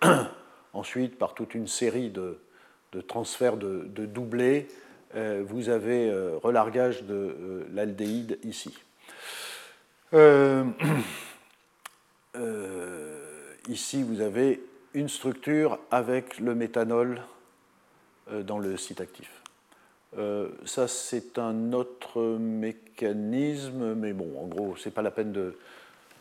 ensuite 0.72 1.18
par 1.18 1.34
toute 1.34 1.54
une 1.54 1.68
série 1.68 2.08
de, 2.08 2.38
de 2.92 3.00
transferts 3.02 3.58
de, 3.58 3.84
de 3.88 4.06
doublés, 4.06 4.68
euh, 4.68 4.81
vous 5.14 5.68
avez 5.68 6.10
euh, 6.10 6.38
relargage 6.42 7.04
de 7.04 7.14
euh, 7.14 7.64
l'aldéhyde 7.72 8.38
ici. 8.44 8.76
ici, 13.68 14.02
vous 14.02 14.20
avez 14.20 14.60
une 14.94 15.08
structure 15.08 15.78
avec 15.90 16.38
le 16.38 16.54
méthanol 16.54 17.22
dans 18.30 18.58
le 18.58 18.76
site 18.76 19.00
actif. 19.00 19.30
ça, 20.66 20.86
c'est 20.86 21.38
un 21.38 21.72
autre 21.72 22.36
mécanisme, 22.38 23.94
mais 23.94 24.12
bon, 24.12 24.38
en 24.38 24.46
gros, 24.46 24.76
ce 24.76 24.88
n'est 24.88 24.94
pas 24.94 25.00
la 25.00 25.10
peine 25.10 25.32
de 25.32 25.56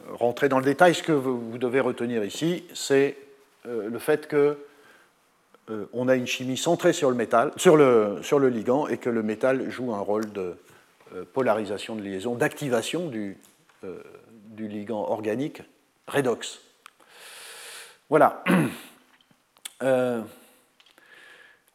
rentrer 0.10 0.48
dans 0.48 0.60
le 0.60 0.66
détail. 0.66 0.96
Ce 0.96 1.04
que 1.04 1.12
vous 1.12 1.58
devez 1.58 1.82
retenir 1.82 2.24
ici, 2.24 2.64
c'est 2.74 3.18
le 3.66 4.00
fait 4.00 4.30
que 4.30 4.58
euh, 5.72 5.86
on 5.94 6.08
a 6.08 6.16
une 6.16 6.28
chimie 6.28 6.58
centrée 6.58 6.94
sur 6.94 7.10
le, 7.10 7.16
métal, 7.16 7.52
sur, 7.56 7.78
le, 7.78 8.50
ligand 8.50 8.88
et 8.88 8.98
que 8.98 9.10
le 9.10 9.24
métal 9.24 9.70
joue 9.70 9.94
un 9.94 10.00
rôle 10.00 10.32
de 10.32 10.56
euh, 11.16 11.24
polarisation 11.34 11.96
de 11.96 12.02
liaison, 12.02 12.36
d'activation 12.36 13.08
du, 13.08 13.38
euh, 13.84 14.02
du, 14.48 14.68
ligand 14.68 15.06
organique 15.08 15.62
redox. 16.08 16.60
Voilà. 18.10 18.44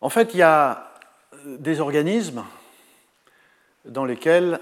en 0.01 0.09
fait, 0.11 0.35
il 0.35 0.39
y 0.39 0.43
a 0.43 0.93
des 1.47 1.81
organismes 1.81 2.45
dans 3.87 4.05
lesquels 4.05 4.61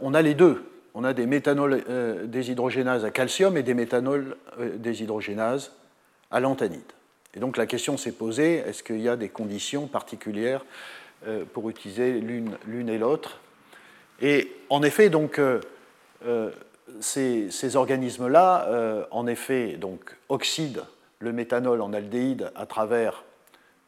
on 0.00 0.12
a 0.14 0.22
les 0.22 0.34
deux. 0.34 0.64
on 0.94 1.04
a 1.04 1.12
des 1.12 1.26
méthanols 1.26 1.84
déshydrogénases 2.24 3.04
à 3.04 3.10
calcium 3.10 3.56
et 3.56 3.62
des 3.62 3.74
méthanols 3.74 4.36
déshydrogénases 4.78 5.72
à 6.30 6.40
lantanide. 6.40 6.92
Et 7.34 7.40
donc 7.40 7.56
la 7.56 7.66
question 7.66 7.96
s'est 7.96 8.12
posée, 8.12 8.56
est-ce 8.56 8.82
qu'il 8.82 9.00
y 9.00 9.08
a 9.08 9.16
des 9.16 9.28
conditions 9.28 9.86
particulières 9.86 10.64
pour 11.52 11.70
utiliser 11.70 12.20
l'une 12.20 12.88
et 12.88 12.98
l'autre? 12.98 13.40
Et 14.20 14.52
en 14.68 14.82
effet, 14.82 15.08
donc, 15.08 15.40
ces, 17.00 17.76
organismes-là, 17.76 19.06
en 19.10 19.26
effet, 19.26 19.76
donc, 19.78 20.16
oxydent 20.28 20.84
le 21.20 21.32
méthanol 21.32 21.80
en 21.80 21.92
aldéhyde 21.92 22.50
à 22.54 22.66
travers 22.66 23.24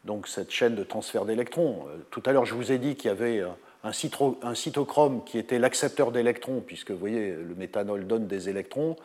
donc, 0.04 0.28
cette 0.28 0.50
chaîne 0.50 0.74
de 0.74 0.84
transfert 0.84 1.24
d'électrons. 1.24 1.86
Tout 2.10 2.22
à 2.26 2.32
l'heure, 2.32 2.46
je 2.46 2.54
vous 2.54 2.72
ai 2.72 2.78
dit 2.78 2.96
qu'il 2.96 3.08
y 3.08 3.12
avait 3.12 3.42
un, 3.84 4.54
cytochrome 4.54 5.24
qui 5.24 5.38
était 5.38 5.58
l'accepteur 5.58 6.10
d'électrons, 6.10 6.62
puisque 6.66 6.90
vous 6.90 6.98
voyez, 6.98 7.32
le 7.32 7.54
méthanol 7.54 8.06
donne 8.06 8.26
des 8.26 8.48
électrons 8.48 8.96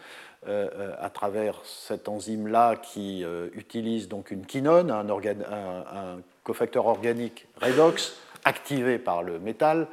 euh, 0.47 0.69
euh, 0.73 0.95
à 1.01 1.09
travers 1.09 1.59
cette 1.65 2.07
enzyme-là 2.07 2.77
qui 2.77 3.25
euh, 3.25 3.49
utilise 3.55 4.07
donc 4.07 4.31
une 4.31 4.45
quinone, 4.45 4.89
un, 4.89 6.21
cofacteur 6.45 6.87
organique 6.87 7.45
redox 7.61 8.15
activé 8.45 8.97
par 8.97 9.21
le 9.21 9.37
métal, 9.37 9.87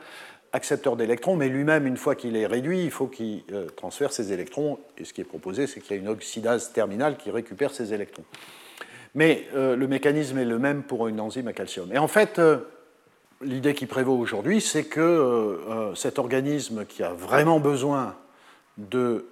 accepteur 0.52 0.96
d'électrons, 0.96 1.34
mais 1.34 1.48
lui-même, 1.48 1.86
une 1.86 1.96
fois 1.96 2.14
qu'il 2.14 2.36
est 2.36 2.46
réduit, 2.46 2.84
il 2.84 2.92
faut 2.92 3.08
qu'il 3.08 3.42
transfère 3.74 4.12
ses 4.12 4.32
électrons. 4.32 4.78
Et 4.96 5.04
ce 5.04 5.12
qui 5.12 5.20
est 5.20 5.24
proposé, 5.24 5.66
c'est 5.66 5.80
qu'il 5.80 5.96
y 5.96 5.98
a 5.98 6.02
une 6.02 6.08
oxydase 6.08 6.72
terminale 6.72 7.18
qui 7.18 7.30
récupère 7.30 7.74
ces 7.74 7.92
électrons. 7.92 8.24
Mais 9.14 9.46
le 9.52 9.86
mécanisme 9.86 10.38
est 10.38 10.46
le 10.46 10.58
même 10.58 10.82
pour 10.82 11.08
une 11.08 11.20
enzyme 11.20 11.48
à 11.48 11.52
calcium. 11.52 11.92
Et 11.92 11.98
en 11.98 12.08
fait, 12.08 12.40
l'idée 13.42 13.74
qui 13.74 13.86
prévaut 13.86 14.16
aujourd'hui, 14.16 14.60
c'est 14.60 14.84
que 14.84 15.92
cet 15.94 16.18
organisme 16.18 16.84
qui 16.84 17.02
a 17.02 17.12
vraiment 17.12 17.60
besoin 17.60 18.14
de 18.78 19.26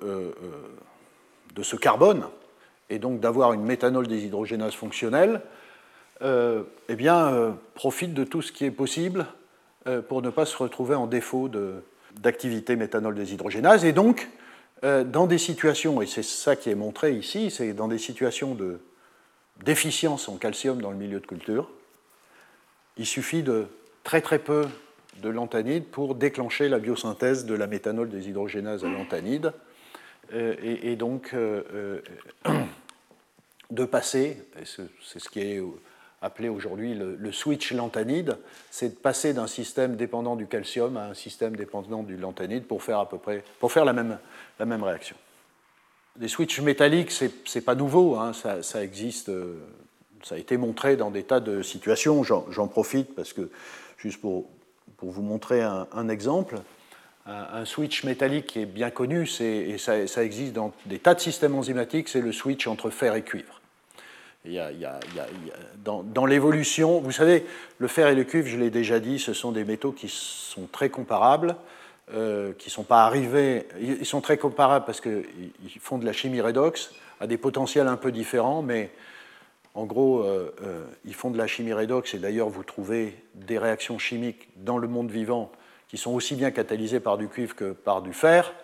de 1.55 1.63
ce 1.63 1.77
carbone, 1.77 2.25
et 2.91 2.99
donc 2.99 3.21
d'avoir 3.21 3.53
une 3.53 3.63
méthanol 3.63 4.07
déshydrogénase 4.07 4.75
fonctionnelle, 4.75 5.41
euh, 6.23 6.63
eh 6.89 6.97
bien, 6.97 7.33
euh, 7.33 7.53
profite 7.75 8.15
de 8.15 8.25
tout 8.25 8.43
ce 8.43 8.53
qui 8.53 8.65
est 8.65 8.71
possible 8.71 9.27
euh, 9.87 10.03
pour 10.03 10.23
ne 10.23 10.31
pas 10.31 10.47
se 10.47 10.57
retrouver 10.57 10.95
en 10.95 11.07
défaut 11.07 11.51
d'activité 12.17 12.77
méthanol 12.77 13.15
déshydrogénase. 13.15 13.85
Et 13.85 13.93
donc, 13.93 14.29
dans 14.83 15.27
des 15.27 15.39
situations, 15.39 16.03
et 16.03 16.07
c'est 16.07 16.23
ça 16.23 16.57
qui 16.57 16.69
est 16.69 16.75
montré 16.75 17.13
ici, 17.13 17.51
c'est 17.51 17.73
dans 17.73 17.89
des 17.89 17.97
situations 17.97 18.55
de 18.55 18.81
déficience 19.65 20.29
en 20.29 20.37
calcium 20.37 20.83
dans 20.83 20.91
le 20.91 20.99
milieu 20.99 21.21
de 21.21 21.27
culture, 21.27 21.71
il 22.99 23.07
suffit 23.07 23.43
de 23.43 23.67
très 24.05 24.21
très 24.21 24.39
peu 24.39 24.67
de 25.23 25.29
lantanide 25.29 25.85
pour 25.85 26.15
déclencher 26.15 26.69
la 26.69 26.79
biosynthèse 26.79 27.47
de 27.47 27.55
la 27.55 27.67
méthanol 27.67 28.09
déshydrogénase 28.09 28.85
à 28.85 28.89
lantanide 28.89 29.53
euh, 30.33 30.55
et, 30.63 30.97
donc 30.97 31.31
euh, 31.35 32.01
euh, 32.47 32.61
de 33.71 33.85
passer, 33.85 34.43
c'est 34.65 35.19
ce 35.19 35.29
qui 35.29 35.41
est 35.41 35.63
appelé 36.23 36.49
aujourd'hui 36.49 36.95
le, 36.95 37.33
switch 37.33 37.73
lantanide, 37.73 38.39
c'est 38.71 38.91
de 38.91 38.99
passer 38.99 39.35
d'un 39.35 39.47
système 39.47 39.97
dépendant 39.97 40.37
du 40.37 40.47
calcium 40.47 40.97
à 40.97 41.09
un 41.09 41.15
système 41.15 41.57
dépendant 41.57 42.03
du 42.03 42.17
lantanide 42.17 42.65
pour 42.65 42.83
faire 42.83 42.99
à 42.99 43.09
peu 43.09 43.19
près, 43.19 43.45
pour 43.61 43.73
faire 43.73 43.85
la 43.85 43.93
même, 43.93 44.19
la 44.59 44.65
même 44.65 44.83
réaction. 44.83 45.17
Les 46.19 46.29
switches 46.29 46.61
métalliques, 46.61 47.11
ce 47.11 47.25
n'est 47.27 47.61
pas 47.61 47.75
nouveau, 47.75 48.17
hein, 48.17 48.33
ça, 48.33 48.83
existe, 48.83 49.31
ça 50.23 50.37
a 50.37 50.39
été 50.39 50.57
montré 50.57 50.97
dans 50.97 51.11
des 51.11 51.25
tas 51.25 51.41
de 51.41 51.61
situations. 51.61 52.23
J'en 52.23 52.69
profite 52.69 53.15
parce 53.17 53.33
que, 53.33 53.51
juste 54.05 54.21
pour, 54.21 54.45
pour 54.99 55.11
vous 55.11 55.23
montrer 55.23 55.63
un 55.63 56.09
exemple, 56.11 56.61
un, 57.27 57.65
switch 57.65 58.05
métallique 58.05 58.47
qui 58.47 58.61
est 58.61 58.67
bien 58.67 58.91
connu, 58.91 59.27
et 59.41 59.79
ça, 59.79 60.23
existe 60.23 60.53
dans 60.53 60.73
des 60.87 60.99
tas 60.99 61.15
de 61.15 61.21
systèmes 61.21 61.55
enzymatiques, 61.55 62.09
c'est 62.09 62.21
le 62.21 62.33
switch 62.33 62.67
entre 62.67 62.91
fer 62.91 63.15
et 63.15 63.23
cuivre. 63.23 63.61
Il 64.45 64.53
y 64.53 64.59
a, 64.59 65.01
dans, 65.83 66.27
l'évolution, 66.27 67.01
vous 67.01 67.13
savez, 67.13 67.47
le 67.79 67.89
fer 67.89 68.09
et 68.09 68.15
le 68.15 68.25
cuivre, 68.25 68.47
je 68.47 68.59
l'ai 68.59 68.69
déjà 68.69 69.01
dit, 69.01 69.19
ce 69.19 69.33
sont 69.33 69.53
des 69.53 69.65
métaux 69.65 69.93
qui 69.93 70.09
sont 70.11 70.69
très 70.71 70.91
comparables, 70.91 71.57
euh, 72.13 72.53
qui 72.59 72.69
sont 72.69 72.83
pas 72.83 73.07
arrivés. 73.07 73.67
Ils 73.81 74.05
sont 74.05 74.21
très 74.21 74.37
comparables 74.37 74.85
parce 74.85 75.01
qu'ils 75.01 75.25
font 75.81 75.97
de 75.97 76.05
la 76.05 76.13
chimie 76.13 76.43
redox 76.43 76.93
à 77.21 77.27
des 77.27 77.39
potentiels 77.39 77.89
un 77.89 77.97
peu 77.97 78.13
différents, 78.13 78.61
mais 78.61 78.91
en 79.75 79.87
gros, 79.87 80.23
euh, 80.23 80.55
euh, 80.63 80.85
ils 81.05 81.15
font 81.15 81.31
de 81.31 81.39
la 81.39 81.49
chimie 81.49 81.73
redox, 81.73 82.15
et 82.15 82.19
d'ailleurs, 82.19 82.49
vous 82.49 82.63
trouvez 82.63 83.17
des 83.35 83.59
réactions 83.59 83.99
chimiques 83.99 84.49
dans 84.57 84.79
le 84.79 84.87
monde 84.87 85.11
vivant 85.11 85.51
qui 85.89 85.99
sont 85.99 86.13
aussi 86.13 86.37
bien 86.37 86.53
catalysés 86.53 87.01
par 87.01 87.19
du 87.19 87.29
cuivre 87.29 87.57
que 87.57 87.73
par 87.73 88.01
du 88.01 88.13
fer, 88.13 88.55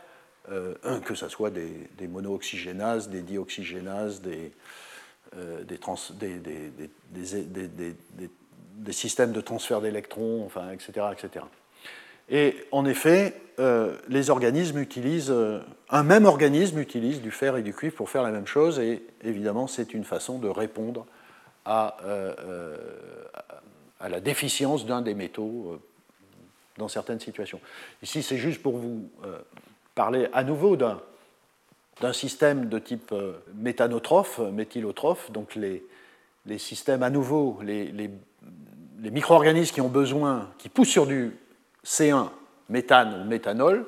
euh, 0.50 0.74
que 1.04 1.14
ce 1.14 1.28
soit 1.28 1.50
des, 1.50 1.88
des 1.98 2.06
monooxygénases, 2.06 3.08
des 3.08 3.22
dioxygénases, 3.22 4.22
des, 4.22 4.52
des, 5.64 5.78
systèmes 8.92 9.32
de 9.32 9.40
transfert 9.40 9.80
d'électrons, 9.80 10.48
etc., 10.72 11.06
etc. 11.12 11.44
Et 12.30 12.56
en 12.72 12.84
effet, 12.84 13.34
euh, 13.58 13.94
les 14.08 14.30
organismes 14.30 14.78
utilisent, 14.78 15.34
un 15.90 16.02
même 16.02 16.24
organisme 16.24 16.78
utilise 16.78 17.20
du 17.20 17.30
fer 17.30 17.56
et 17.56 17.62
du 17.62 17.74
cuivre 17.74 17.96
pour 17.96 18.08
faire 18.08 18.22
la 18.22 18.30
même 18.30 18.46
chose, 18.46 18.78
et 18.78 19.02
évidemment, 19.22 19.66
c'est 19.66 19.92
une 19.92 20.04
façon 20.04 20.38
de 20.38 20.48
répondre 20.48 21.06
à, 21.64 21.96
à 24.00 24.08
la 24.08 24.20
déficience 24.20 24.86
d'un 24.86 25.02
des 25.02 25.14
métaux 25.14 25.78
dans 26.80 26.88
certaines 26.88 27.20
situations. 27.20 27.60
Ici, 28.02 28.24
c'est 28.24 28.38
juste 28.38 28.62
pour 28.62 28.76
vous 28.76 29.08
euh, 29.24 29.38
parler 29.94 30.28
à 30.32 30.42
nouveau 30.42 30.76
d'un, 30.76 30.98
système 32.12 32.68
de 32.68 32.78
type 32.78 33.12
euh, 33.12 33.34
méthanotrophe, 33.54 34.38
méthylotrophe, 34.38 35.30
donc 35.30 35.54
les, 35.54 35.84
les 36.46 36.58
systèmes 36.58 37.02
à 37.02 37.10
nouveau, 37.10 37.58
les, 37.62 37.92
les, 37.92 38.10
micro-organismes 39.10 39.74
qui 39.74 39.80
ont 39.80 39.88
besoin, 39.88 40.50
qui 40.58 40.68
poussent 40.68 40.88
sur 40.88 41.06
du 41.06 41.32
C1, 41.84 42.28
méthane 42.68 43.22
ou 43.22 43.28
méthanol, 43.28 43.86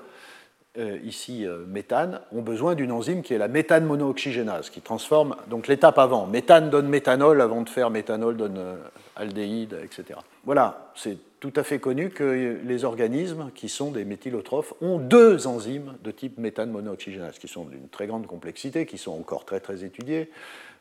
euh, 0.78 0.98
ici 1.04 1.46
méthane, 1.68 2.20
ont 2.32 2.40
besoin 2.40 2.74
d'une 2.74 2.92
enzyme 2.92 3.22
qui 3.22 3.34
est 3.34 3.38
la 3.38 3.48
méthane 3.48 3.84
monooxygénase, 3.84 4.70
qui 4.70 4.80
transforme 4.80 5.36
donc 5.48 5.68
l'étape 5.68 5.98
avant. 5.98 6.26
Méthane 6.26 6.70
donne 6.70 6.88
méthanol, 6.88 7.40
avant 7.40 7.62
de 7.62 7.68
faire 7.68 7.90
méthanol 7.90 8.36
donne 8.36 8.78
aldéhyde, 9.16 9.78
etc. 9.84 10.18
Voilà, 10.44 10.90
c'est 10.94 11.18
tout 11.42 11.52
à 11.56 11.64
fait 11.64 11.80
connu 11.80 12.10
que 12.10 12.60
les 12.64 12.84
organismes 12.84 13.50
qui 13.54 13.68
sont 13.68 13.90
des 13.90 14.04
méthylotrophes 14.04 14.74
ont 14.80 14.98
deux 14.98 15.48
enzymes 15.48 15.94
de 16.04 16.12
type 16.12 16.38
méthane 16.38 16.70
monooxygénase, 16.70 17.40
qui 17.40 17.48
sont 17.48 17.64
d'une 17.64 17.88
très 17.88 18.06
grande 18.06 18.28
complexité, 18.28 18.86
qui 18.86 18.96
sont 18.96 19.10
encore 19.10 19.44
très 19.44 19.58
très 19.58 19.82
étudiées, 19.82 20.30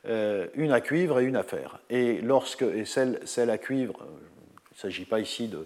euh, 0.08 0.46
une 0.54 0.72
à 0.72 0.80
cuivre 0.80 1.20
et 1.20 1.26
une 1.26 1.36
à 1.36 1.42
fer. 1.42 1.80
Et 1.90 2.22
lorsque 2.22 2.62
et 2.62 2.86
celle, 2.86 3.20
celle 3.26 3.50
à 3.50 3.58
cuivre, 3.58 4.02
euh, 4.02 4.20
il 4.72 4.76
ne 4.76 4.80
s'agit 4.80 5.06
pas 5.06 5.20
ici 5.20 5.48
de, 5.48 5.64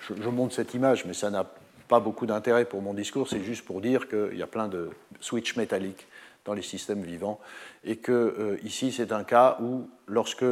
je, 0.00 0.28
montre 0.28 0.54
cette 0.54 0.74
image, 0.74 1.04
mais 1.04 1.14
ça 1.14 1.30
n'a 1.30 1.46
pas 1.88 2.00
beaucoup 2.00 2.26
d'intérêt 2.26 2.64
pour 2.64 2.82
mon 2.82 2.94
discours, 2.94 3.28
c'est 3.28 3.42
juste 3.42 3.64
pour 3.64 3.80
dire 3.80 4.08
qu'il 4.08 4.36
y 4.36 4.42
a 4.42 4.46
plein 4.46 4.68
de 4.68 4.90
switches 5.20 5.56
métalliques 5.56 6.06
dans 6.44 6.54
les 6.54 6.62
systèmes 6.62 7.02
vivants, 7.02 7.40
et 7.84 7.96
que 7.96 8.12
euh, 8.12 8.58
ici 8.62 8.92
c'est 8.92 9.12
un 9.12 9.24
cas 9.24 9.58
où 9.60 9.88
lorsque 10.06 10.44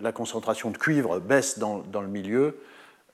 la 0.00 0.12
concentration 0.12 0.70
de 0.70 0.78
cuivre 0.78 1.20
baisse 1.20 1.58
dans, 1.58 2.00
le 2.00 2.08
milieu, 2.08 2.58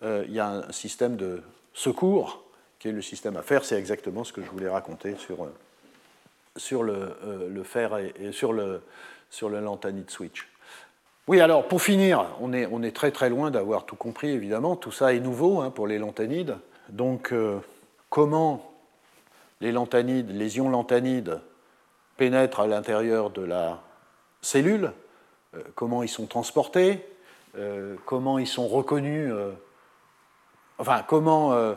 euh, 0.02 0.24
il 0.26 0.34
y 0.34 0.40
a 0.40 0.48
un 0.48 0.72
système 0.72 1.16
de 1.16 1.42
secours 1.74 2.44
qui 2.78 2.88
est 2.88 2.92
le 2.92 3.02
système 3.02 3.36
à 3.36 3.42
fer. 3.42 3.64
C'est 3.64 3.78
exactement 3.78 4.24
ce 4.24 4.32
que 4.32 4.42
je 4.42 4.50
voulais 4.50 4.68
raconter 4.68 5.16
sur, 5.16 5.44
euh, 5.44 7.48
le, 7.48 7.62
fer 7.62 7.98
et, 7.98 8.32
sur, 8.32 8.52
le, 8.52 8.82
sur 9.30 9.50
switch. 10.08 10.48
Oui, 11.28 11.40
alors 11.40 11.68
pour 11.68 11.82
finir, 11.82 12.26
on 12.40 12.52
est, 12.52 12.96
très 12.96 13.10
très 13.10 13.28
loin 13.30 13.50
d'avoir 13.50 13.84
tout 13.84 13.96
compris, 13.96 14.30
évidemment. 14.30 14.76
Tout 14.76 14.90
ça 14.90 15.14
est 15.14 15.20
nouveau 15.20 15.60
hein, 15.60 15.70
pour 15.70 15.86
les 15.86 15.98
lantanides. 15.98 16.56
Donc, 16.88 17.34
comment 18.08 18.72
les 19.60 19.70
lantanides, 19.70 20.30
les 20.30 20.56
ions 20.56 20.70
lantanides 20.70 21.40
pénètrent 22.16 22.60
à 22.60 22.66
l'intérieur 22.66 23.30
de 23.30 23.42
la 23.42 23.82
cellule, 24.40 24.92
comment 25.74 26.02
ils 26.02 26.08
sont 26.08 26.26
transportés, 26.26 27.06
comment 28.06 28.38
ils 28.38 28.46
sont 28.46 28.66
reconnus 28.66 29.30
enfin, 30.78 31.02
comment 31.06 31.52
euh, 31.52 31.74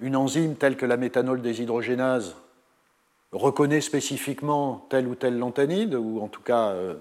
une 0.00 0.16
enzyme 0.16 0.54
telle 0.54 0.76
que 0.76 0.86
la 0.86 0.96
méthanol 0.96 1.42
déshydrogénase 1.42 2.36
reconnaît 3.32 3.80
spécifiquement 3.80 4.86
tel 4.88 5.06
ou 5.06 5.14
tel 5.14 5.38
lantanide, 5.38 5.94
ou 5.94 6.20
en 6.20 6.28
tout 6.28 6.42
cas 6.42 6.68
euh, 6.68 6.94
euh, 6.94 6.96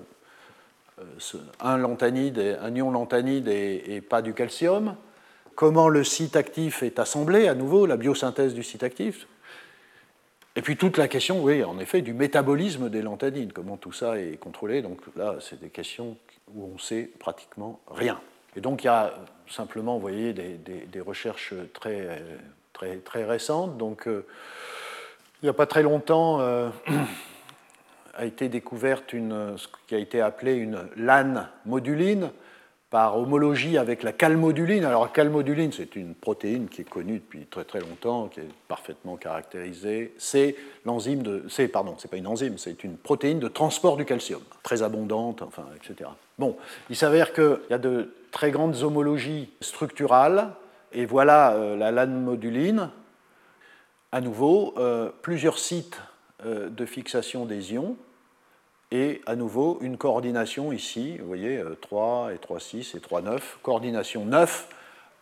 un 1.60 1.78
lantanide, 1.78 2.58
un 2.62 2.76
ion 2.76 2.92
lantanide 2.92 3.48
et, 3.48 4.02
pas 4.02 4.22
du 4.22 4.34
calcium, 4.34 4.96
comment 5.56 5.90
le 5.90 6.04
site 6.04 6.36
actif 6.36 6.84
est 6.84 7.00
assemblé, 7.00 7.48
à 7.48 7.56
nouveau, 7.56 7.86
la 7.86 7.98
biosynthèse 7.98 8.54
du 8.54 8.64
site 8.64 8.84
actif, 8.84 9.28
et 10.58 10.62
puis 10.62 10.78
toute 10.78 10.98
la 10.98 11.10
question, 11.10 11.44
oui, 11.44 11.64
en 11.64 11.80
effet, 11.80 12.02
du 12.02 12.14
métabolisme 12.14 12.90
des 12.90 13.02
lantanides, 13.02 13.52
comment 13.52 13.76
tout 13.76 13.92
ça 13.92 14.18
est 14.18 14.38
contrôlé. 14.40 14.82
Donc 14.82 15.02
là, 15.18 15.36
c'est 15.42 15.60
des 15.60 15.70
questions 15.70 16.16
où 16.54 16.72
on 16.74 16.78
sait 16.78 17.10
pratiquement 17.20 17.82
rien. 17.92 18.22
Et 18.56 18.62
donc 18.62 18.84
il 18.84 18.88
y 18.88 18.90
a 18.90 19.14
simplement, 19.50 19.96
vous 19.96 20.02
voyez, 20.02 20.34
des, 20.34 21.02
recherches 21.02 21.54
très, 21.74 22.24
très, 22.72 22.98
très 22.98 23.26
récentes. 23.26 23.78
Donc, 23.78 24.08
euh, 24.08 24.26
Il 25.42 25.46
n'y 25.46 25.50
a 25.50 25.54
pas 25.54 25.66
très 25.66 25.84
longtemps, 25.84 26.40
a 28.16 28.26
été 28.26 28.50
découverte 28.50 29.14
une, 29.14 29.58
ce 29.58 29.68
qui 29.88 29.96
a 29.96 29.98
été 29.98 30.22
appelé 30.22 30.54
une 30.56 30.80
LAN 30.98 31.48
moduline 31.66 32.32
par 32.90 33.18
homologie 33.18 33.78
avec 33.78 34.04
la 34.04 34.14
calmoduline. 34.14 34.86
Alors, 34.86 35.12
calmoduline, 35.12 35.72
c'est 35.74 35.96
une 35.96 36.16
protéine 36.16 36.70
qui 36.70 36.82
est 36.82 36.90
connue 36.90 37.20
depuis 37.20 37.46
très 37.46 37.66
très 37.66 37.80
longtemps, 37.80 38.28
qui 38.28 38.40
est 38.40 38.50
parfaitement 38.68 39.18
caractérisée. 39.18 40.14
C'est 40.18 40.56
l'enzyme 40.86 41.22
de. 41.22 41.44
C'est, 41.50 41.68
pardon, 41.68 41.96
c'est 41.98 42.10
pas 42.10 42.18
une 42.18 42.28
enzyme, 42.28 42.58
c'est 42.58 42.84
une 42.84 42.96
protéine 42.96 43.40
de 43.40 43.48
transport 43.48 43.98
du 43.98 44.06
calcium, 44.06 44.42
très 44.64 44.82
abondante, 44.82 45.42
enfin, 45.42 45.66
etc. 45.76 46.10
Bon, 46.40 46.56
il 46.90 46.96
s'avère 46.96 47.34
qu'il 47.34 47.60
y 47.70 47.74
a 47.74 47.80
de 47.80 48.14
très 48.32 48.52
grandes 48.52 48.82
homologies 48.82 49.50
structurales, 49.62 50.52
et 50.94 51.06
voilà 51.06 51.54
euh, 51.54 51.76
la 51.76 51.92
LAN 51.92 52.08
moduline. 52.08 52.90
À 54.12 54.22
nouveau, 54.22 54.74
euh, 54.78 55.10
plusieurs 55.22 55.60
sites 55.60 56.00
euh, 56.46 56.70
de 56.70 56.86
fixation 56.86 57.46
des 57.46 57.74
ions 57.74 57.98
et 58.92 59.22
à 59.26 59.36
nouveau 59.36 59.80
une 59.82 59.98
coordination 59.98 60.72
ici, 60.72 61.18
vous 61.18 61.28
voyez, 61.28 61.62
3 61.82 62.34
et 62.34 62.38
3, 62.38 62.60
6 62.60 62.96
et 62.96 63.00
3, 63.00 63.22
9, 63.22 63.60
coordination 63.62 64.26
9, 64.26 64.68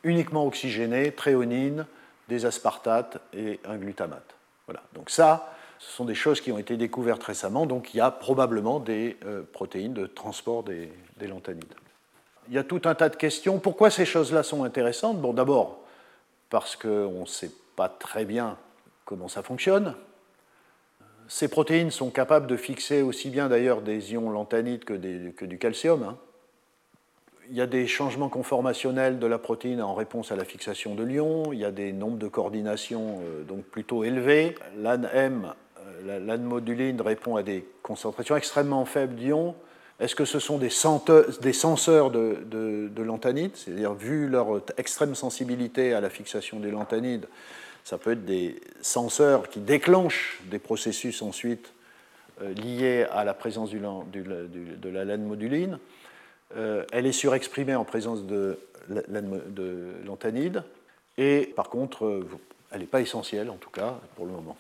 uniquement 0.04 0.46
oxygénée, 0.46 1.12
tréonine, 1.12 1.86
des 2.30 2.46
aspartates 2.46 3.20
et 3.34 3.60
un 3.66 3.78
glutamate. 3.78 4.36
Voilà. 4.68 4.82
Donc 4.94 5.10
ça, 5.10 5.54
ce 5.80 5.92
sont 5.92 6.06
des 6.06 6.16
choses 6.16 6.42
qui 6.42 6.52
ont 6.52 6.58
été 6.58 6.78
découvertes 6.78 7.24
récemment, 7.24 7.66
donc 7.66 7.94
il 7.94 7.98
y 7.98 8.02
a 8.02 8.12
probablement 8.12 8.80
des 8.80 9.18
euh, 9.26 9.44
protéines 9.52 9.94
de 9.94 10.08
transport 10.08 10.64
des, 10.64 10.92
des, 11.18 11.28
lanthanides. 11.28 11.74
Il 12.48 12.54
y 12.54 12.58
a 12.58 12.64
tout 12.64 12.82
un 12.86 12.96
tas 12.96 13.10
de 13.10 13.16
questions. 13.16 13.60
Pourquoi 13.60 13.90
ces 13.90 14.06
choses-là 14.06 14.44
sont 14.44 14.64
intéressantes? 14.64 15.20
Bon, 15.20 15.34
d'abord, 15.34 15.80
parce 16.50 16.76
qu'on 16.76 17.22
ne 17.22 17.26
sait 17.26 17.52
pas 17.76 17.90
très 17.90 18.26
bien 18.26 18.58
comment 19.06 19.28
ça 19.28 19.44
fonctionne, 19.44 19.96
ces 21.34 21.48
protéines 21.48 21.90
sont 21.90 22.12
capables 22.12 22.46
de 22.46 22.56
fixer 22.56 23.02
aussi 23.02 23.32
bien 23.32 23.50
d'ailleurs 23.50 23.82
des 23.82 24.14
ions 24.14 24.30
lanthanides 24.30 24.84
que, 24.84 24.94
du 24.94 25.58
calcium. 25.58 26.04
Hein. 26.04 26.18
Il 27.50 27.56
y 27.56 27.62
a 27.62 27.66
des 27.66 27.88
changements 27.88 28.30
conformationnels 28.30 29.18
de 29.18 29.26
la 29.26 29.40
protéine 29.40 29.82
en 29.82 29.96
réponse 29.96 30.32
à 30.32 30.36
la 30.36 30.46
fixation 30.46 30.94
de 30.94 31.04
l'ion. 31.04 31.52
Il 31.52 31.58
y 31.58 31.66
a 31.66 31.72
des 31.72 31.92
nombres 31.92 32.20
de 32.20 32.28
coordination 32.28 33.20
euh, 33.24 33.44
donc 33.46 33.64
plutôt 33.64 34.04
élevés. 34.04 34.54
L'AN-M, 34.78 35.56
euh, 36.06 36.20
l'AN 36.20 36.38
moduline, 36.38 37.02
répond 37.02 37.36
à 37.36 37.42
des 37.42 37.66
concentrations 37.82 38.36
extrêmement 38.36 38.86
faibles 38.86 39.16
d'ions. 39.16 39.56
Est-ce 40.00 40.16
que 40.16 40.26
ce 40.26 40.38
sont 40.38 40.60
des, 40.60 40.70
senseurs 40.70 42.12
de, 42.12 42.44
de, 42.46 42.90
de 42.96 43.02
lanthanides 43.02 43.56
C'est-à-dire, 43.56 43.96
vu 43.96 44.28
leur 44.28 44.62
extrême 44.78 45.16
sensibilité 45.16 45.96
à 45.96 46.02
la 46.02 46.12
fixation 46.12 46.60
des 46.60 46.70
lanthanides, 46.70 47.26
ça 47.84 47.98
peut 47.98 48.12
être 48.12 48.26
des 48.26 48.62
senseurs 48.82 49.50
qui 49.50 49.60
déclenchent 49.60 50.42
des 50.46 50.60
processus 50.60 51.22
ensuite 51.22 51.74
euh, 52.42 52.54
liés 52.54 53.06
à 53.12 53.24
la 53.24 53.34
présence 53.34 53.72
de 53.72 54.90
la 54.90 55.06
laine 55.06 55.24
moduline. 55.24 55.80
Euh, 56.56 56.86
elle 56.92 57.06
est 57.06 57.12
surexprimée 57.12 57.76
en 57.76 57.84
présence 57.84 58.24
de, 58.24 58.60
de 58.90 59.94
l'anthanide. 60.06 60.64
Et 61.18 61.54
par 61.56 61.70
contre, 61.70 62.06
euh, 62.06 62.28
elle 62.72 62.82
n'est 62.82 62.88
pas 62.88 63.02
essentielle, 63.02 63.50
en 63.50 63.58
tout 63.58 63.70
cas, 63.70 64.00
pour 64.16 64.26
le 64.26 64.32
moment. 64.32 64.58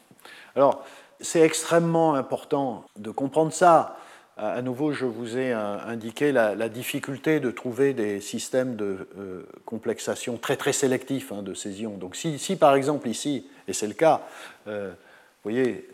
Alors, 0.55 0.85
c'est 1.19 1.41
extrêmement 1.41 2.15
important 2.15 2.85
de 2.97 3.11
comprendre 3.11 3.53
ça 3.53 3.97
à 4.35 4.61
nouveau, 4.63 4.93
je 4.93 5.05
vous 5.05 5.37
ai 5.37 5.53
euh, 5.53 5.77
indiqué 5.85 6.31
la, 6.31 6.67
difficulté 6.69 7.39
de 7.39 7.51
trouver 7.51 7.93
des 7.93 8.19
systèmes 8.19 8.75
de 8.75 9.07
euh, 9.19 9.43
complexation 9.65 10.37
très 10.37 10.57
très 10.57 10.73
sélectifs 10.73 11.31
hein, 11.31 11.43
de 11.43 11.53
ces 11.53 11.83
ions. 11.83 11.97
Donc 11.97 12.15
si, 12.15 12.55
par 12.55 12.73
exemple 12.73 13.07
ici, 13.07 13.47
et 13.67 13.73
c'est 13.73 13.87
le 13.87 13.93
cas, 13.93 14.21
euh, 14.67 14.89
vous 14.89 15.51
voyez, 15.51 15.87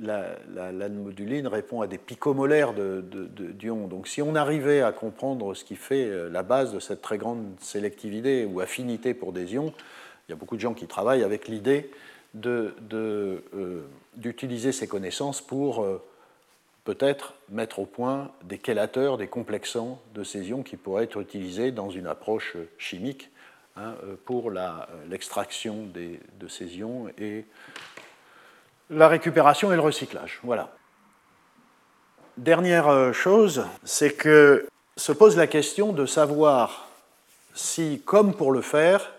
la, 0.00 0.36
la, 0.54 0.88
moduline 0.88 1.48
répond 1.48 1.80
à 1.82 1.88
des 1.88 1.98
picomolaires 1.98 2.72
d'ions. 2.72 3.88
Donc 3.88 4.06
si 4.06 4.22
on 4.22 4.36
arrivait 4.36 4.82
à 4.82 4.92
comprendre 4.92 5.54
ce 5.54 5.64
qui 5.64 5.74
fait 5.74 6.30
la 6.30 6.44
base 6.44 6.72
de 6.72 6.78
cette 6.78 7.02
très 7.02 7.18
grande 7.18 7.44
sélectivité 7.60 8.44
ou 8.44 8.60
affinité 8.60 9.14
pour 9.14 9.32
des 9.32 9.54
ions, 9.54 9.74
il 10.28 10.30
y 10.30 10.32
a 10.32 10.36
beaucoup 10.36 10.54
de 10.54 10.60
gens 10.60 10.74
qui 10.74 10.86
travaillent 10.86 11.24
avec 11.24 11.48
l'idée 11.48 11.90
d'utiliser 14.16 14.70
ces 14.70 14.86
connaissances 14.86 15.40
pour 15.40 15.84
peut-être 16.84 17.34
mettre 17.48 17.78
au 17.78 17.86
point 17.86 18.32
des 18.44 18.60
chélateurs, 18.64 19.16
des 19.16 19.28
complexants 19.28 20.00
de 20.14 20.24
ces 20.24 20.48
ions 20.48 20.62
qui 20.62 20.76
pourraient 20.76 21.04
être 21.04 21.20
utilisés 21.20 21.70
dans 21.70 21.90
une 21.90 22.06
approche 22.06 22.56
chimique 22.78 23.30
hein, 23.76 23.94
pour 24.24 24.50
l'extraction 25.08 25.86
de 25.94 26.48
ces 26.48 26.78
ions 26.78 27.08
et 27.18 27.44
la 28.90 29.08
récupération 29.08 29.72
et 29.72 29.76
le 29.76 29.80
recyclage. 29.80 30.40
Voilà. 30.42 30.74
Dernière 32.36 32.88
euh, 32.88 33.12
chose, 33.12 33.66
c'est 33.84 34.14
que 34.14 34.66
se 34.96 35.12
pose 35.12 35.36
la 35.36 35.46
question 35.46 35.92
de 35.92 36.06
savoir 36.06 36.88
si, 37.54 38.02
comme 38.04 38.34
pour 38.34 38.52
le 38.52 38.60
fer, 38.60 39.12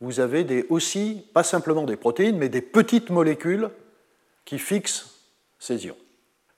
vous 0.00 0.20
avez 0.20 0.66
aussi, 0.68 1.26
pas 1.32 1.42
simplement 1.42 1.84
des 1.84 1.96
protéines, 1.96 2.36
mais 2.36 2.48
des 2.48 2.60
petites 2.60 3.10
molécules 3.10 3.70
qui 4.44 4.58
fixent 4.58 5.18
ces 5.58 5.86
ions. 5.86 5.96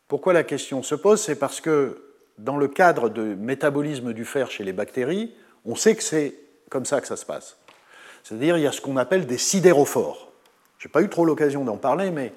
Pourquoi 0.08 0.32
la 0.32 0.44
question 0.44 0.82
se 0.82 0.94
pose 0.94 1.20
C'est 1.20 1.36
parce 1.36 1.60
que 1.60 2.02
dans 2.38 2.56
le 2.56 2.68
cadre 2.68 3.08
du 3.08 3.20
métabolisme 3.20 4.12
du 4.12 4.24
fer 4.24 4.50
chez 4.50 4.62
les 4.64 4.72
bactéries, 4.72 5.34
on 5.64 5.74
sait 5.74 5.96
que 5.96 6.02
c'est 6.02 6.34
comme 6.70 6.84
ça 6.84 7.00
que 7.00 7.06
ça 7.06 7.16
se 7.16 7.26
passe. 7.26 7.56
C'est-à-dire 8.22 8.56
il 8.56 8.62
y 8.62 8.66
a 8.66 8.72
ce 8.72 8.80
qu'on 8.80 8.96
appelle 8.96 9.26
des 9.26 9.38
sidérophores. 9.38 10.30
Je 10.78 10.86
n'ai 10.86 10.92
pas 10.92 11.02
eu 11.02 11.08
trop 11.08 11.24
l'occasion 11.24 11.64
d'en 11.64 11.76
parler, 11.76 12.10
mais 12.10 12.32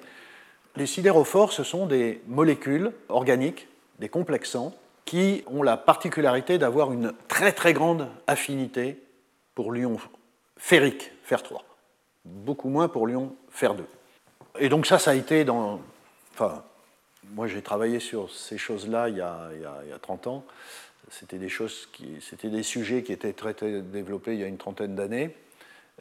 les 0.76 0.86
sidérophores, 0.86 1.52
ce 1.52 1.64
sont 1.64 1.86
des 1.86 2.22
molécules 2.26 2.92
organiques, 3.08 3.68
des 3.98 4.08
complexants, 4.08 4.74
qui 5.04 5.42
ont 5.46 5.62
la 5.62 5.76
particularité 5.76 6.58
d'avoir 6.58 6.92
une 6.92 7.12
très 7.28 7.52
très 7.52 7.72
grande 7.72 8.08
affinité 8.26 9.02
pour 9.54 9.72
l'ion 9.72 9.96
ferrique, 10.56 11.10
fer 11.24 11.42
3, 11.42 11.64
beaucoup 12.24 12.68
moins 12.68 12.88
pour 12.88 13.06
l'ion 13.06 13.34
fer 13.50 13.74
2. 13.74 13.84
Et 14.60 14.68
donc 14.68 14.86
ça, 14.86 14.98
ça 14.98 15.10
a 15.10 15.14
été 15.14 15.44
dans, 15.44 15.80
enfin, 16.34 16.62
moi, 17.34 17.46
j'ai 17.46 17.62
travaillé 17.62 18.00
sur 18.00 18.30
ces 18.30 18.58
choses-là 18.58 19.08
il, 19.08 19.16
y 19.16 19.20
a 19.20 19.98
30 20.00 20.26
ans. 20.26 20.44
C'était 21.10 21.38
des, 21.38 21.48
choses 21.48 21.88
c'était 22.20 22.50
des 22.50 22.62
sujets 22.62 23.02
qui 23.02 23.12
étaient 23.12 23.32
très, 23.32 23.54
développés 23.82 24.34
il 24.34 24.40
y 24.40 24.44
a 24.44 24.46
une 24.46 24.58
trentaine 24.58 24.94
d'années. 24.94 25.34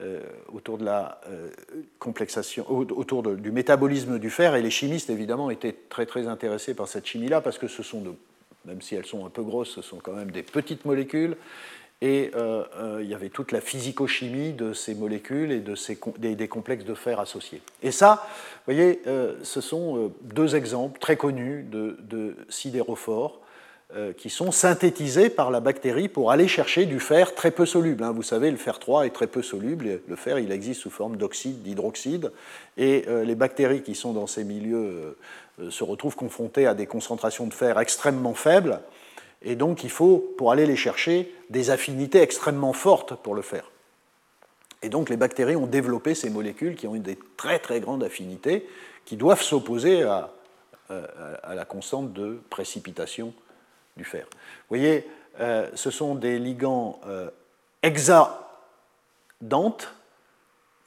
Euh, 0.01 0.21
autour 0.53 0.77
de 0.77 0.85
la 0.85 1.19
euh, 1.27 1.49
complexation, 1.97 2.65
autour 2.69 3.21
du 3.21 3.51
métabolisme 3.51 4.17
du 4.17 4.29
fer, 4.29 4.55
et 4.55 4.61
les 4.61 4.69
chimistes 4.69 5.09
évidemment 5.09 5.49
étaient 5.49 5.75
très 5.89 6.05
très 6.05 6.27
intéressés 6.27 6.73
par 6.73 6.87
cette 6.87 7.05
chimie-là 7.05 7.41
parce 7.41 7.57
que 7.57 7.67
ce 7.67 7.83
sont 7.83 8.15
même 8.63 8.81
si 8.81 8.95
elles 8.95 9.05
sont 9.05 9.25
un 9.25 9.29
peu 9.29 9.43
grosses, 9.43 9.71
ce 9.71 9.81
sont 9.81 9.97
quand 9.97 10.13
même 10.13 10.31
des 10.31 10.43
petites 10.43 10.85
molécules, 10.85 11.35
et 12.01 12.31
euh, 12.35 12.63
euh, 12.77 12.99
il 13.03 13.09
y 13.09 13.13
avait 13.13 13.29
toute 13.29 13.51
la 13.51 13.59
physico-chimie 13.59 14.53
de 14.53 14.71
ces 14.73 14.95
molécules 14.95 15.51
et 15.51 15.59
de 15.59 15.75
ces, 15.75 15.99
des, 16.17 16.47
complexes 16.47 16.85
de 16.85 16.93
fer 16.93 17.19
associés. 17.19 17.61
Et 17.83 17.91
ça, 17.91 18.25
vous 18.65 18.73
voyez, 18.73 19.01
euh, 19.07 19.35
ce 19.43 19.59
sont 19.59 20.11
deux 20.21 20.55
exemples 20.55 20.99
très 20.99 21.17
connus 21.17 21.65
de, 21.69 21.97
de 22.01 22.35
sidérophores 22.49 23.39
qui 24.17 24.29
sont 24.29 24.51
synthétisés 24.51 25.31
par 25.31 25.49
la 25.49 25.61
bactérie 25.61 26.09
pour 26.09 26.29
aller 26.29 26.47
chercher 26.47 26.85
du 26.85 26.99
fer 26.99 27.33
très 27.33 27.49
peu 27.49 27.65
soluble. 27.65 28.03
Hein. 28.03 28.11
Vous 28.11 28.21
savez, 28.21 28.51
le 28.51 28.57
fer 28.57 28.77
3 28.77 29.07
est 29.07 29.09
très 29.09 29.25
peu 29.25 29.41
soluble. 29.41 30.01
Le 30.07 30.15
fer, 30.15 30.37
il 30.37 30.51
existe 30.51 30.81
sous 30.81 30.91
forme 30.91 31.15
d'oxyde, 31.15 31.63
d'hydroxyde. 31.63 32.31
Et 32.77 33.05
les 33.25 33.33
bactéries 33.33 33.81
qui 33.81 33.95
sont 33.95 34.13
dans 34.13 34.27
ces 34.27 34.43
milieux 34.43 35.17
se 35.71 35.83
retrouvent 35.83 36.15
confrontées 36.15 36.67
à 36.67 36.75
des 36.75 36.85
concentrations 36.85 37.47
de 37.47 37.53
fer 37.55 37.79
extrêmement 37.79 38.35
faibles 38.35 38.79
et 39.41 39.55
donc 39.55 39.83
il 39.83 39.89
faut, 39.89 40.33
pour 40.37 40.51
aller 40.51 40.65
les 40.65 40.75
chercher, 40.75 41.33
des 41.49 41.69
affinités 41.69 42.21
extrêmement 42.21 42.73
fortes 42.73 43.15
pour 43.15 43.35
le 43.35 43.41
faire. 43.41 43.71
Et 44.81 44.89
donc 44.89 45.09
les 45.09 45.17
bactéries 45.17 45.55
ont 45.55 45.67
développé 45.67 46.15
ces 46.15 46.29
molécules 46.29 46.75
qui 46.75 46.87
ont 46.87 46.95
une 46.95 47.03
des 47.03 47.17
très 47.37 47.59
très 47.59 47.79
grandes 47.79 48.03
affinités, 48.03 48.67
qui 49.05 49.17
doivent 49.17 49.41
s'opposer 49.41 50.03
à, 50.03 50.31
la 50.89 51.65
constante 51.65 52.13
de 52.13 52.41
précipitation 52.49 53.33
du 53.95 54.03
fer. 54.03 54.25
Vous 54.31 54.77
voyez, 54.77 55.07
euh, 55.39 55.69
ce 55.75 55.91
sont 55.91 56.15
des 56.15 56.39
ligands 56.39 56.99
euh, 57.05 57.29
hexadantes. 57.83 58.33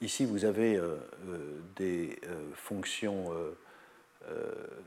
Ici, 0.01 0.25
vous 0.25 0.43
avez 0.43 0.75
euh, 0.75 0.97
des 1.77 2.19
fonctions 2.55 3.31
euh, 3.31 3.55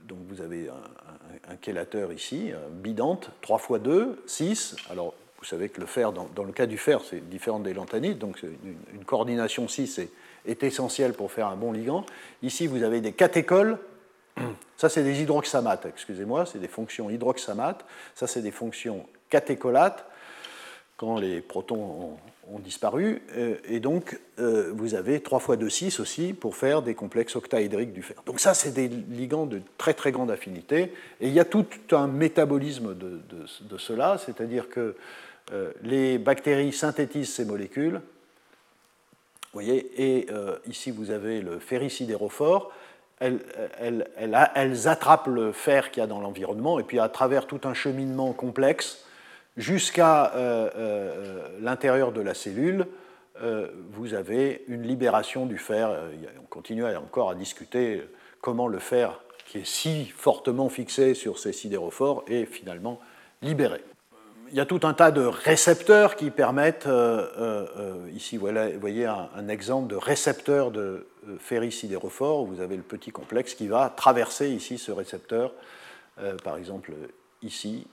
donc 0.05 0.19
vous 0.29 0.41
avez 0.41 0.69
un, 0.69 1.53
un, 1.53 1.57
chélateur 1.63 2.13
ici, 2.13 2.53
bidante, 2.71 3.31
3 3.43 3.59
fois 3.59 3.79
2, 3.79 4.23
6. 4.27 4.77
Alors 4.91 5.15
vous 5.39 5.45
savez 5.45 5.69
que 5.69 5.81
le 5.81 5.87
fer, 5.87 6.13
dans, 6.13 6.45
le 6.45 6.53
cas 6.53 6.67
du 6.67 6.79
fer, 6.79 7.01
c'est 7.09 7.29
différent 7.29 7.61
des 7.61 7.75
lanthanides, 7.75 8.19
donc 8.19 8.43
une, 8.43 9.05
coordination 9.05 9.69
6 9.69 9.99
est, 9.99 10.11
est, 10.47 10.63
essentielle 10.63 11.13
pour 11.13 11.31
faire 11.31 11.49
un 11.49 11.57
bon 11.57 11.73
ligand. 11.73 12.05
Ici, 12.43 12.67
vous 12.67 12.83
avez 12.83 13.01
des 13.01 13.13
catécholes. 13.13 13.79
Ça, 14.77 14.89
c'est 14.89 15.03
des 15.03 15.23
hydroxamates, 15.23 15.87
excusez-moi, 15.87 16.47
c'est 16.47 16.59
des 16.59 16.69
fonctions 16.69 17.11
hydroxamates. 17.11 17.85
Ça, 18.15 18.27
c'est 18.27 18.43
des 18.43 18.51
fonctions 18.51 19.07
catécholates. 19.31 20.05
Quand 20.97 21.19
les 21.19 21.41
protons 21.41 22.17
ont, 22.49 22.59
disparu. 22.61 23.23
et 23.69 23.81
donc, 23.81 24.21
vous 24.39 24.95
avez 24.95 25.21
3 25.21 25.41
fois 25.41 25.57
2, 25.57 25.69
6 25.69 25.99
aussi 25.99 26.33
pour 26.33 26.55
faire 26.55 26.81
des 26.81 26.95
complexes 26.95 27.35
octaédriques 27.35 27.93
du 27.93 28.03
fer. 28.03 28.23
Donc 28.25 28.39
ça, 28.39 28.55
c'est 28.55 28.71
des 28.71 28.87
ligands 28.87 29.47
de 29.47 29.61
très 29.79 29.95
très 29.95 30.13
grande 30.13 30.31
affinité. 30.31 30.93
Et 31.21 31.27
il 31.27 31.33
y 31.33 31.41
a 31.41 31.45
tout 31.45 31.67
un 31.91 32.07
métabolisme 32.07 32.95
de, 32.95 33.79
cela, 33.79 34.19
c'est-à-dire 34.25 34.69
que 34.69 34.95
les 35.83 36.19
bactéries 36.19 36.73
synthétisent 36.73 37.35
ces 37.35 37.45
molécules, 37.45 38.01
voyez, 39.57 39.91
et 39.97 40.27
euh, 40.31 40.57
ici 40.67 40.91
vous 40.91 41.11
avez 41.11 41.41
le 41.41 41.59
ferricidérophore. 41.59 42.71
Elles, 43.19 44.89
attrapent 44.89 45.29
le 45.29 45.53
fer 45.53 45.91
qu'il 45.91 46.03
y 46.03 46.05
a 46.05 46.07
dans 46.07 46.21
l'environnement, 46.21 46.79
et 46.79 46.83
puis 46.83 46.99
à 46.99 47.09
travers 47.09 47.47
tout 47.47 47.61
un 47.65 47.73
cheminement 47.73 48.35
complexe, 48.35 49.06
jusqu'à 49.57 50.35
euh, 50.35 50.71
euh, 50.77 51.49
l'intérieur 51.61 52.13
de 52.13 52.21
la 52.21 52.35
cellule, 52.35 52.87
vous 53.91 54.15
avez 54.15 54.65
une 54.67 54.85
libération 54.85 55.45
du 55.45 55.59
fer. 55.59 55.95
On 56.43 56.47
continue 56.47 56.87
encore 56.87 57.29
à 57.29 57.35
discuter 57.35 58.03
comment 58.41 58.67
le 58.67 58.79
fer, 58.79 59.21
qui 59.45 59.59
est 59.59 59.67
si 59.67 60.07
fortement 60.07 60.71
fixé 60.71 61.13
sur 61.13 61.39
ces 61.39 61.53
sidérophores, 61.53 62.25
est 62.29 62.47
finalement 62.47 62.99
libéré 63.43 63.83
il 64.51 64.55
y 64.55 64.61
a 64.61 64.67
tout 64.67 64.81
un 64.85 64.95
tas 64.95 65.11
de 65.11 65.23
récepteurs 65.23 66.17
qui 66.17 66.31
permettent, 66.31 66.87
euh, 66.87 67.27
euh, 67.39 67.67
euh, 67.77 68.11
ici 68.15 68.37
vous 68.37 68.49
voyez 68.81 69.07
un, 69.07 69.49
exemple 69.49 69.89
de 69.89 69.97
récepteur 69.97 70.71
de 70.71 71.07
ferricidérophore, 71.39 72.45
vous 72.45 72.61
avez 72.61 72.77
le 72.77 72.83
petit 72.83 73.11
complexe 73.11 73.55
qui 73.55 73.69
va 73.69 73.93
traverser 73.95 74.51
ici 74.51 74.79
ce 74.79 74.93
récepteur, 74.93 75.53
par 76.45 76.57
exemple 76.57 76.93
ici, 77.43 77.87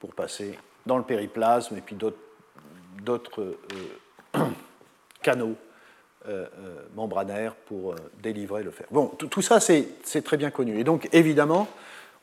pour 0.00 0.14
passer 0.14 0.58
dans 0.86 0.96
le 0.96 1.04
périplasme 1.04 1.76
et 1.76 1.80
puis 1.80 1.96
d'autres 3.02 3.56
canaux 5.22 5.56
membranaires 6.94 7.54
pour 7.54 7.94
délivrer 8.22 8.62
le 8.62 8.70
fer. 8.70 8.86
Bon, 8.90 9.06
tout 9.08 9.42
ça 9.42 9.60
c'est 9.60 10.24
très 10.24 10.36
bien 10.36 10.50
connu. 10.50 10.78
Et 10.78 10.84
donc 10.84 11.08
évidemment, 11.12 11.68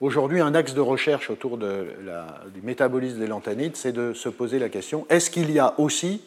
Aujourd'hui, 0.02 0.42
un 0.42 0.54
axe 0.56 0.74
de 0.74 0.82
recherche 0.82 1.30
autour 1.30 1.58
du 1.58 2.62
métabolisme 2.64 3.18
des 3.18 3.28
lanthanides, 3.28 3.78
c'est 3.78 3.94
de 3.94 4.12
se 4.14 4.28
poser 4.28 4.60
la 4.60 4.68
question 4.68 5.06
est-ce 5.10 5.30
qu'il 5.30 5.50
y 5.52 5.60
a 5.60 5.74
aussi 5.80 6.22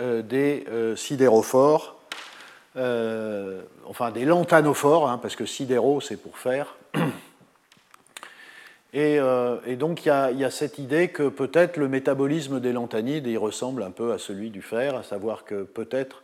euh, 0.00 0.22
des 0.22 0.64
euh, 0.70 0.96
sidérophores, 0.96 2.00
euh, 2.76 3.62
enfin 3.84 4.10
des 4.10 4.24
lanthanophores, 4.24 5.10
hein, 5.10 5.18
parce 5.20 5.36
que 5.36 5.44
sidéro 5.44 6.00
c'est 6.00 6.16
pour 6.16 6.38
faire. 6.38 6.76
Et, 8.94 9.18
donc 9.76 10.06
il 10.06 10.08
y, 10.08 10.44
a, 10.44 10.50
cette 10.50 10.78
idée 10.78 11.08
que 11.08 11.28
peut-être 11.28 11.76
le 11.76 11.88
métabolisme 11.88 12.60
des 12.60 12.72
lanthanides 12.72 13.26
il 13.26 13.38
ressemble 13.38 13.82
un 13.82 13.90
peu 13.90 14.12
à 14.12 14.18
celui 14.18 14.50
du 14.50 14.62
fer, 14.62 14.94
à 14.94 15.02
savoir 15.02 15.44
que 15.44 15.64
peut-être 15.64 16.22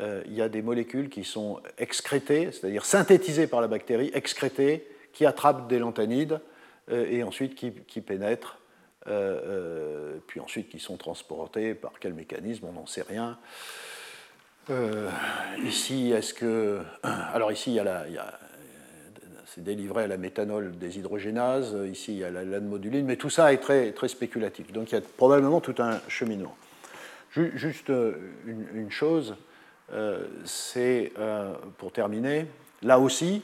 il 0.00 0.34
y 0.34 0.42
a 0.42 0.48
des 0.48 0.60
molécules 0.60 1.08
qui 1.08 1.22
sont 1.22 1.60
excrétées, 1.78 2.50
c'est-à-dire 2.50 2.84
synthétisées 2.84 3.46
par 3.46 3.60
la 3.60 3.68
bactérie, 3.68 4.10
excrétées 4.12 4.88
qui 5.12 5.26
attrapent 5.26 5.68
des 5.68 5.78
lanthanides 5.78 6.40
euh, 6.90 7.06
et 7.10 7.22
ensuite 7.22 7.54
qui, 7.54 8.00
pénètrent, 8.00 8.58
euh, 9.06 9.40
euh, 9.44 10.18
puis 10.26 10.40
ensuite 10.40 10.68
qui 10.68 10.78
sont 10.78 10.96
transportés 10.96 11.74
par 11.74 11.92
quel 12.00 12.14
mécanisme, 12.14 12.66
on 12.66 12.72
n'en 12.72 12.86
sait 12.86 13.02
rien. 13.02 13.38
ici, 15.64 16.12
est-ce 16.12 16.34
que. 16.34 16.80
Alors, 17.02 17.52
ici, 17.52 17.70
il 17.72 17.74
y 17.74 17.80
a 17.80 17.84
la. 17.84 18.06
C'est 19.54 19.62
délivré 19.62 20.04
à 20.04 20.06
la 20.06 20.16
méthanol 20.16 20.76
déshydrogénase, 20.78 21.76
ici 21.90 22.12
il 22.12 22.18
y 22.18 22.24
a 22.24 22.30
la 22.30 22.44
lanmoduline, 22.44 23.04
mais 23.04 23.16
tout 23.16 23.30
ça 23.30 23.52
est 23.52 23.58
très, 23.58 23.92
très 23.92 24.08
spéculatif. 24.08 24.72
Donc 24.72 24.92
il 24.92 24.94
y 24.94 24.98
a 24.98 25.00
probablement 25.00 25.60
tout 25.60 25.74
un 25.78 26.00
cheminement. 26.08 26.56
Juste 27.32 27.92
une, 28.46 28.90
chose, 28.90 29.36
c'est 30.44 31.12
pour 31.78 31.92
terminer, 31.92 32.46
là 32.82 32.98
aussi, 32.98 33.42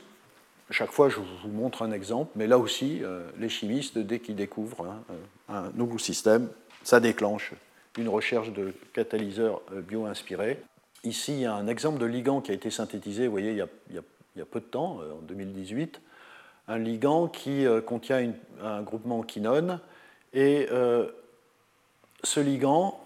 chaque 0.71 0.91
fois, 0.91 1.09
je 1.09 1.19
vous 1.21 1.49
montre 1.49 1.83
un 1.83 1.93
exemple, 1.93 2.33
mais 2.35 2.47
là 2.47 2.59
aussi, 2.59 3.01
euh, 3.03 3.29
les 3.39 3.49
chimistes, 3.49 3.99
dès 3.99 4.19
qu'ils 4.19 4.35
découvrent 4.35 4.85
hein, 4.85 5.03
euh, 5.11 5.55
un 5.55 5.71
nouveau 5.75 5.99
système, 5.99 6.49
ça 6.83 6.99
déclenche 6.99 7.53
une 7.97 8.09
recherche 8.09 8.53
de 8.53 8.75
catalyseurs 8.93 9.63
euh, 9.73 9.81
bio-inspirés. 9.81 10.59
Ici, 11.05 11.35
il 11.35 11.41
y 11.41 11.47
a 11.47 11.55
un 11.55 11.69
exemple 11.69 11.99
de 11.99 12.07
ligand 12.07 12.41
qui 12.41 12.51
a 12.51 12.55
été 12.55 12.71
synthétisé, 12.71 13.27
vous 13.27 13.31
voyez, 13.31 13.53
il 13.53 13.59
y 13.59 13.63
a, 13.63 14.03
peu 14.45 14.61
de 14.61 14.67
temps, 14.67 14.99
en 14.99 15.23
2018, 15.23 16.01
un 16.69 16.79
ligand 16.79 17.29
qui 17.29 17.65
contient 17.87 18.33
un 18.63 18.83
groupement 18.83 19.23
quinone. 19.23 19.81
Et 20.35 20.69
ce 22.23 22.41
ligand, 22.41 23.01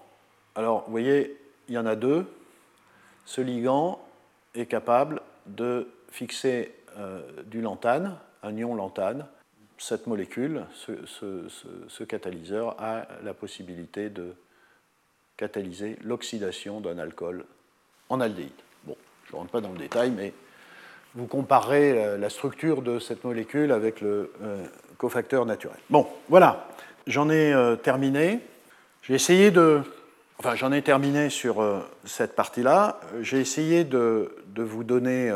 alors 0.55 0.85
vous 0.85 0.91
voyez, 0.91 1.37
il 1.69 1.75
y 1.75 1.79
en 1.79 1.87
a 1.87 1.95
deux. 1.95 2.27
Ce 3.27 3.41
ligand 3.41 4.01
est 4.55 4.67
capable 4.67 5.23
de 5.47 5.89
fixer 6.11 6.75
euh, 6.99 7.21
du 7.45 7.61
lantane, 7.61 8.17
un 8.43 8.57
ion 8.57 8.75
lantane. 8.75 9.27
Cette 9.79 10.07
molécule, 10.07 10.67
ce, 10.75 12.05
catalyseur, 12.05 12.77
a 12.79 13.07
la 13.23 13.33
possibilité 13.33 14.11
de 14.11 14.35
catalyser 15.37 15.97
l'oxydation 16.03 16.81
d'un 16.81 16.99
alcool 16.99 17.47
en 18.11 18.21
aldéhyde. 18.21 18.51
Bon, 18.85 18.97
je 19.25 19.33
ne 19.33 19.39
rentre 19.39 19.53
pas 19.53 19.61
dans 19.63 19.73
le 19.73 19.79
détail, 19.79 20.11
mais 20.11 20.35
vous 21.15 21.27
comparez 21.27 21.93
euh, 21.93 22.19
la 22.19 22.31
structure 22.31 22.83
de 22.83 22.99
cette 22.99 23.25
molécule 23.25 23.73
avec 23.73 24.01
le 24.01 24.33
euh, 24.43 24.65
cofacteur 24.99 25.47
naturel. 25.47 25.79
Bon, 25.89 26.07
voilà, 26.29 26.69
j'en 27.07 27.31
ai 27.31 27.55
terminé. 27.83 28.41
J'ai 29.03 29.15
essayé 29.15 29.51
de. 29.51 29.81
Enfin, 30.39 30.55
j'en 30.55 30.73
ai 30.73 30.83
terminé 30.83 31.31
sur 31.31 31.63
cette 32.05 32.35
partie-là. 32.35 33.01
J'ai 33.21 33.41
essayé 33.41 33.85
de, 33.85 34.31
vous 34.57 34.85
donner 34.85 35.31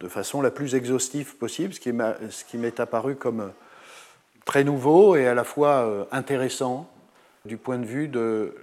de 0.00 0.08
façon 0.08 0.42
la 0.42 0.50
plus 0.50 0.74
exhaustive 0.74 1.36
possible, 1.36 1.72
ce 1.74 2.44
qui 2.44 2.56
m'est 2.56 2.80
apparu 2.80 3.16
comme 3.16 3.52
très 4.44 4.64
nouveau 4.64 5.16
et 5.16 5.26
à 5.26 5.34
la 5.34 5.44
fois 5.44 5.86
euh, 5.86 6.04
intéressant 6.12 6.88
du 7.44 7.56
point 7.56 7.78
de 7.78 7.86
vue 7.86 8.08
de 8.08 8.54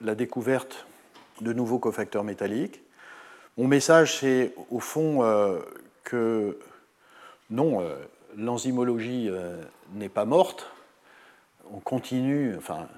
la 0.00 0.14
découverte 0.14 0.86
de 1.40 1.52
nouveaux 1.52 1.78
cofacteurs 1.78 2.24
métalliques. 2.24 2.80
Mon 3.56 3.68
message, 3.68 4.18
c'est 4.18 4.54
au 4.70 4.80
fond 4.80 5.22
euh, 5.22 5.58
que 6.04 6.58
non, 7.50 7.80
euh, 7.80 7.96
l'enzymologie 8.36 9.30
n'est 9.94 10.08
pas 10.08 10.24
morte. 10.24 10.70
On 11.72 11.80
continue, 11.80 12.54
enfin, 12.56 12.88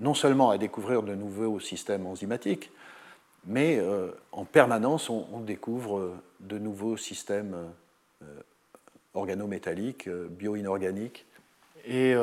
non 0.00 0.14
seulement 0.14 0.50
à 0.50 0.58
découvrir 0.58 1.02
de 1.02 1.14
nouveaux 1.14 1.60
systèmes 1.60 2.06
enzymatiques, 2.06 2.70
mais 3.46 3.78
euh, 3.78 4.10
en 4.32 4.44
permanence, 4.44 5.10
on, 5.10 5.40
découvre 5.40 5.98
euh, 5.98 6.14
de 6.40 6.58
nouveaux 6.58 6.96
systèmes 6.96 7.54
euh, 8.22 8.26
organométalliques, 9.12 10.08
bio-inorganiques. 10.08 11.26
Et 11.86 12.14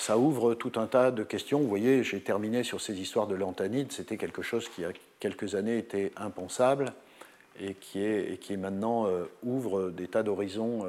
ça 0.00 0.18
ouvre 0.18 0.54
tout 0.54 0.72
un 0.80 0.88
tas 0.88 1.12
de 1.12 1.22
questions. 1.22 1.60
Vous 1.60 1.68
voyez, 1.68 2.02
j'ai 2.02 2.20
terminé 2.20 2.64
sur 2.64 2.80
ces 2.80 3.00
histoires 3.00 3.28
de 3.28 3.36
lanthanides. 3.36 3.92
C'était 3.92 4.16
quelque 4.16 4.42
chose 4.42 4.68
qui, 4.68 4.80
il 4.80 4.84
y 4.84 4.86
a 4.88 4.92
quelques 5.20 5.54
années, 5.54 5.78
était 5.78 6.10
impensable 6.16 6.92
et 7.60 7.74
qui, 7.74 8.02
est, 8.02 8.32
et 8.32 8.38
qui 8.38 8.56
maintenant 8.56 9.08
ouvre 9.42 9.90
des 9.90 10.08
tas 10.08 10.22
d'horizons 10.22 10.84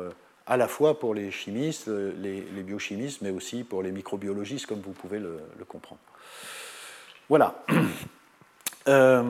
à 0.45 0.57
la 0.57 0.68
fois 0.68 0.99
pour 0.99 1.13
les 1.13 1.32
chimistes, 1.32 1.88
les, 1.88 2.41
biochimistes, 2.63 3.22
mais 3.22 3.32
aussi 3.32 3.63
pour 3.63 3.84
les 3.84 3.91
microbiologistes, 3.91 4.65
comme 4.65 4.82
vous 4.82 4.93
pouvez 4.93 5.20
le, 5.20 5.39
comprendre. 5.68 6.01
Voilà. 7.30 7.63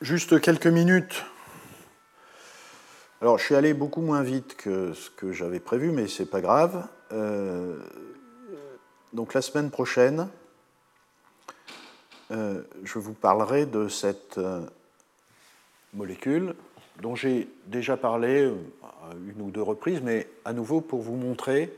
Juste 0.00 0.40
quelques 0.40 0.66
minutes. 0.66 1.24
Alors, 3.22 3.36
je 3.36 3.44
suis 3.44 3.54
allé 3.54 3.74
beaucoup 3.74 4.00
moins 4.00 4.22
vite 4.22 4.56
que 4.56 4.94
ce 4.94 5.10
que 5.10 5.30
j'avais 5.30 5.60
prévu, 5.60 5.90
mais 5.90 6.08
c'est 6.08 6.24
pas 6.24 6.40
grave. 6.40 6.88
Euh, 7.12 7.76
donc, 9.12 9.34
la 9.34 9.42
semaine 9.42 9.70
prochaine, 9.70 10.30
euh, 12.30 12.62
je 12.82 12.98
vous 12.98 13.12
parlerai 13.12 13.66
de 13.66 13.88
cette 13.88 14.38
euh, 14.38 14.62
molécule 15.94 16.54
dont 17.00 17.14
j'ai 17.14 17.48
déjà 17.66 17.96
parlé 17.96 18.52
à 18.82 19.14
une 19.14 19.40
ou 19.40 19.50
deux 19.50 19.62
reprises, 19.62 20.00
mais 20.02 20.28
à 20.44 20.52
nouveau 20.52 20.80
pour 20.80 21.00
vous 21.00 21.16
montrer 21.16 21.72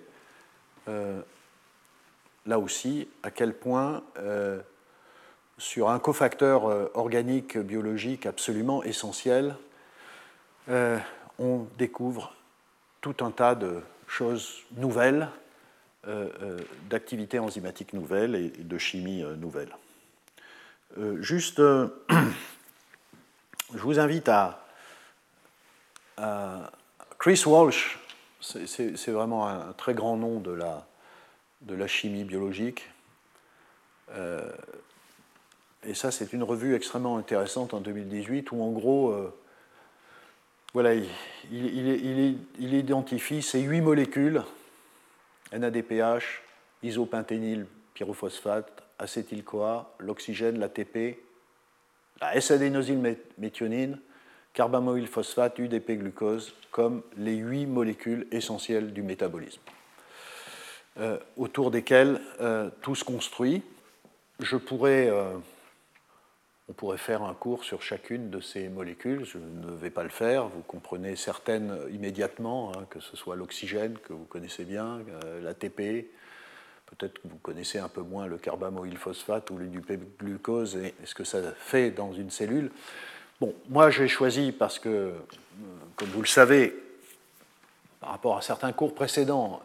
là 2.47 2.59
aussi 2.59 3.09
à 3.23 3.31
quel 3.31 3.55
point 3.55 4.03
sur 5.63 5.91
un 5.91 6.01
cofacteur 6.01 6.67
euh, 6.67 6.91
organique 6.95 7.57
biologique 7.57 8.27
absolument 8.27 8.83
essentiel, 8.83 9.55
euh, 10.69 10.99
on 11.39 11.67
découvre 11.79 12.35
tout 13.01 13.15
un 13.21 13.31
tas 13.31 13.55
de 13.55 13.81
choses 14.09 14.63
nouvelles, 14.77 15.29
euh, 16.09 16.59
d'activités 16.91 17.39
enzymatiques 17.39 17.93
nouvelles 17.93 18.35
et 18.35 18.49
de 18.49 18.79
chimie 18.79 19.23
nouvelle. 19.39 19.71
juste, 21.21 21.63
je 23.75 23.79
vous 23.79 23.99
invite 23.99 24.29
à, 24.29 24.59
Chris 27.19 27.43
Walsh, 27.47 27.99
c'est 28.41 29.11
vraiment 29.11 29.49
un 29.49 29.73
très 29.73 29.95
grand 29.95 30.17
nom 30.17 30.41
de 30.41 30.53
la, 30.53 30.87
de 31.63 31.75
la 31.75 31.87
chimie 31.87 32.25
biologique. 32.25 32.89
et 35.85 35.95
ça, 35.95 36.11
c'est 36.11 36.33
une 36.33 36.43
revue 36.43 36.75
extrêmement 36.75 37.17
intéressante 37.17 37.75
en 37.75 37.81
2018 37.81 38.53
où, 38.53 38.63
en 38.63 38.71
gros, 38.71 39.33
voilà, 40.75 40.95
il, 40.95 41.07
il, 41.51 42.75
identifie 42.75 43.43
ces 43.43 43.61
huit 43.61 43.81
molécules 43.81 44.43
NADPH, 45.53 46.43
isopentényl, 46.83 47.67
pyrophosphate, 47.95 48.83
acétyl-CoA, 48.99 49.95
l'oxygène, 49.99 50.59
l'ATP, 50.59 51.19
la 52.23 52.37
S-adénosylméthionine, 52.37 53.99
carbamoyl 54.55 55.09
phosphate, 55.09 55.59
UDP-glucose, 55.59 56.55
comme 56.71 57.03
les 57.17 57.35
huit 57.35 57.67
molécules 57.67 58.29
essentielles 58.31 58.93
du 58.93 59.03
métabolisme, 59.03 59.61
euh, 61.01 61.19
autour 61.37 61.73
desquelles 61.73 62.21
euh, 62.41 62.71
tout 62.81 62.95
se 62.95 63.03
construit. 63.03 63.63
Je 64.39 64.57
pourrais, 64.57 65.09
euh, 65.11 65.37
on 66.69 66.73
pourrait 66.73 66.97
faire 66.97 67.25
un 67.25 67.35
cours 67.35 67.65
sur 67.65 67.83
chacune 67.83 68.31
de 68.31 68.39
ces 68.39 68.69
molécules, 68.69 69.25
je 69.25 69.39
ne 69.39 69.73
vais 69.73 69.91
pas 69.91 70.05
le 70.05 70.09
faire, 70.09 70.47
vous 70.47 70.63
comprenez 70.63 71.17
certaines 71.17 71.77
immédiatement, 71.93 72.71
hein, 72.77 72.87
que 72.89 73.01
ce 73.01 73.17
soit 73.17 73.35
l'oxygène, 73.35 73.99
que 73.99 74.13
vous 74.13 74.27
connaissez 74.27 74.65
bien, 74.65 75.01
l'ATP, 75.43 76.07
peut-être 76.97 77.15
que 77.15 77.29
vous 77.29 77.39
connaissez 77.39 77.79
un 77.79 77.89
peu 77.89 78.03
moins 78.03 78.27
le 78.27 78.39
carbamoyl 78.39 78.97
phosphate 78.97 79.51
ou 79.51 79.59
l'UDP-glucose 79.59 80.77
et 80.77 80.95
ce 81.05 81.15
que 81.15 81.25
ça 81.25 81.41
fait 81.57 81.91
dans 81.91 82.13
une 82.13 82.31
cellule. 82.31 82.71
Bon, 83.41 83.55
moi 83.69 83.91
j'ai 83.91 84.09
choisi 84.09 84.53
parce 84.53 84.79
que, 84.79 84.89
euh, 84.89 85.13
comme 85.97 86.09
vous 86.09 86.21
le 86.21 86.29
savez, 86.29 86.75
par 88.01 88.11
rapport 88.11 88.37
à 88.37 88.43
certains 88.43 88.73
cours 88.73 88.95
précédents, 88.95 89.63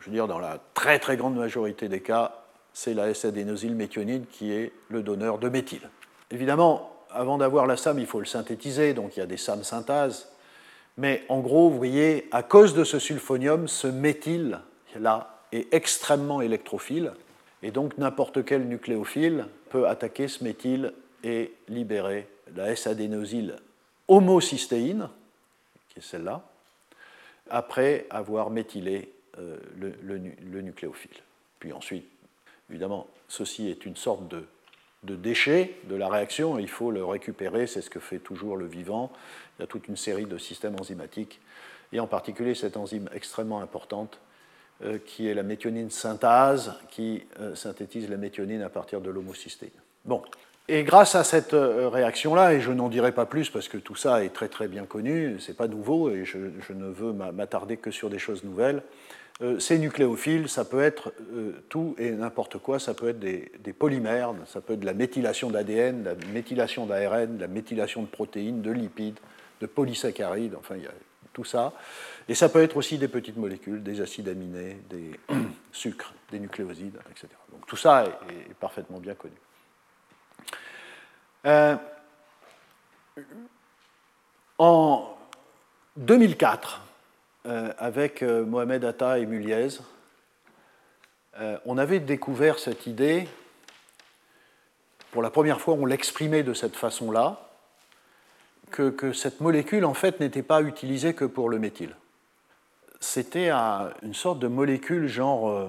je 0.00 0.06
veux 0.06 0.12
dire 0.12 0.28
dans 0.28 0.38
la 0.38 0.58
très 0.74 0.98
très 0.98 1.16
grande 1.16 1.34
majorité 1.34 1.88
des 1.88 2.02
cas, 2.02 2.44
c'est 2.74 2.92
la 2.92 3.08
S-adénosylméthionine 3.08 4.26
qui 4.30 4.52
est 4.52 4.72
le 4.90 5.02
donneur 5.02 5.38
de 5.38 5.48
méthyle. 5.48 5.88
Évidemment, 6.30 6.94
avant 7.12 7.38
d'avoir 7.38 7.66
la 7.66 7.76
SAM, 7.76 7.98
il 7.98 8.06
faut 8.06 8.20
le 8.20 8.26
synthétiser, 8.26 8.94
donc 8.94 9.16
il 9.16 9.20
y 9.20 9.22
a 9.22 9.26
des 9.26 9.36
SAM 9.36 9.64
synthèses. 9.64 10.28
Mais 10.96 11.24
en 11.28 11.40
gros, 11.40 11.70
vous 11.70 11.76
voyez, 11.76 12.28
à 12.30 12.42
cause 12.42 12.74
de 12.74 12.84
ce 12.84 12.98
sulfonium, 12.98 13.68
ce 13.68 13.86
méthyle 13.86 14.60
là 14.98 15.42
est 15.52 15.72
extrêmement 15.72 16.40
électrophile. 16.40 17.12
Et 17.62 17.70
donc 17.70 17.98
n'importe 17.98 18.44
quel 18.44 18.66
nucléophile 18.68 19.46
peut 19.68 19.88
attaquer 19.88 20.28
ce 20.28 20.44
méthyle 20.44 20.92
et 21.22 21.54
libérer 21.68 22.28
la 22.56 22.72
S-adénosyl 22.72 23.56
homocystéine, 24.08 25.08
qui 25.88 26.00
est 26.00 26.02
celle-là, 26.02 26.42
après 27.48 28.06
avoir 28.10 28.50
méthylé 28.50 29.12
euh, 29.38 29.56
le, 29.78 30.60
nucléophile. 30.60 31.16
Puis 31.58 31.72
ensuite, 31.72 32.06
évidemment, 32.70 33.06
ceci 33.28 33.68
est 33.68 33.86
une 33.86 33.96
sorte 33.96 34.26
de, 34.28 34.44
de 35.02 35.16
déchet 35.16 35.76
de 35.88 35.96
la 35.96 36.08
réaction, 36.08 36.58
il 36.58 36.68
faut 36.68 36.90
le 36.90 37.04
récupérer, 37.04 37.66
c'est 37.66 37.80
ce 37.80 37.90
que 37.90 38.00
fait 38.00 38.18
toujours 38.18 38.56
le 38.56 38.66
vivant. 38.66 39.10
Il 39.58 39.62
y 39.62 39.64
a 39.64 39.66
toute 39.66 39.88
une 39.88 39.96
série 39.96 40.26
de 40.26 40.38
systèmes 40.38 40.76
enzymatiques, 40.78 41.40
et 41.92 42.00
en 42.00 42.06
particulier 42.06 42.54
cette 42.54 42.76
enzyme 42.76 43.08
extrêmement 43.14 43.60
importante 43.60 44.20
euh, 44.84 44.98
qui 45.04 45.28
est 45.28 45.34
la 45.34 45.42
méthionine 45.42 45.90
synthase, 45.90 46.74
qui 46.90 47.24
euh, 47.40 47.54
synthétise 47.54 48.08
la 48.08 48.16
méthionine 48.16 48.62
à 48.62 48.68
partir 48.68 49.00
de 49.00 49.10
l'homocystéine. 49.10 49.72
Bon. 50.04 50.22
Et 50.68 50.84
grâce 50.84 51.14
à 51.14 51.24
cette 51.24 51.52
euh, 51.52 51.88
réaction-là, 51.88 52.54
et 52.54 52.60
je 52.60 52.70
n'en 52.70 52.88
dirai 52.88 53.12
pas 53.12 53.26
plus 53.26 53.50
parce 53.50 53.68
que 53.68 53.76
tout 53.76 53.96
ça 53.96 54.24
est 54.24 54.30
très 54.30 54.48
très 54.48 54.68
bien 54.68 54.86
connu, 54.86 55.36
c'est 55.40 55.56
pas 55.56 55.68
nouveau 55.68 56.10
et 56.10 56.24
je, 56.24 56.38
ne 56.72 56.86
veux 56.86 57.12
m'attarder 57.12 57.76
que 57.76 57.90
sur 57.90 58.08
des 58.08 58.18
choses 58.18 58.44
nouvelles, 58.44 58.82
ces 59.58 59.78
nucléophiles, 59.78 60.48
ça 60.48 60.64
peut 60.66 60.82
être 60.82 61.14
tout 61.70 61.94
et 61.98 62.10
n'importe 62.10 62.58
quoi, 62.58 62.78
ça 62.78 62.92
peut 62.92 63.08
être 63.08 63.18
des, 63.18 63.72
polymères, 63.72 64.34
ça 64.46 64.60
peut 64.60 64.74
être 64.74 64.80
de 64.80 64.86
la 64.86 64.92
méthylation 64.92 65.50
d'ADN, 65.50 66.02
de 66.02 66.08
la 66.10 66.14
méthylation 66.32 66.86
d'ARN, 66.86 67.36
de 67.36 67.40
la 67.40 67.48
méthylation 67.48 68.02
de 68.02 68.06
protéines, 68.06 68.60
de 68.60 68.70
lipides, 68.70 69.18
de 69.60 69.66
polysaccharides, 69.66 70.54
enfin 70.56 70.76
il 70.76 70.84
y 70.84 70.86
a 70.86 70.92
tout 71.32 71.44
ça. 71.44 71.72
Et 72.28 72.34
ça 72.34 72.48
peut 72.48 72.62
être 72.62 72.76
aussi 72.76 72.98
des 72.98 73.08
petites 73.08 73.36
molécules, 73.36 73.82
des 73.82 74.00
acides 74.00 74.28
aminés, 74.28 74.76
des 74.88 75.18
sucres, 75.72 76.12
des 76.30 76.38
nucléosides, 76.38 76.98
etc. 77.10 77.28
Donc 77.50 77.66
tout 77.66 77.76
ça 77.76 78.04
est, 78.04 78.54
parfaitement 78.54 78.98
bien 78.98 79.14
connu. 79.14 79.34
Euh, 81.46 81.76
en 84.58 85.16
2004, 85.96 86.82
euh, 86.82 86.89
avec 87.44 88.22
euh, 88.22 88.44
Mohamed 88.44 88.84
Atta 88.84 89.18
et 89.18 89.26
Muliez, 89.26 89.78
on 91.64 91.78
avait 91.78 92.00
découvert 92.00 92.58
cette 92.58 92.86
idée, 92.86 93.26
pour 95.10 95.22
la 95.22 95.30
première 95.30 95.60
fois 95.60 95.74
on 95.74 95.86
l'exprimait 95.86 96.42
de 96.42 96.52
cette 96.52 96.76
façon-là, 96.76 97.48
que, 98.70 99.12
cette 99.12 99.40
molécule 99.40 99.84
en 99.84 99.94
fait 99.94 100.20
n'était 100.20 100.42
pas 100.42 100.60
utilisée 100.60 101.14
que 101.14 101.24
pour 101.24 101.48
le 101.48 101.58
méthyle 101.58 101.94
c'était 103.00 103.50
une 103.50 104.14
sorte 104.14 104.38
de 104.38 104.46
molécule 104.46 105.08
genre, 105.08 105.48
euh, 105.48 105.66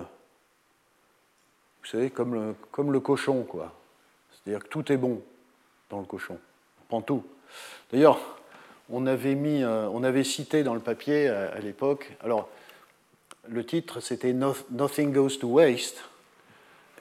vous 1.82 1.88
savez, 1.88 2.10
comme 2.10 2.34
le, 2.34 2.56
comme 2.72 2.92
le 2.92 3.00
cochon, 3.00 3.44
quoi. 3.44 3.74
C'est-à-dire 4.32 4.64
que 4.64 4.68
tout 4.68 4.92
est 4.92 4.98
bon 4.98 5.22
dans 5.90 6.00
le 6.00 6.06
cochon. 6.06 6.38
On 6.82 6.86
prend 6.86 7.02
tout. 7.02 7.24
D'ailleurs, 7.92 8.20
on 8.90 9.06
avait 9.06 9.36
mis, 9.36 9.64
euh, 9.64 9.88
on 9.90 10.04
avait 10.04 10.24
cité 10.24 10.64
dans 10.64 10.74
le 10.74 10.80
papier 10.80 11.28
à, 11.28 11.60
l'époque. 11.60 12.12
Alors, 12.24 12.50
le 13.48 13.66
titre 13.66 14.00
c'était 14.00 14.34
Nothing 14.34 15.14
Goes 15.14 15.38
to 15.40 15.48
Waste, 15.48 16.04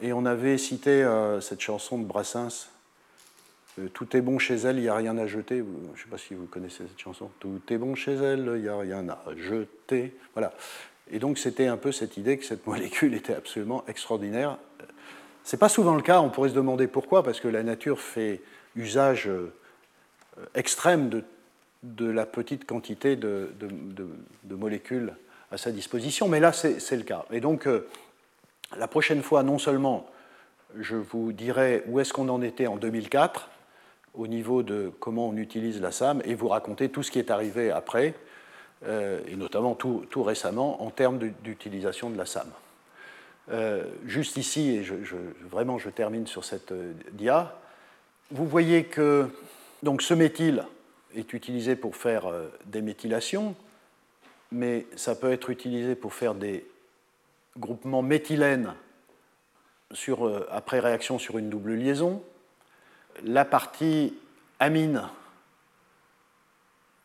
et 0.03 0.13
on 0.13 0.25
avait 0.27 0.59
cité 0.59 1.03
euh, 1.03 1.41
cette 1.41 1.61
chanson 1.61 1.99
de 1.99 2.05
Brassens 2.05 2.71
euh, 3.79 3.89
tout 3.93 4.17
est 4.17 4.21
bon 4.21 4.39
chez 4.39 4.57
elle, 4.57 4.77
il 4.77 4.83
n'y 4.83 4.89
a 4.89 4.95
rien 4.95 5.17
à 5.19 5.27
jeter. 5.27 5.59
Je 5.59 5.63
ne 5.63 5.97
sais 5.97 6.11
pas 6.11 6.19
si 6.19 6.35
vous 6.35 6.47
connaissez 6.47 6.85
cette 6.89 6.99
chanson. 6.99 7.31
Tout 7.39 7.61
est 7.71 7.79
bon 7.79 7.95
chez 7.95 8.15
elle, 8.15 8.51
il 8.57 8.63
n'y 8.63 8.69
a 8.69 8.79
rien 8.79 9.09
à 9.09 9.23
jeter. 9.37 10.15
Voilà. 10.35 10.53
Et 11.11 11.19
donc 11.19 11.39
c'était 11.39 11.67
un 11.67 11.77
peu 11.77 11.93
cette 11.93 12.17
idée 12.17 12.39
que 12.39 12.45
cette 12.45 12.67
molécule 12.67 13.15
était 13.15 13.35
absolument 13.35 13.85
extraordinaire. 13.89 14.59
Ce 15.45 15.57
n'est 15.57 15.61
pas 15.61 15.69
souvent 15.69 15.95
le 15.95 16.03
cas, 16.03 16.21
on 16.21 16.31
pourrait 16.31 16.51
se 16.51 16.55
demander 16.55 16.87
pourquoi, 16.87 17.23
parce 17.23 17.41
que 17.41 17.49
la 17.49 17.63
nature 17.63 18.01
fait 18.01 18.43
usage 18.77 19.29
euh, 19.29 19.53
extrême 20.55 21.09
de, 21.09 21.25
de 21.83 22.07
la 22.11 22.27
petite 22.27 22.67
quantité 22.67 23.17
de, 23.17 23.51
molécules 24.49 25.15
à 25.51 25.57
sa 25.57 25.73
disposition, 25.73 26.29
mais 26.29 26.41
là 26.41 26.53
c'est 26.53 26.97
le 26.97 27.03
cas. 27.03 27.25
Et 27.31 27.41
donc 27.41 27.67
euh, 27.67 27.89
la 28.77 28.87
prochaine 28.87 29.23
fois, 29.23 29.43
non 29.43 29.59
seulement 29.59 30.07
je 30.79 30.97
vous 30.97 31.33
dirai 31.33 31.83
où 31.87 31.99
est-ce 31.99 32.13
qu'on 32.13 32.29
en 32.29 32.43
était 32.43 32.67
en 32.67 32.77
2004, 32.77 33.49
au 34.15 34.27
niveau 34.27 34.63
de 34.63 34.93
comment 35.01 35.29
on 35.29 35.37
utilise 35.37 35.81
la 35.81 35.91
SAM 35.91 36.23
et 36.25 36.35
vous 36.35 36.49
raconter 36.49 36.89
tout 36.89 37.03
ce 37.03 37.11
qui 37.11 37.19
est 37.19 37.31
arrivé 37.31 37.71
après, 37.71 38.15
euh, 38.87 39.21
et 39.27 39.37
notamment 39.37 39.75
tout, 39.75 40.23
récemment, 40.23 40.83
en 40.83 40.91
termes 40.91 41.19
d'utilisation 41.43 42.11
de 42.11 42.17
la 42.17 42.27
SAM. 42.27 42.49
Euh, 43.51 43.85
juste 44.07 44.37
ici, 44.37 44.77
et 44.77 44.85
vraiment 45.49 45.79
je 45.79 45.91
termine 45.91 46.27
sur 46.27 46.45
cette 46.45 46.73
dia, 47.13 47.57
vous 48.31 48.47
voyez 48.47 48.85
que 48.85 49.29
donc, 49.83 50.03
ce 50.03 50.15
méthyle 50.15 50.65
est 51.15 51.33
utilisé 51.33 51.77
pour 51.77 51.97
faire 51.97 52.33
des 52.67 52.83
méthylations, 52.83 53.55
mais 54.53 54.87
ça 54.97 55.15
peut 55.15 55.33
être 55.33 55.51
utilisé 55.51 55.95
pour 55.95 56.15
faire 56.15 56.35
des 56.35 56.67
groupements 57.57 58.03
méthylènes 58.03 58.75
sur, 59.93 60.27
euh, 60.27 60.47
après 60.51 60.81
réaction 60.81 61.19
sur 61.19 61.39
une 61.39 61.51
double 61.51 61.75
liaison. 61.75 62.23
La 63.25 63.45
partie 63.45 64.15
amine, 64.59 65.09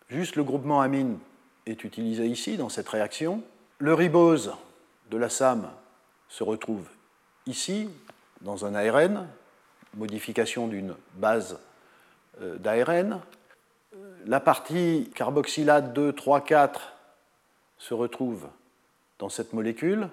juste 0.10 0.36
le 0.36 0.44
groupement 0.44 0.82
amine 0.82 1.18
est 1.66 1.84
utilisé 1.84 2.28
ici 2.28 2.58
dans 2.58 2.70
cette 2.70 2.90
réaction. 2.90 3.44
Le 3.80 3.94
ribose 3.94 4.54
de 5.10 5.18
la 5.18 5.30
SAM 5.30 5.70
se 6.30 6.44
retrouve 6.44 6.88
ici 7.48 7.90
dans 8.42 8.66
un 8.66 8.76
ARN, 8.76 9.28
modification 9.96 10.68
d'une 10.68 10.96
base 11.16 11.60
euh, 12.42 12.58
d'ARN. 12.58 13.22
La 14.28 14.40
partie 14.40 15.12
carboxylate 15.14 15.94
2, 15.94 16.12
3, 16.14 16.42
4 16.42 16.94
se 17.78 17.94
retrouve 17.94 18.48
dans 19.20 19.30
cette 19.30 19.54
molécule 19.54 20.10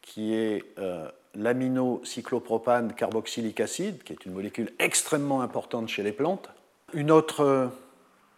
qui 0.00 0.32
est 0.32 0.64
euh, 0.78 1.06
l'aminocyclopropane 1.34 2.94
carboxylique 2.94 3.60
acide, 3.60 4.02
qui 4.04 4.14
est 4.14 4.24
une 4.24 4.32
molécule 4.32 4.72
extrêmement 4.78 5.42
importante 5.42 5.88
chez 5.88 6.02
les 6.02 6.12
plantes. 6.12 6.48
Une 6.94 7.10
autre, 7.10 7.70